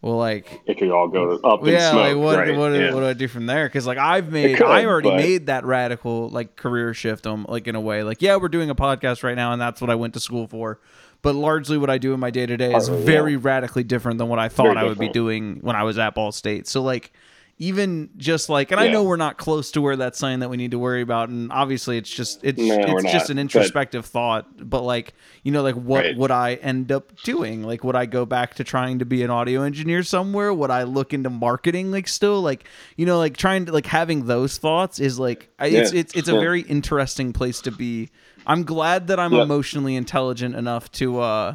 well, 0.00 0.16
like, 0.16 0.60
it 0.66 0.78
could 0.78 0.90
all 0.90 1.08
go 1.08 1.38
up 1.38 1.62
in 1.62 1.72
yeah, 1.72 1.90
smoke. 1.90 2.02
like 2.02 2.16
what 2.16 2.38
right? 2.38 2.56
what, 2.56 2.72
yeah. 2.72 2.94
what 2.94 3.00
do 3.00 3.06
I 3.06 3.14
do 3.14 3.26
from 3.26 3.46
there? 3.46 3.66
Because 3.66 3.84
like 3.84 3.98
I've 3.98 4.30
made, 4.30 4.56
could, 4.56 4.66
I 4.66 4.84
already 4.84 5.10
but- 5.10 5.16
made 5.16 5.46
that 5.46 5.64
radical 5.64 6.28
like 6.28 6.54
career 6.54 6.94
shift. 6.94 7.26
Um, 7.26 7.46
like 7.48 7.66
in 7.66 7.74
a 7.74 7.80
way, 7.80 8.04
like 8.04 8.22
yeah, 8.22 8.36
we're 8.36 8.48
doing 8.48 8.70
a 8.70 8.76
podcast 8.76 9.24
right 9.24 9.34
now, 9.34 9.52
and 9.52 9.60
that's 9.60 9.80
what 9.80 9.90
I 9.90 9.96
went 9.96 10.14
to 10.14 10.20
school 10.20 10.46
for. 10.46 10.78
But 11.22 11.34
largely, 11.34 11.78
what 11.78 11.90
I 11.90 11.98
do 11.98 12.14
in 12.14 12.20
my 12.20 12.30
day 12.30 12.46
to 12.46 12.56
day 12.56 12.74
is 12.74 12.88
oh, 12.88 12.96
yeah. 12.96 13.04
very 13.04 13.36
radically 13.36 13.84
different 13.84 14.18
than 14.18 14.28
what 14.28 14.38
I 14.38 14.48
thought 14.48 14.74
Very 14.74 14.78
I 14.78 14.84
would 14.84 14.98
be 14.98 15.08
doing 15.08 15.58
when 15.62 15.76
I 15.76 15.82
was 15.82 15.98
at 15.98 16.14
Ball 16.14 16.32
State. 16.32 16.66
So 16.66 16.82
like. 16.82 17.12
Even 17.60 18.10
just 18.16 18.48
like, 18.48 18.70
and 18.70 18.78
I 18.80 18.86
know 18.86 19.02
we're 19.02 19.16
not 19.16 19.36
close 19.36 19.72
to 19.72 19.80
where 19.80 19.96
that's 19.96 20.16
something 20.20 20.38
that 20.40 20.48
we 20.48 20.56
need 20.56 20.70
to 20.70 20.78
worry 20.78 21.02
about, 21.02 21.28
and 21.28 21.50
obviously 21.50 21.98
it's 21.98 22.08
just 22.08 22.44
it's 22.44 22.56
No, 22.56 22.74
it's 22.96 23.02
just 23.02 23.14
not, 23.14 23.30
an 23.30 23.36
but- 23.36 23.40
introspective 23.40 24.06
thought. 24.06 24.46
But 24.70 24.82
like, 24.82 25.12
you 25.42 25.50
know, 25.50 25.62
like 25.64 25.74
what 25.74 26.04
Right. 26.04 26.16
would 26.16 26.30
I 26.30 26.54
end 26.54 26.92
up 26.92 27.20
doing? 27.22 27.64
Like, 27.64 27.82
would 27.82 27.96
I 27.96 28.06
go 28.06 28.24
back 28.24 28.54
to 28.56 28.64
trying 28.64 29.00
to 29.00 29.04
be 29.04 29.24
an 29.24 29.30
audio 29.30 29.62
engineer 29.62 30.04
somewhere? 30.04 30.54
Would 30.54 30.70
I 30.70 30.84
look 30.84 31.12
into 31.12 31.30
marketing? 31.30 31.90
Like, 31.90 32.06
still, 32.06 32.40
like, 32.42 32.64
you 32.96 33.06
know, 33.06 33.18
like 33.18 33.36
trying 33.36 33.66
to 33.66 33.72
like 33.72 33.86
having 33.86 34.26
those 34.26 34.56
thoughts 34.58 35.00
is 35.00 35.18
like, 35.18 35.48
I 35.58 35.66
it's 35.66 35.92
Yeah, 35.92 35.98
it's 36.00 36.14
it's 36.14 36.28
a 36.28 36.34
yeah. 36.34 36.40
very 36.40 36.60
interesting 36.60 37.32
place 37.32 37.60
to 37.62 37.72
be. 37.72 38.10
I'm 38.46 38.62
glad 38.62 39.08
that 39.08 39.18
I'm 39.18 39.32
Yeah. 39.32 39.42
emotionally 39.42 39.96
intelligent 39.96 40.54
enough 40.54 40.92
to 40.92 41.18
uh, 41.18 41.54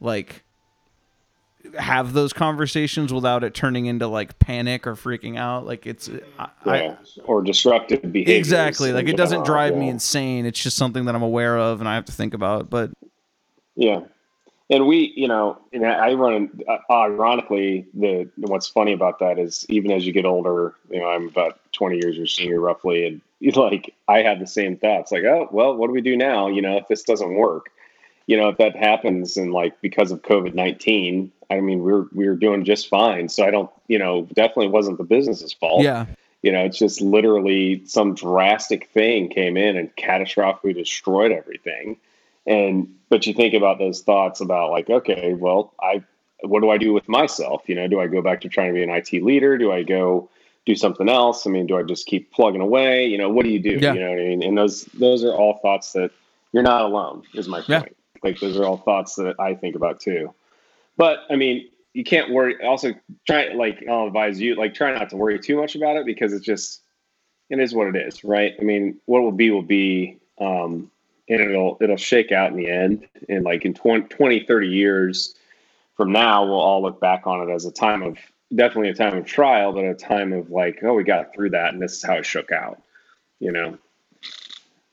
like 0.00 0.44
have 1.78 2.12
those 2.12 2.32
conversations 2.32 3.12
without 3.12 3.44
it 3.44 3.54
turning 3.54 3.86
into 3.86 4.06
like 4.06 4.38
panic 4.38 4.86
or 4.86 4.94
freaking 4.94 5.38
out. 5.38 5.66
Like 5.66 5.86
it's 5.86 6.10
I, 6.38 6.48
I, 6.64 6.96
or 7.24 7.42
disruptive 7.42 8.12
behavior. 8.12 8.36
exactly 8.36 8.92
like 8.92 9.08
it 9.08 9.16
doesn't 9.16 9.44
drive 9.44 9.76
me 9.76 9.88
insane. 9.88 10.46
It's 10.46 10.60
just 10.60 10.76
something 10.76 11.04
that 11.04 11.14
I'm 11.14 11.22
aware 11.22 11.58
of 11.58 11.80
and 11.80 11.88
I 11.88 11.94
have 11.94 12.06
to 12.06 12.12
think 12.12 12.34
about. 12.34 12.70
But 12.70 12.90
Yeah, 13.76 14.00
and 14.70 14.86
we, 14.86 15.12
you 15.16 15.26
know, 15.26 15.58
and 15.72 15.84
I 15.84 16.12
run. 16.14 16.48
Uh, 16.68 16.78
ironically, 16.90 17.86
the 17.92 18.30
what's 18.36 18.68
funny 18.68 18.92
about 18.92 19.18
that 19.18 19.36
is 19.36 19.66
even 19.68 19.90
as 19.90 20.06
you 20.06 20.12
get 20.12 20.24
older, 20.24 20.76
you 20.88 21.00
know, 21.00 21.08
I'm 21.08 21.28
about 21.28 21.60
20 21.72 21.96
years 21.96 22.16
your 22.16 22.26
senior 22.26 22.60
roughly, 22.60 23.04
and 23.04 23.20
you 23.40 23.50
like 23.56 23.92
I 24.06 24.22
had 24.22 24.38
the 24.38 24.46
same 24.46 24.76
thoughts. 24.76 25.10
Like, 25.10 25.24
oh, 25.24 25.48
well, 25.50 25.74
what 25.74 25.88
do 25.88 25.92
we 25.92 26.00
do 26.00 26.16
now? 26.16 26.46
You 26.46 26.62
know, 26.62 26.76
if 26.76 26.86
this 26.86 27.02
doesn't 27.02 27.34
work, 27.34 27.70
you 28.30 28.36
know, 28.36 28.48
if 28.48 28.58
that 28.58 28.76
happens, 28.76 29.36
and 29.36 29.52
like 29.52 29.80
because 29.80 30.12
of 30.12 30.22
COVID 30.22 30.54
19, 30.54 31.32
I 31.50 31.58
mean, 31.58 31.80
we're 31.82 32.04
we're 32.12 32.36
doing 32.36 32.64
just 32.64 32.86
fine. 32.86 33.28
So 33.28 33.44
I 33.44 33.50
don't, 33.50 33.68
you 33.88 33.98
know, 33.98 34.22
definitely 34.32 34.68
wasn't 34.68 34.98
the 34.98 35.04
business's 35.04 35.52
fault. 35.52 35.82
yeah, 35.82 36.06
You 36.42 36.52
know, 36.52 36.60
it's 36.60 36.78
just 36.78 37.00
literally 37.00 37.84
some 37.86 38.14
drastic 38.14 38.88
thing 38.90 39.30
came 39.30 39.56
in 39.56 39.76
and 39.76 39.92
catastrophically 39.96 40.76
destroyed 40.76 41.32
everything. 41.32 41.96
And 42.46 42.94
but 43.08 43.26
you 43.26 43.34
think 43.34 43.52
about 43.52 43.80
those 43.80 44.02
thoughts 44.02 44.40
about 44.40 44.70
like, 44.70 44.88
okay, 44.88 45.34
well, 45.34 45.74
I 45.82 46.04
what 46.42 46.60
do 46.60 46.70
I 46.70 46.78
do 46.78 46.92
with 46.92 47.08
myself? 47.08 47.64
You 47.66 47.74
know, 47.74 47.88
do 47.88 48.00
I 48.00 48.06
go 48.06 48.22
back 48.22 48.42
to 48.42 48.48
trying 48.48 48.68
to 48.68 48.74
be 48.74 48.84
an 48.84 48.90
IT 48.90 49.24
leader? 49.24 49.58
Do 49.58 49.72
I 49.72 49.82
go 49.82 50.30
do 50.66 50.76
something 50.76 51.08
else? 51.08 51.48
I 51.48 51.50
mean, 51.50 51.66
do 51.66 51.76
I 51.76 51.82
just 51.82 52.06
keep 52.06 52.30
plugging 52.30 52.60
away? 52.60 53.06
You 53.06 53.18
know, 53.18 53.28
what 53.28 53.44
do 53.44 53.50
you 53.50 53.60
do? 53.60 53.80
Yeah. 53.80 53.94
You 53.94 54.00
know 54.00 54.10
what 54.10 54.20
I 54.20 54.22
mean? 54.22 54.44
And 54.44 54.56
those 54.56 54.84
those 54.94 55.24
are 55.24 55.32
all 55.32 55.58
thoughts 55.58 55.94
that 55.94 56.12
you're 56.52 56.62
not 56.62 56.82
alone, 56.82 57.24
is 57.34 57.48
my 57.48 57.64
Yeah. 57.66 57.82
Like 58.22 58.40
those 58.40 58.56
are 58.56 58.64
all 58.64 58.76
thoughts 58.76 59.14
that 59.16 59.36
I 59.38 59.54
think 59.54 59.76
about 59.76 60.00
too. 60.00 60.34
But 60.96 61.20
I 61.30 61.36
mean, 61.36 61.68
you 61.92 62.04
can't 62.04 62.30
worry. 62.30 62.62
Also, 62.64 62.94
try 63.26 63.52
like 63.54 63.84
I'll 63.88 64.06
advise 64.06 64.40
you 64.40 64.54
like 64.54 64.74
try 64.74 64.92
not 64.92 65.10
to 65.10 65.16
worry 65.16 65.38
too 65.38 65.56
much 65.56 65.74
about 65.74 65.96
it 65.96 66.06
because 66.06 66.32
it's 66.32 66.44
just 66.44 66.82
it 67.48 67.58
is 67.58 67.74
what 67.74 67.88
it 67.88 67.96
is, 67.96 68.22
right? 68.22 68.54
I 68.58 68.62
mean, 68.62 69.00
what 69.06 69.22
will 69.22 69.32
be 69.32 69.50
will 69.50 69.62
be, 69.62 70.18
um, 70.38 70.90
and 71.28 71.40
it'll 71.40 71.78
it'll 71.80 71.96
shake 71.96 72.32
out 72.32 72.52
in 72.52 72.56
the 72.56 72.70
end. 72.70 73.08
And 73.28 73.44
like 73.44 73.64
in 73.64 73.74
20, 73.74 74.08
20, 74.08 74.44
30 74.44 74.68
years 74.68 75.34
from 75.96 76.12
now, 76.12 76.44
we'll 76.44 76.60
all 76.60 76.80
look 76.80 77.00
back 77.00 77.26
on 77.26 77.48
it 77.48 77.52
as 77.52 77.64
a 77.64 77.72
time 77.72 78.02
of 78.02 78.16
definitely 78.54 78.90
a 78.90 78.94
time 78.94 79.16
of 79.16 79.26
trial, 79.26 79.72
but 79.72 79.84
a 79.84 79.94
time 79.94 80.32
of 80.32 80.50
like, 80.50 80.80
oh, 80.82 80.94
we 80.94 81.04
got 81.04 81.34
through 81.34 81.50
that, 81.50 81.72
and 81.72 81.82
this 81.82 81.96
is 81.96 82.02
how 82.02 82.14
it 82.14 82.26
shook 82.26 82.52
out. 82.52 82.80
You 83.40 83.52
know, 83.52 83.78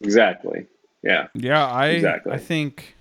exactly. 0.01 0.65
Yeah. 1.03 1.27
yeah. 1.35 1.65
I 1.67 1.87
Exactly. 1.89 2.33
I 2.33 2.37
think 2.37 2.95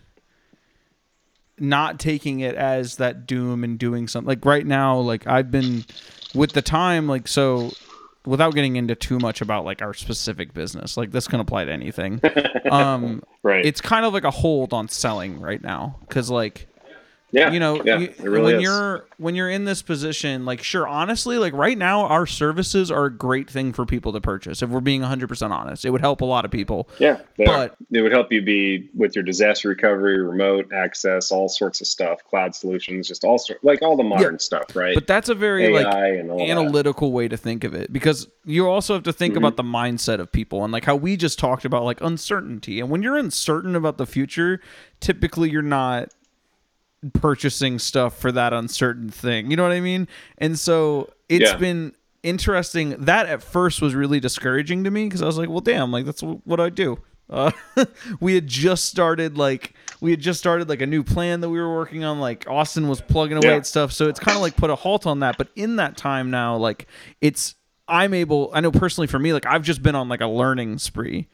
not 1.59 1.99
taking 1.99 2.41
it 2.41 2.55
as 2.55 2.97
that 2.97 3.27
doom 3.27 3.65
and 3.65 3.79
doing 3.79 4.09
something 4.09 4.29
like 4.29 4.45
right 4.45 4.67
now. 4.67 4.99
Like 4.99 5.27
I've 5.27 5.51
been 5.51 5.85
with 6.35 6.53
the 6.53 6.63
time, 6.63 7.07
like 7.09 7.29
so. 7.29 7.73
Without 8.25 8.55
getting 8.57 8.75
into 8.75 8.97
too 8.97 9.21
much 9.21 9.41
about 9.41 9.65
like 9.65 9.83
our 9.83 9.95
specific 9.95 10.53
business, 10.53 10.97
like 10.97 11.13
this 11.13 11.29
can 11.29 11.39
apply 11.39 11.65
to 11.67 11.73
anything. 11.73 12.21
Um, 12.73 13.23
Right. 13.45 13.65
it's 13.65 13.81
kind 13.81 14.05
of 14.05 14.13
like 14.13 14.25
a 14.25 14.31
hold 14.33 14.73
on 14.73 14.89
selling 14.89 15.41
right 15.41 15.63
now 15.63 16.01
because 16.01 16.29
like 16.29 16.67
yeah. 17.37 17.53
you 17.53 17.61
know 17.61 17.83
yeah, 17.85 17.99
you- 17.99 18.07
it 18.07 18.19
really 18.21 18.43
when 18.43 18.57
is. 18.57 18.63
you're 18.63 19.07
when 19.19 19.35
you're 19.35 19.51
in 19.51 19.65
this 19.65 19.83
position 19.83 20.45
like 20.45 20.63
sure 20.63 20.87
honestly 20.89 21.39
like 21.39 21.53
right 21.53 21.79
now 21.79 22.03
our 22.07 22.27
services 22.27 22.91
are 22.91 23.05
a 23.07 23.13
great 23.17 23.49
thing 23.51 23.73
for 23.73 23.87
people 23.87 24.13
to 24.13 24.21
purchase 24.21 24.63
if 24.63 24.71
we're 24.71 24.81
being 24.81 25.03
100% 25.03 25.51
honest 25.51 25.85
it 25.85 25.91
would 25.91 26.01
help 26.01 26.21
a 26.21 26.25
lot 26.25 26.45
of 26.45 26.51
people 26.51 26.89
Yeah, 26.99 27.21
they 27.39 27.45
are. 27.45 27.69
But- 27.69 27.77
it 27.93 28.03
would 28.03 28.13
help 28.13 28.33
you 28.33 28.43
be 28.43 28.89
with 28.95 29.15
your 29.15 29.23
disaster 29.23 29.69
recovery, 29.69 30.21
remote 30.21 30.73
access, 30.73 31.31
all 31.31 31.49
sorts 31.49 31.81
of 31.81 31.87
stuff, 31.87 32.19
cloud 32.29 32.55
solutions, 32.55 33.07
just 33.09 33.25
all 33.25 33.39
sort 33.39 33.63
like 33.63 33.83
all 33.83 33.97
the 33.97 34.03
modern 34.05 34.39
stuff, 34.39 34.75
right? 34.75 34.95
but 34.95 35.07
that's 35.07 35.29
a 35.29 35.35
very 35.35 35.67
AI 35.67 35.71
like 35.71 35.87
all 36.31 36.39
that. 36.39 36.49
analytical 36.51 37.13
way 37.13 37.29
to 37.29 37.37
think 37.37 37.63
of 37.65 37.75
it 37.75 37.93
because 37.93 38.29
you 38.45 38.69
also 38.69 38.95
have 38.95 39.03
to 39.05 39.13
think 39.13 39.27
Mm-hmm. 39.35 39.39
about 39.45 39.57
the 39.57 39.63
mindset 39.63 40.21
of 40.21 40.31
people 40.33 40.63
and 40.65 40.73
like 40.73 40.85
how 40.85 40.95
we 40.97 41.17
just 41.17 41.39
talked 41.39 41.65
about 41.65 41.83
like 41.85 42.01
uncertainty 42.01 42.79
and 42.81 42.91
when 42.91 43.03
you're 43.03 43.17
uncertain 43.17 43.75
about 43.75 43.99
the 43.99 44.07
future 44.07 44.61
typically 45.01 45.51
you're 45.51 45.63
not 45.63 46.09
purchasing 47.11 47.79
stuff 47.79 48.19
for 48.19 48.31
that 48.33 48.53
uncertain 48.53 49.09
thing. 49.11 49.51
You 49.51 49.57
know 49.57 49.63
what 49.63 49.73
i 49.73 49.81
mean? 49.81 50.09
And 50.39 50.59
so 50.59 51.11
it's 51.29 51.51
Yeah. 51.53 51.57
been 51.57 51.93
interesting. 52.23 52.91
That 52.99 53.27
at 53.27 53.43
first 53.43 53.81
was 53.81 53.95
really 53.95 54.21
discouraging 54.21 54.85
to 54.85 54.91
me 54.91 55.05
because 55.05 55.23
i 55.23 55.27
was 55.27 55.39
like 55.39 55.49
well 55.49 55.61
damn 55.61 55.91
like 55.93 56.05
that's 56.05 56.21
wh- 56.23 56.45
what 56.47 56.61
i 56.61 56.69
do. 56.71 56.99
Uh, 57.29 57.51
we 58.21 58.35
had 58.35 58.47
just 58.47 58.85
started 58.85 59.37
like 59.37 59.75
we 60.01 60.11
had 60.13 60.21
just 60.21 60.39
started 60.39 60.69
like 60.69 60.81
a 60.81 60.87
new 60.87 61.03
plan 61.03 61.41
that 61.41 61.49
we 61.49 61.59
were 61.61 61.75
working 61.75 62.05
on 62.05 62.21
like 62.21 62.45
austin 62.49 62.87
was 62.89 63.01
plugging 63.01 63.37
away 63.37 63.49
Yeah. 63.51 63.57
at 63.57 63.67
stuff. 63.67 63.93
So 63.93 64.09
it's 64.09 64.21
kind 64.21 64.37
of 64.37 64.43
like 64.43 64.57
put 64.57 64.71
a 64.71 64.77
halt 64.77 65.07
on 65.07 65.21
that. 65.21 65.37
But 65.39 65.49
in 65.57 65.77
that 65.77 65.97
time 65.97 66.31
now 66.31 66.57
like 66.57 66.87
it's 67.21 67.55
i'm 67.89 68.13
able 68.15 68.51
i 68.53 68.61
know 68.61 68.73
personally 68.73 69.07
for 69.07 69.19
me 69.19 69.33
like 69.33 69.47
i've 69.47 69.63
just 69.63 69.81
been 69.83 69.95
on 69.95 70.09
like 70.09 70.21
a 70.21 70.27
learning 70.27 70.79
spree. 70.79 71.29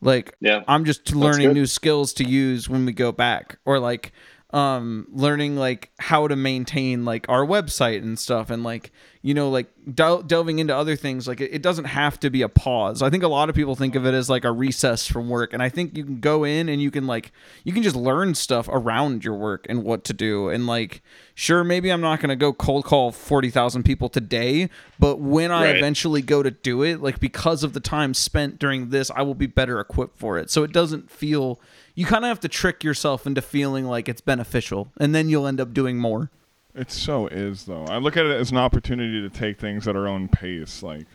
Like 0.00 0.34
Yeah. 0.40 0.62
i'm 0.68 0.84
just 0.84 1.14
learning 1.14 1.52
new 1.52 1.66
skills 1.66 2.12
to 2.14 2.24
use 2.24 2.68
when 2.68 2.84
we 2.86 2.92
go 2.92 3.12
back. 3.12 3.58
Or 3.64 3.78
like 3.78 4.12
um 4.50 5.06
learning 5.10 5.56
like 5.56 5.90
how 5.98 6.28
to 6.28 6.36
maintain 6.36 7.04
like 7.04 7.28
our 7.28 7.44
website 7.44 7.98
and 7.98 8.18
stuff 8.18 8.48
and 8.48 8.62
like 8.62 8.92
you 9.22 9.34
know, 9.34 9.50
like 9.50 9.66
del- 9.92 10.22
delving 10.22 10.60
into 10.60 10.76
other 10.76 10.94
things, 10.94 11.26
like 11.26 11.40
it, 11.40 11.50
it 11.52 11.60
doesn't 11.60 11.86
have 11.86 12.20
to 12.20 12.30
be 12.30 12.42
a 12.42 12.48
pause. 12.48 13.02
I 13.02 13.10
think 13.10 13.24
a 13.24 13.28
lot 13.28 13.48
of 13.48 13.56
people 13.56 13.74
think 13.74 13.96
of 13.96 14.06
it 14.06 14.14
as 14.14 14.30
like 14.30 14.44
a 14.44 14.52
recess 14.52 15.04
from 15.08 15.28
work, 15.28 15.52
and 15.52 15.60
I 15.60 15.68
think 15.68 15.96
you 15.96 16.04
can 16.04 16.20
go 16.20 16.44
in 16.44 16.68
and 16.68 16.80
you 16.80 16.92
can 16.92 17.08
like 17.08 17.32
you 17.64 17.72
can 17.72 17.82
just 17.82 17.96
learn 17.96 18.36
stuff 18.36 18.68
around 18.70 19.24
your 19.24 19.34
work 19.34 19.66
and 19.68 19.82
what 19.82 20.04
to 20.04 20.12
do, 20.12 20.48
and 20.48 20.68
like 20.68 21.02
sure, 21.34 21.64
maybe 21.64 21.90
I'm 21.90 22.00
not 22.00 22.20
gonna 22.20 22.36
go 22.36 22.52
cold 22.52 22.84
call 22.84 23.10
forty 23.10 23.50
thousand 23.50 23.82
people 23.82 24.08
today, 24.08 24.70
but 25.00 25.18
when 25.18 25.50
I 25.50 25.64
Right. 25.64 25.76
eventually 25.76 26.22
go 26.22 26.44
to 26.44 26.52
do 26.52 26.84
it, 26.84 27.02
like 27.02 27.18
because 27.18 27.64
of 27.64 27.72
the 27.72 27.80
time 27.80 28.14
spent 28.14 28.60
during 28.60 28.90
this, 28.90 29.10
I 29.10 29.22
will 29.22 29.34
be 29.34 29.48
better 29.48 29.80
equipped 29.80 30.20
for 30.20 30.38
it. 30.38 30.52
So 30.52 30.62
it 30.62 30.72
doesn't 30.72 31.10
feel 31.10 31.58
you 31.96 32.06
kind 32.06 32.24
of 32.24 32.28
have 32.28 32.40
to 32.40 32.48
trick 32.48 32.84
yourself 32.84 33.26
into 33.26 33.42
feeling 33.42 33.86
like 33.86 34.08
it's 34.08 34.20
beneficial, 34.20 34.92
and 34.98 35.12
then 35.12 35.28
you'll 35.28 35.48
end 35.48 35.60
up 35.60 35.74
doing 35.74 35.98
more. 35.98 36.30
It 36.76 36.92
so 36.92 37.26
is 37.26 37.64
though. 37.64 37.86
I 37.86 37.96
look 37.96 38.16
at 38.16 38.26
it 38.26 38.32
as 38.32 38.52
an 38.52 38.58
opportunity 38.58 39.20
to 39.20 39.30
take 39.30 39.58
things 39.58 39.88
at 39.88 39.96
our 39.96 40.06
own 40.06 40.28
pace. 40.28 40.82
Like, 40.84 41.06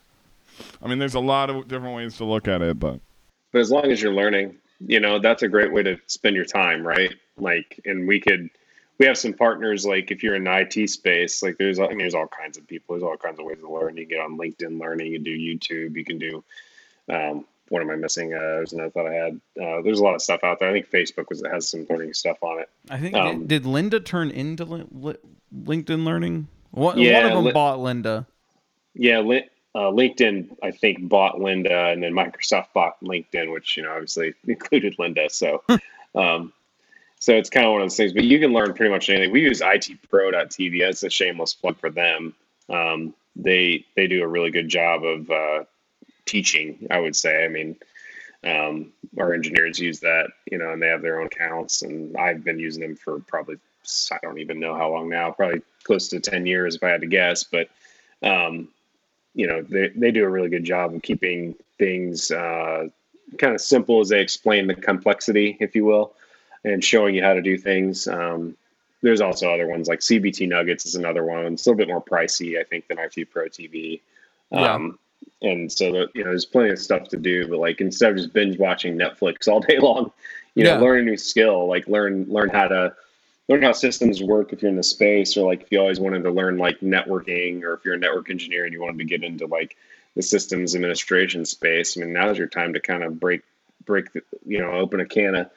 I 0.83 0.89
mean, 0.89 0.99
there's 0.99 1.15
a 1.15 1.19
lot 1.21 1.49
of 1.49 1.69
different 1.69 1.95
ways 1.95 2.17
to 2.17 2.25
look 2.25 2.49
at 2.49 2.61
it, 2.61 2.77
but 2.77 2.99
but 3.53 3.59
as 3.59 3.71
long 3.71 3.85
as 3.85 4.01
you're 4.01 4.13
learning 4.13 4.57
you 4.87 4.99
know 4.99 5.19
that's 5.19 5.43
a 5.43 5.47
great 5.47 5.71
way 5.71 5.83
to 5.83 5.99
spend 6.07 6.35
your 6.35 6.45
time 6.45 6.85
right 6.85 7.13
like 7.37 7.79
and 7.85 8.07
we 8.07 8.19
could 8.19 8.49
we 8.97 9.05
have 9.05 9.17
some 9.17 9.33
partners 9.33 9.85
like 9.85 10.11
if 10.11 10.23
you're 10.23 10.35
in 10.35 10.43
the 10.43 10.59
it 10.59 10.89
space 10.89 11.43
like 11.43 11.57
there's 11.57 11.79
I 11.79 11.87
mean, 11.87 11.99
there's 11.99 12.15
all 12.15 12.27
kinds 12.27 12.57
of 12.57 12.67
people 12.67 12.95
there's 12.95 13.03
all 13.03 13.17
kinds 13.17 13.39
of 13.39 13.45
ways 13.45 13.59
to 13.59 13.71
learn 13.71 13.97
you 13.97 14.07
can 14.07 14.17
get 14.17 14.25
on 14.25 14.37
linkedin 14.37 14.79
learning 14.79 15.11
you 15.11 15.19
do 15.19 15.37
youtube 15.37 15.95
you 15.95 16.05
can 16.05 16.17
do 16.17 16.43
um, 17.09 17.45
what 17.71 17.81
am 17.81 17.89
i 17.89 17.95
missing? 17.95 18.33
Uh, 18.33 18.39
there's 18.39 18.73
another 18.73 18.89
thought 18.91 19.07
i 19.07 19.13
had. 19.13 19.39
Uh, 19.61 19.81
there's 19.81 19.99
a 19.99 20.03
lot 20.03 20.13
of 20.15 20.21
stuff 20.21 20.43
out 20.43 20.59
there. 20.59 20.69
I 20.69 20.73
think 20.73 20.89
facebook 20.91 21.29
was 21.29 21.41
has 21.51 21.69
some 21.69 21.85
learning 21.89 22.13
stuff 22.13 22.37
on 22.43 22.59
it. 22.59 22.69
I 22.89 22.97
think 22.99 23.15
Um, 23.15 23.47
did 23.47 23.63
Lynda 23.63 24.03
turn 24.03 24.29
into 24.29 24.65
Li- 24.65 24.85
Li- 24.91 25.15
LinkedIn 25.63 26.03
Learning? 26.05 26.47
One, 26.71 26.97
Yeah, 26.99 27.15
one 27.15 27.25
of 27.25 27.31
them 27.37 27.45
Li- 27.45 27.51
bought 27.51 27.79
Lynda. 27.79 28.25
yeah 28.93 29.19
Lin- 29.19 29.49
uh, 29.73 29.89
linkedin 29.89 30.49
i 30.61 30.69
think 30.69 31.07
bought 31.07 31.35
lynda 31.35 31.93
and 31.93 32.03
then 32.03 32.11
microsoft 32.11 32.67
bought 32.73 32.99
linkedin 33.01 33.53
which 33.53 33.77
you 33.77 33.83
know 33.83 33.91
obviously 33.93 34.33
included 34.47 34.93
lynda 34.97 35.31
so 35.31 35.63
um, 36.15 36.51
so 37.19 37.33
it's 37.33 37.49
kind 37.49 37.65
of 37.65 37.71
one 37.71 37.81
of 37.81 37.85
those 37.85 37.95
things 37.95 38.11
but 38.11 38.25
you 38.25 38.37
can 38.39 38.51
learn 38.51 38.73
pretty 38.73 38.91
much 38.91 39.09
anything. 39.09 39.31
We 39.31 39.41
use 39.41 39.61
itpro.tv 39.61 40.79
that's 40.81 41.03
a 41.03 41.09
shameless 41.09 41.53
plug 41.53 41.77
for 41.77 41.89
them. 41.89 42.33
Um, 42.69 43.13
they 43.35 43.85
they 43.95 44.07
do 44.07 44.23
a 44.23 44.27
really 44.27 44.49
good 44.51 44.67
job 44.69 45.03
of 45.05 45.29
uh, 45.31 45.63
teaching 46.25 46.87
i 46.91 46.99
would 46.99 47.15
say. 47.15 47.45
I 47.45 47.47
mean 47.47 47.75
um, 48.43 48.91
our 49.19 49.33
engineers 49.33 49.77
use 49.77 49.99
that 49.99 50.29
you 50.51 50.57
know 50.57 50.71
and 50.71 50.81
they 50.81 50.87
have 50.87 51.01
their 51.01 51.19
own 51.19 51.27
accounts 51.27 51.83
and 51.83 52.17
i've 52.17 52.43
been 52.43 52.59
using 52.59 52.81
them 52.81 52.95
for 52.95 53.19
probably 53.19 53.57
i 54.11 54.17
don't 54.21 54.39
even 54.39 54.59
know 54.59 54.75
how 54.75 54.89
long 54.89 55.09
now 55.09 55.31
probably 55.31 55.61
close 55.83 56.07
to 56.07 56.19
10 56.19 56.45
years 56.45 56.75
if 56.75 56.83
i 56.83 56.89
had 56.89 57.01
to 57.01 57.07
guess 57.07 57.43
but 57.43 57.69
um, 58.23 58.67
you 59.33 59.47
know 59.47 59.61
they, 59.61 59.89
they 59.89 60.11
do 60.11 60.23
a 60.23 60.29
really 60.29 60.49
good 60.49 60.63
job 60.63 60.93
of 60.93 61.01
keeping 61.01 61.55
things 61.77 62.31
uh, 62.31 62.87
kind 63.37 63.53
of 63.55 63.61
simple 63.61 63.99
as 63.99 64.09
they 64.09 64.21
explain 64.21 64.67
the 64.67 64.75
complexity 64.75 65.57
if 65.59 65.75
you 65.75 65.85
will 65.85 66.13
and 66.63 66.83
showing 66.83 67.15
you 67.15 67.23
how 67.23 67.33
to 67.33 67.41
do 67.41 67.57
things. 67.57 68.07
Um, 68.07 68.55
there's 69.01 69.21
also 69.21 69.51
other 69.51 69.67
ones 69.67 69.87
like 69.87 69.99
cbt 69.99 70.47
nuggets 70.47 70.85
is 70.85 70.93
another 70.93 71.23
one. 71.23 71.53
It's 71.53 71.65
a 71.65 71.69
little 71.69 71.77
bit 71.77 71.87
more 71.87 72.03
pricey 72.03 72.59
i 72.59 72.63
think 72.63 72.87
than 72.87 72.99
it 72.99 73.31
pro 73.31 73.45
tv 73.45 74.01
um, 74.51 74.99
and 75.41 75.71
so 75.71 75.91
that 75.91 76.09
you 76.13 76.23
know 76.23 76.29
there's 76.29 76.45
plenty 76.45 76.69
of 76.69 76.79
stuff 76.79 77.07
to 77.09 77.17
do 77.17 77.47
but 77.47 77.59
like 77.59 77.81
instead 77.81 78.11
of 78.11 78.17
just 78.17 78.33
binge 78.33 78.57
watching 78.57 78.97
netflix 78.97 79.47
all 79.51 79.59
day 79.59 79.79
long 79.79 80.11
you 80.55 80.63
know 80.63 80.75
Yeah. 80.75 80.79
learn 80.79 80.99
a 80.99 81.03
new 81.03 81.17
skill 81.17 81.67
like 81.67 81.87
learn 81.87 82.25
learn 82.29 82.49
how 82.49 82.67
to 82.67 82.95
learn 83.47 83.63
how 83.63 83.71
systems 83.71 84.21
work 84.21 84.53
if 84.53 84.61
you're 84.61 84.69
in 84.69 84.77
the 84.77 84.83
space 84.83 85.35
or 85.35 85.45
like 85.45 85.63
if 85.63 85.71
you 85.71 85.79
always 85.79 85.99
wanted 85.99 86.23
to 86.23 86.31
learn 86.31 86.57
like 86.57 86.79
networking 86.79 87.63
or 87.63 87.73
if 87.73 87.83
you're 87.83 87.95
a 87.95 87.99
network 87.99 88.29
engineer 88.29 88.65
and 88.65 88.73
you 88.73 88.81
wanted 88.81 88.99
to 88.99 89.05
get 89.05 89.23
into 89.23 89.45
like 89.47 89.75
the 90.15 90.21
systems 90.21 90.75
administration 90.75 91.45
space 91.45 91.97
i 91.97 92.01
mean 92.01 92.13
now's 92.13 92.37
your 92.37 92.47
time 92.47 92.73
to 92.73 92.79
kind 92.79 93.03
of 93.03 93.19
break 93.19 93.41
break 93.85 94.11
the, 94.13 94.21
you 94.45 94.59
know 94.59 94.71
open 94.71 94.99
a 94.99 95.05
can 95.05 95.35
of 95.35 95.49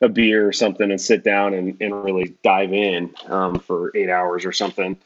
a 0.00 0.08
beer 0.08 0.46
or 0.46 0.52
something 0.52 0.90
and 0.90 1.00
sit 1.00 1.22
down 1.22 1.54
and, 1.54 1.76
and 1.80 2.04
really 2.04 2.34
dive 2.42 2.72
in 2.72 3.14
um, 3.26 3.58
for 3.60 3.96
eight 3.96 4.10
hours 4.10 4.44
or 4.44 4.50
something 4.50 4.96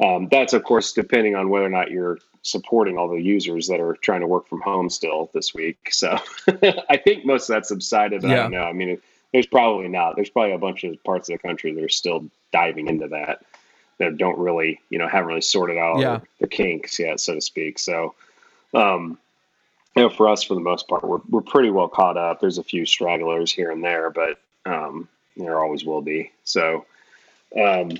um, 0.00 0.28
that's 0.30 0.52
of 0.52 0.64
course 0.64 0.92
depending 0.92 1.34
on 1.34 1.48
whether 1.48 1.66
or 1.66 1.70
not 1.70 1.90
you're 1.90 2.18
supporting 2.42 2.98
all 2.98 3.08
the 3.08 3.20
users 3.20 3.68
that 3.68 3.80
are 3.80 3.94
trying 4.02 4.20
to 4.20 4.26
work 4.26 4.48
from 4.48 4.60
home 4.60 4.90
still 4.90 5.30
this 5.32 5.54
week 5.54 5.88
so 5.92 6.18
i 6.90 6.96
think 6.96 7.24
most 7.24 7.48
of 7.48 7.54
that 7.54 7.66
subsided 7.66 8.22
but 8.22 8.30
i 8.30 8.34
don't 8.34 8.50
know 8.50 8.64
i 8.64 8.72
mean 8.72 9.00
there's 9.32 9.46
probably 9.46 9.88
not. 9.88 10.14
There's 10.14 10.28
probably 10.30 10.52
a 10.52 10.58
bunch 10.58 10.84
of 10.84 11.02
parts 11.04 11.28
of 11.28 11.34
the 11.34 11.38
country 11.38 11.72
that 11.72 11.82
are 11.82 11.88
still 11.88 12.26
diving 12.52 12.86
into 12.88 13.08
that 13.08 13.42
that 13.98 14.18
don't 14.18 14.38
really, 14.38 14.80
you 14.90 14.98
know, 14.98 15.08
haven't 15.08 15.28
really 15.28 15.40
sorted 15.40 15.78
out 15.78 16.00
Yeah. 16.00 16.20
their 16.38 16.48
kinks 16.48 16.98
yet, 16.98 17.18
so 17.20 17.34
to 17.34 17.40
speak. 17.40 17.78
So, 17.78 18.14
um, 18.74 19.18
you 19.96 20.02
know, 20.02 20.10
for 20.10 20.28
us, 20.28 20.42
for 20.42 20.54
the 20.54 20.60
most 20.60 20.88
part, 20.88 21.04
we're 21.04 21.20
we're 21.28 21.40
pretty 21.42 21.70
well 21.70 21.88
caught 21.88 22.16
up. 22.16 22.40
There's 22.40 22.58
a 22.58 22.62
few 22.64 22.84
stragglers 22.86 23.52
here 23.52 23.70
and 23.70 23.82
there, 23.82 24.10
but 24.10 24.38
um, 24.66 25.08
there 25.36 25.60
always 25.60 25.84
will 25.84 26.02
be. 26.02 26.30
So, 26.44 26.84
um, 27.58 27.90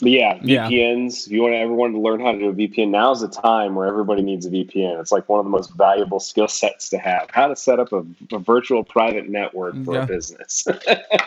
but 0.00 0.10
yeah, 0.10 0.38
Yeah. 0.42 0.68
VPNs. 0.68 1.26
If 1.26 1.32
you 1.32 1.42
want 1.42 1.54
everyone 1.54 1.92
to 1.92 1.98
learn 2.00 2.20
how 2.20 2.32
to 2.32 2.38
do 2.38 2.48
a 2.48 2.52
VPN, 2.52 2.90
now's 2.90 3.20
the 3.20 3.28
time 3.28 3.74
where 3.74 3.86
everybody 3.86 4.22
needs 4.22 4.46
a 4.46 4.50
VPN. 4.50 5.00
It's 5.00 5.10
like 5.12 5.28
one 5.28 5.40
of 5.40 5.44
the 5.46 5.50
most 5.50 5.72
valuable 5.74 6.20
skill 6.20 6.48
sets 6.48 6.88
to 6.90 6.98
have. 6.98 7.28
How 7.30 7.48
to 7.48 7.56
set 7.56 7.80
up 7.80 7.92
a, 7.92 8.04
a 8.32 8.38
virtual 8.38 8.84
private 8.84 9.28
network 9.28 9.74
for 9.84 9.94
Yeah. 9.94 10.02
a 10.04 10.06
business. 10.06 10.66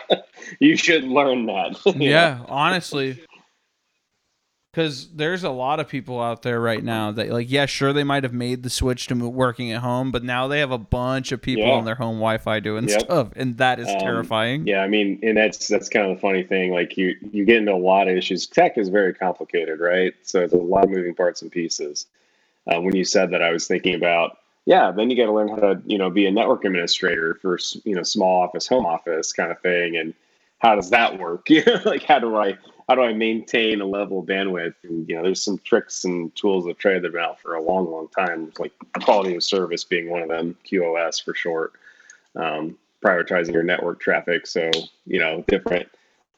you 0.60 0.76
should 0.76 1.04
learn 1.04 1.46
that. 1.46 1.76
know? 1.84 1.92
Yeah, 1.96 2.40
honestly. 2.48 3.20
Because 4.72 5.08
there's 5.10 5.44
a 5.44 5.50
lot 5.50 5.80
of 5.80 5.88
people 5.88 6.18
out 6.18 6.40
there 6.40 6.58
right 6.58 6.82
now 6.82 7.10
that, 7.12 7.28
like, 7.28 7.50
yeah, 7.50 7.66
sure, 7.66 7.92
they 7.92 8.04
might 8.04 8.22
have 8.22 8.32
made 8.32 8.62
the 8.62 8.70
switch 8.70 9.06
to 9.08 9.14
working 9.14 9.70
at 9.70 9.82
home, 9.82 10.10
but 10.10 10.24
now 10.24 10.48
they 10.48 10.60
have 10.60 10.70
a 10.70 10.78
bunch 10.78 11.30
of 11.30 11.42
people 11.42 11.64
Yeah. 11.66 11.74
on 11.74 11.84
their 11.84 11.94
home 11.96 12.16
Wi-Fi 12.16 12.60
doing 12.60 12.88
Yep. 12.88 13.00
stuff, 13.02 13.28
and 13.36 13.58
that 13.58 13.78
is 13.78 13.88
Um, 13.88 13.98
terrifying. 13.98 14.66
Yeah, 14.66 14.82
I 14.82 14.88
mean, 14.88 15.20
and 15.22 15.36
that's 15.36 15.68
that's 15.68 15.90
kind 15.90 16.10
of 16.10 16.16
the 16.16 16.20
funny 16.22 16.42
thing. 16.42 16.72
Like 16.72 16.96
you 16.96 17.14
you 17.32 17.44
get 17.44 17.56
into 17.58 17.74
a 17.74 17.76
lot 17.76 18.08
of 18.08 18.16
issues. 18.16 18.46
Tech 18.46 18.78
is 18.78 18.88
very 18.88 19.12
complicated, 19.12 19.78
right? 19.78 20.14
So 20.22 20.38
there's 20.38 20.54
a 20.54 20.56
lot 20.56 20.84
of 20.84 20.90
moving 20.90 21.14
parts 21.14 21.42
and 21.42 21.52
pieces. 21.52 22.06
Uh, 22.66 22.80
when 22.80 22.96
you 22.96 23.04
said 23.04 23.30
that, 23.32 23.42
I 23.42 23.50
was 23.52 23.66
thinking 23.68 23.94
about 23.94 24.38
yeah. 24.64 24.90
Then 24.90 25.10
you 25.10 25.16
got 25.18 25.26
to 25.26 25.32
learn 25.32 25.48
how 25.48 25.56
to 25.56 25.82
you 25.84 25.98
know 25.98 26.08
be 26.08 26.24
a 26.24 26.30
network 26.30 26.64
administrator 26.64 27.34
for 27.42 27.58
you 27.84 27.94
know 27.94 28.02
small 28.04 28.40
office, 28.42 28.66
home 28.68 28.86
office 28.86 29.34
kind 29.34 29.52
of 29.52 29.60
thing, 29.60 29.98
and 29.98 30.14
how 30.60 30.76
does 30.76 30.88
that 30.90 31.18
work? 31.18 31.46
You 31.50 31.62
know, 31.66 31.82
like 31.84 32.04
how 32.04 32.20
do 32.20 32.36
I 32.36 32.56
how 32.92 32.96
do 32.96 33.02
I 33.02 33.14
maintain 33.14 33.80
a 33.80 33.86
level 33.86 34.18
of 34.18 34.26
bandwidth? 34.26 34.74
And 34.82 35.08
you 35.08 35.16
know, 35.16 35.22
there's 35.22 35.42
some 35.42 35.56
tricks 35.64 36.04
and 36.04 36.34
tools 36.36 36.66
of 36.66 36.76
trade 36.76 37.00
that 37.00 37.04
have 37.04 37.12
been 37.14 37.22
out 37.22 37.40
for 37.40 37.54
a 37.54 37.62
long, 37.62 37.90
long 37.90 38.08
time. 38.08 38.52
Like 38.58 38.72
quality 39.00 39.34
of 39.34 39.42
service 39.42 39.82
being 39.82 40.10
one 40.10 40.20
of 40.20 40.28
them, 40.28 40.54
QoS 40.70 41.24
for 41.24 41.34
short. 41.34 41.72
Um, 42.36 42.76
prioritizing 43.02 43.54
your 43.54 43.62
network 43.62 43.98
traffic 43.98 44.46
so 44.46 44.70
you 45.06 45.18
know 45.18 45.44
different 45.48 45.88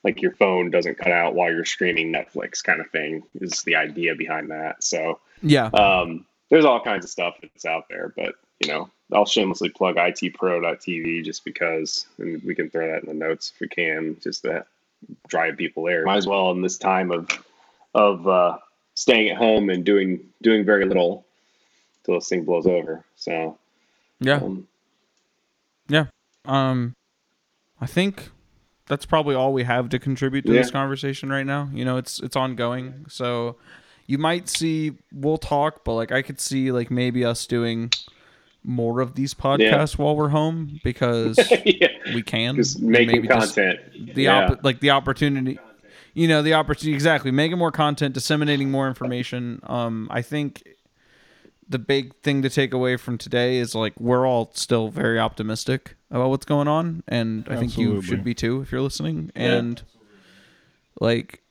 like 0.03 0.23
your 0.23 0.33
phone 0.33 0.71
doesn't 0.71 0.97
cut 0.97 1.13
out 1.13 1.35
while 1.35 1.53
you're 1.53 1.65
streaming 1.65 2.11
netflix 2.11 2.65
kind 2.65 2.81
of 2.81 2.89
thing 2.91 3.23
is 3.35 3.63
the 3.65 3.77
idea 3.77 4.15
behind 4.15 4.51
that 4.51 4.83
so 4.83 5.21
Yeah, 5.43 5.67
um, 5.67 6.25
there's 6.51 6.65
all 6.65 6.81
kinds 6.81 7.05
of 7.05 7.11
stuff 7.11 7.35
that's 7.43 7.67
out 7.67 7.91
there 7.91 8.15
but 8.17 8.37
you 8.61 8.69
know 8.69 8.89
i'll 9.13 9.27
shamelessly 9.27 9.69
plug 9.69 9.97
itpro.tv 9.97 11.23
just 11.23 11.45
because 11.45 12.07
and 12.17 12.43
we 12.43 12.55
can 12.55 12.71
throw 12.71 12.91
that 12.91 13.03
in 13.03 13.09
the 13.09 13.27
notes 13.27 13.53
if 13.55 13.61
we 13.61 13.69
can 13.69 14.17
just 14.23 14.43
to 14.45 14.65
drive 15.29 15.57
people 15.57 15.85
there 15.85 16.05
might 16.05 16.17
as 16.17 16.27
well 16.27 16.51
in 16.51 16.61
this 16.63 16.79
time 16.79 17.11
of 17.11 17.29
of 17.95 18.27
uh, 18.27 18.59
staying 18.95 19.31
at 19.31 19.37
home 19.37 19.71
and 19.71 19.85
doing 19.85 20.21
doing 20.43 20.65
very 20.65 20.85
little 20.85 21.25
until 21.99 22.21
this 22.21 22.29
thing 22.29 22.45
blows 22.45 22.67
over 22.67 23.05
so 23.17 23.59
yeah, 24.21 24.37
um, 24.37 24.67
yeah. 25.89 26.07
Um, 26.45 26.95
I 27.81 27.87
think 27.87 28.31
that's 28.87 29.07
probably 29.07 29.35
all 29.35 29.53
we 29.53 29.65
have 29.65 29.89
to 29.91 29.99
contribute 29.99 30.47
to 30.47 30.53
Yeah. 30.53 30.61
this 30.61 30.71
conversation 30.71 31.31
right 31.31 31.47
now. 31.47 31.71
You 31.73 31.85
know, 31.85 31.97
it's 31.97 32.21
it's 32.21 32.37
ongoing, 32.37 33.07
so 33.09 33.57
you 34.07 34.19
might 34.19 34.49
see 34.49 34.93
we'll 35.13 35.39
talk, 35.39 35.85
but 35.85 35.95
like 35.95 36.13
I 36.13 36.23
could 36.23 36.41
see 36.41 36.71
like 36.73 36.91
maybe 36.91 37.25
us 37.25 37.47
doing 37.47 37.91
more 38.65 39.01
of 39.01 39.15
these 39.15 39.35
podcasts 39.35 39.99
while 39.99 40.17
we're 40.17 40.29
home 40.31 40.81
because 40.83 41.39
yeah. 41.65 41.89
we 42.15 42.23
can 42.23 42.57
just 42.57 42.79
And 42.79 42.89
making 42.89 43.07
maybe 43.17 43.29
just 43.29 43.55
content. 43.55 43.81
the 44.15 44.23
yeah. 44.23 44.47
opp- 44.53 44.65
like 44.65 44.81
the 44.81 44.91
opportunity 44.91 45.59
you 46.15 46.27
know 46.29 46.41
the 46.43 46.55
opportunity 46.55 46.95
exactly 46.95 47.31
making 47.31 47.59
more 47.59 47.71
content 47.73 48.15
disseminating 48.15 48.71
more 48.71 48.89
information. 48.89 49.61
Um 49.65 50.09
i 50.11 50.23
think 50.23 50.63
the 51.69 51.79
big 51.79 52.15
thing 52.23 52.43
to 52.43 52.51
take 52.51 52.73
away 52.73 52.97
from 52.97 53.19
today 53.19 53.57
is 53.57 53.75
like 53.75 53.93
we're 53.99 54.27
all 54.27 54.51
still 54.55 54.89
very 54.91 55.19
optimistic 55.19 55.97
about 56.11 56.29
what's 56.31 56.45
going 56.45 56.69
on 56.69 57.03
and 57.09 57.47
i 57.49 57.57
think 57.57 57.77
you 57.79 58.01
should 58.03 58.23
be 58.23 58.35
too 58.35 58.61
if 58.63 58.71
you're 58.73 58.83
listening. 58.83 59.31
And 59.35 59.83
like 61.01 61.43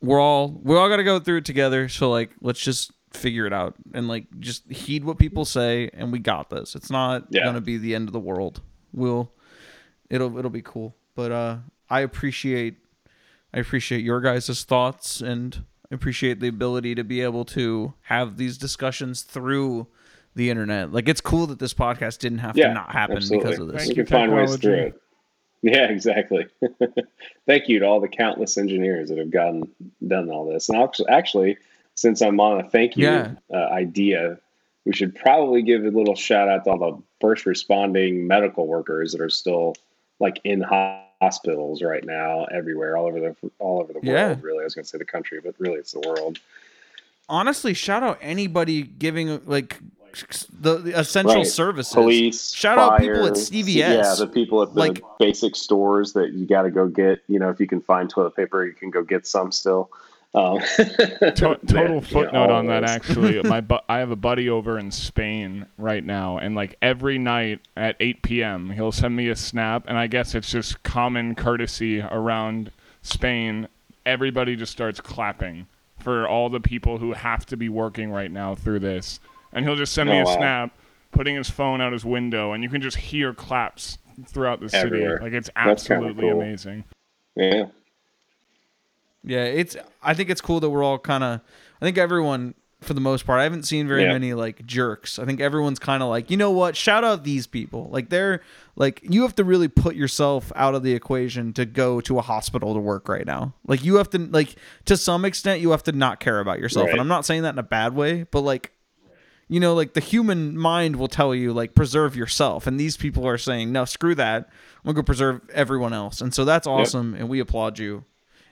we're 0.00 0.20
all 0.20 0.48
we 0.62 0.76
all 0.76 0.88
got 0.88 0.96
to 0.96 1.04
go 1.04 1.18
through 1.18 1.38
it 1.38 1.44
together. 1.44 1.88
So 1.88 2.10
like 2.10 2.30
let's 2.40 2.60
just 2.60 2.90
figure 3.16 3.46
it 3.46 3.52
out 3.52 3.74
and 3.94 4.08
like 4.08 4.24
just 4.40 4.70
heed 4.70 5.04
what 5.04 5.18
people 5.18 5.44
say 5.44 5.88
and 5.94 6.12
we 6.12 6.18
got 6.18 6.50
this 6.50 6.74
it's 6.74 6.90
not 6.90 7.24
Yeah. 7.30 7.44
gonna 7.44 7.60
be 7.60 7.78
the 7.78 7.94
end 7.94 8.08
of 8.08 8.12
the 8.12 8.20
world 8.20 8.60
we'll 8.92 9.32
it'll 10.10 10.36
it'll 10.38 10.50
be 10.50 10.62
cool 10.62 10.94
but 11.14 11.30
uh 11.32 11.56
i 11.88 12.00
appreciate 12.00 12.76
i 13.52 13.58
appreciate 13.60 14.02
your 14.02 14.20
guys' 14.20 14.64
thoughts 14.64 15.20
and 15.20 15.64
I 15.92 15.94
appreciate 15.94 16.40
the 16.40 16.48
ability 16.48 16.94
to 16.96 17.04
be 17.04 17.20
able 17.20 17.44
to 17.46 17.92
have 18.04 18.36
these 18.38 18.56
discussions 18.58 19.20
through 19.22 19.86
the 20.34 20.48
internet. 20.50 20.92
Like 20.92 21.08
it's 21.10 21.20
cool 21.20 21.46
that 21.48 21.58
this 21.58 21.74
podcast 21.74 22.18
didn't 22.20 22.38
have 22.38 22.56
Yeah, 22.56 22.68
to 22.68 22.74
not 22.74 22.90
happen 22.90 23.18
absolutely. 23.18 23.44
because 23.50 23.60
of 23.60 23.68
this. 23.68 23.76
Thank 23.84 23.88
we 23.90 24.00
you, 24.00 24.04
can 24.06 24.16
find 24.18 24.34
ways 24.34 24.56
through 24.56 24.74
it. 24.74 25.00
Yeah, 25.62 25.84
exactly. 25.90 26.46
Thank 27.46 27.68
you 27.68 27.80
to 27.80 27.84
all 27.86 28.00
the 28.00 28.08
countless 28.08 28.56
engineers 28.58 29.10
that 29.10 29.18
have 29.18 29.30
gotten 29.30 29.70
done 30.04 30.30
all 30.30 30.46
this. 30.50 30.68
And 30.70 30.82
actually, 30.82 31.08
actually 31.10 31.58
since 31.94 32.20
I'm 32.22 32.40
on 32.40 32.60
a 32.60 32.68
thank 32.68 32.96
you 32.96 33.04
Yeah. 33.06 33.32
uh, 33.52 33.56
idea, 33.72 34.38
we 34.84 34.92
should 34.92 35.14
probably 35.14 35.62
give 35.62 35.84
a 35.84 35.88
little 35.90 36.16
shout 36.16 36.48
out 36.48 36.64
to 36.64 36.70
all 36.70 36.78
the 36.78 37.02
first 37.20 37.46
responding 37.46 38.26
medical 38.26 38.66
workers 38.66 39.12
that 39.12 39.20
are 39.20 39.30
still 39.30 39.74
like 40.20 40.40
in 40.44 40.60
hospitals 40.60 41.82
right 41.82 42.04
now, 42.04 42.44
everywhere, 42.44 42.96
all 42.96 43.06
over 43.06 43.20
the 43.20 43.36
all 43.58 43.80
over 43.80 43.92
the 43.92 44.00
Yeah. 44.02 44.26
world. 44.28 44.42
Really, 44.42 44.60
I 44.60 44.64
was 44.64 44.74
going 44.74 44.84
to 44.84 44.88
say 44.88 44.98
the 44.98 45.04
country, 45.04 45.40
but 45.42 45.54
really 45.58 45.76
it's 45.78 45.92
the 45.92 46.00
world. 46.00 46.38
Honestly, 47.28 47.72
shout 47.74 48.02
out 48.02 48.18
anybody 48.20 48.82
giving 48.82 49.40
like 49.46 49.78
the, 50.60 50.76
the 50.78 50.98
essential 51.00 51.36
Right. 51.36 51.46
services. 51.46 51.92
Police, 51.94 52.52
Shout 52.52 52.78
out 52.78 53.00
people 53.00 53.26
at 53.26 53.36
CVS. 53.36 53.76
Yeah, 53.76 54.14
the 54.16 54.28
people 54.28 54.62
at 54.62 54.72
the 54.74 54.78
Like- 54.78 55.02
basic 55.18 55.56
stores 55.56 56.12
that 56.12 56.32
you 56.34 56.46
got 56.46 56.62
to 56.62 56.70
go 56.70 56.86
get. 56.86 57.20
You 57.26 57.38
know, 57.40 57.48
if 57.50 57.58
you 57.58 57.66
can 57.66 57.80
find 57.80 58.08
toilet 58.08 58.36
paper, 58.36 58.64
you 58.64 58.72
can 58.74 58.90
go 58.90 59.02
get 59.02 59.26
some 59.26 59.50
still. 59.50 59.90
Um, 60.34 60.58
To- 60.78 61.30
total 61.32 61.58
yeah, 61.68 61.80
you 61.82 61.88
know, 61.94 62.00
footnote 62.00 62.50
on 62.50 62.66
that 62.66 62.82
actually. 62.84 63.40
My 63.44 63.60
bu- 63.60 63.78
i 63.88 63.98
have 63.98 64.10
a 64.10 64.16
buddy 64.16 64.50
over 64.50 64.78
in 64.78 64.90
spain 64.90 65.66
right 65.78 66.04
now 66.04 66.38
and 66.38 66.54
like 66.56 66.76
every 66.82 67.18
night 67.18 67.60
at 67.76 67.94
8 68.00 68.22
p.m 68.22 68.70
he'll 68.70 68.90
send 68.92 69.14
me 69.14 69.28
a 69.28 69.36
snap 69.36 69.84
and 69.86 69.96
i 69.96 70.06
guess 70.08 70.34
it's 70.34 70.50
just 70.50 70.82
common 70.82 71.34
courtesy 71.36 72.00
around 72.00 72.70
spain. 73.02 73.68
Everybody 74.06 74.56
just 74.56 74.72
starts 74.72 75.00
clapping 75.00 75.66
for 76.00 76.26
all 76.28 76.48
the 76.50 76.60
people 76.60 76.98
who 76.98 77.12
have 77.12 77.46
to 77.46 77.56
be 77.56 77.68
working 77.68 78.10
right 78.10 78.30
now 78.30 78.54
through 78.54 78.80
this 78.80 79.20
and 79.52 79.64
he'll 79.64 79.76
just 79.76 79.92
send 79.92 80.10
me 80.10 80.16
Oh, 80.18 80.22
a 80.22 80.24
wow. 80.24 80.36
snap 80.36 80.70
putting 81.12 81.36
his 81.36 81.48
phone 81.48 81.80
out 81.80 81.92
his 81.92 82.04
window 82.04 82.52
and 82.52 82.62
you 82.64 82.68
can 82.68 82.82
just 82.82 82.96
hear 82.96 83.32
claps 83.32 83.98
throughout 84.26 84.60
the 84.60 84.68
city. 84.68 85.06
Like 85.06 85.32
it's 85.32 85.48
absolutely 85.56 86.28
cool. 86.28 86.40
amazing. 86.42 86.84
Yeah, 87.36 87.66
Yeah, 89.24 89.44
it's. 89.44 89.76
I 90.02 90.14
think 90.14 90.30
it's 90.30 90.40
cool 90.40 90.60
that 90.60 90.70
we're 90.70 90.82
all 90.84 90.98
kind 90.98 91.24
of. 91.24 91.40
I 91.80 91.84
think 91.84 91.98
everyone, 91.98 92.54
for 92.82 92.94
the 92.94 93.00
most 93.00 93.24
part, 93.26 93.40
I 93.40 93.44
haven't 93.44 93.62
seen 93.64 93.88
very 93.88 94.02
Yeah. 94.02 94.12
many 94.12 94.34
like 94.34 94.64
jerks. 94.66 95.18
I 95.18 95.24
think 95.24 95.40
everyone's 95.40 95.78
kind 95.78 96.02
of 96.02 96.08
like, 96.10 96.30
you 96.30 96.36
know 96.36 96.50
what? 96.50 96.76
Shout 96.76 97.04
out 97.04 97.24
these 97.24 97.46
people. 97.46 97.88
Like 97.90 98.10
they're 98.10 98.42
like 98.76 99.00
you 99.02 99.22
have 99.22 99.34
to 99.36 99.44
really 99.44 99.68
put 99.68 99.94
yourself 99.96 100.52
out 100.54 100.74
of 100.74 100.82
the 100.82 100.92
equation 100.92 101.52
to 101.54 101.64
go 101.64 102.00
to 102.02 102.18
a 102.18 102.22
hospital 102.22 102.74
to 102.74 102.80
work 102.80 103.08
right 103.08 103.26
now. 103.26 103.54
Like 103.66 103.84
you 103.84 103.96
have 103.96 104.10
to 104.10 104.18
like 104.18 104.56
to 104.84 104.96
some 104.96 105.24
extent 105.24 105.60
you 105.62 105.70
have 105.70 105.82
to 105.84 105.92
not 105.92 106.20
care 106.20 106.40
about 106.40 106.58
yourself. 106.58 106.84
Right. 106.86 106.92
And 106.92 107.00
I'm 107.00 107.08
not 107.08 107.24
saying 107.24 107.42
that 107.42 107.54
in 107.54 107.58
a 107.58 107.62
bad 107.64 107.94
way, 107.94 108.24
but 108.30 108.40
like 108.42 108.72
you 109.46 109.60
know, 109.60 109.74
like 109.74 109.92
the 109.92 110.00
human 110.00 110.56
mind 110.56 110.96
will 110.96 111.06
tell 111.06 111.34
you, 111.34 111.52
like, 111.52 111.74
preserve 111.74 112.16
yourself. 112.16 112.66
And 112.66 112.80
these 112.80 112.96
people 112.96 113.28
are 113.28 113.36
saying, 113.36 113.70
no, 113.72 113.84
screw 113.84 114.14
that. 114.14 114.48
I'm 114.78 114.84
going 114.84 114.94
to 114.96 115.02
go 115.02 115.04
preserve 115.04 115.42
everyone 115.52 115.92
else. 115.92 116.22
And 116.22 116.32
so 116.32 116.46
that's 116.46 116.66
awesome. 116.66 117.12
And 117.14 117.28
we 117.28 117.40
applaud 117.40 117.78
you. 117.78 118.04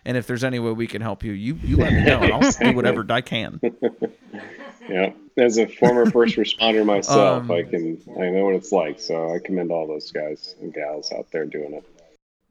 And 0.04 0.16
if 0.16 0.26
there's 0.26 0.44
any 0.44 0.58
way 0.58 0.72
we 0.72 0.86
can 0.86 1.00
help 1.00 1.22
you, 1.22 1.32
you, 1.32 1.58
you 1.62 1.76
let 1.76 1.92
me 1.92 2.02
know. 2.04 2.20
And 2.22 2.32
I'll 2.32 2.50
do 2.50 2.74
whatever 2.74 3.06
I 3.08 3.20
can. 3.20 3.60
yeah. 4.88 5.12
As 5.36 5.58
a 5.58 5.66
former 5.66 6.10
first 6.10 6.36
responder 6.36 6.84
myself, 6.84 7.44
Um, 7.44 7.50
I 7.50 7.62
can 7.62 8.02
I 8.20 8.30
know 8.30 8.44
what 8.44 8.54
it's 8.54 8.72
like. 8.72 9.00
So 9.00 9.32
I 9.32 9.38
commend 9.38 9.70
all 9.70 9.86
those 9.86 10.10
guys 10.10 10.56
and 10.60 10.74
gals 10.74 11.12
out 11.12 11.30
there 11.30 11.44
doing 11.46 11.74
it. 11.74 11.84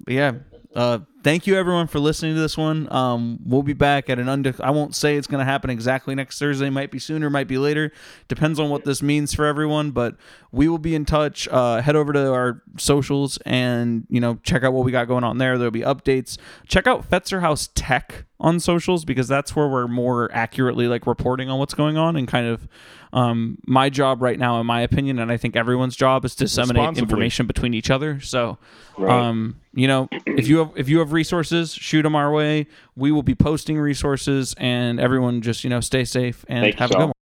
Yeah. 0.08 0.34
Uh, 0.74 1.00
thank 1.22 1.48
you 1.48 1.58
everyone 1.58 1.86
for 1.86 2.00
listening 2.00 2.34
to 2.36 2.40
this 2.40 2.58
one. 2.58 2.92
Um, 2.94 3.40
we'll 3.46 3.62
be 3.62 3.74
back 3.74 4.10
at 4.10 4.20
an 4.20 4.30
under. 4.30 4.56
I 4.62 4.72
won't 4.72 4.96
say 4.96 5.18
it's 5.18 5.28
going 5.28 5.40
to 5.40 5.46
happen 5.46 5.70
exactly 5.70 6.16
next 6.16 6.40
Thursday. 6.40 6.70
Might 6.70 6.92
be 6.92 7.00
sooner, 7.00 7.30
might 7.30 7.50
be 7.50 7.58
later. 7.58 7.92
Depends 8.30 8.58
on 8.58 8.70
what 8.70 8.86
this 8.86 9.02
means 9.02 9.34
for 9.34 9.46
everyone. 9.46 9.92
But 9.92 10.16
we 10.52 10.70
will 10.70 10.78
be 10.78 10.96
in 10.96 11.04
touch. 11.04 11.48
Uh, 11.50 11.82
head 11.82 11.98
over 11.98 12.14
to 12.14 12.32
our 12.32 12.64
socials 12.78 13.38
and 13.46 14.08
you 14.10 14.22
know 14.22 14.40
check 14.44 14.64
out 14.64 14.72
what 14.72 14.86
we 14.86 14.94
got 14.94 15.10
going 15.10 15.26
on 15.26 15.40
there. 15.40 15.58
There'll 15.58 15.72
be 15.72 15.82
updates. 15.82 16.38
Check 16.68 16.88
out 16.88 17.10
Fetzer 17.10 17.42
House 17.42 17.70
Tech 17.76 18.26
on 18.40 18.60
socials 18.60 19.04
because 19.04 19.28
that's 19.28 19.56
where 19.56 19.68
we're 19.68 19.88
more 19.88 20.30
accurately 20.34 20.88
like 20.88 21.06
reporting 21.06 21.50
on 21.50 21.60
what's 21.60 21.74
going 21.74 21.98
on 21.98 22.16
and 22.16 22.28
kind 22.28 22.48
of 22.48 22.68
um, 23.14 23.58
my 23.66 23.90
job 23.90 24.22
right 24.22 24.38
now, 24.40 24.60
in 24.60 24.66
my 24.66 24.82
opinion, 24.82 25.20
and 25.20 25.32
I 25.32 25.38
think 25.38 25.56
everyone's 25.56 25.96
job 25.96 26.26
is 26.26 26.36
to 26.36 26.46
disseminate 26.46 26.98
information 26.98 27.48
between 27.48 27.74
each 27.74 27.90
other. 27.90 28.20
So, 28.22 28.58
Right. 28.98 29.28
um, 29.30 29.58
you 29.74 29.88
know, 29.88 30.10
if 30.38 30.48
you 30.48 30.60
have 30.60 30.72
if 30.76 30.88
you 30.90 31.00
have 31.00 31.12
resources, 31.12 31.74
shoot 31.74 32.04
them 32.04 32.16
our 32.16 32.32
way. 32.32 32.68
We 32.96 33.12
will 33.12 33.24
be 33.24 33.36
posting 33.36 33.78
resources, 33.78 34.54
and 34.58 35.00
everyone 35.00 35.42
just 35.42 35.64
you 35.64 35.70
know 35.70 35.80
stay 35.82 36.06
safe 36.06 36.46
and 36.48 36.64
Thank 36.66 36.76
have 36.76 36.92
a 36.92 36.96
good 36.96 37.06
one. 37.06 37.14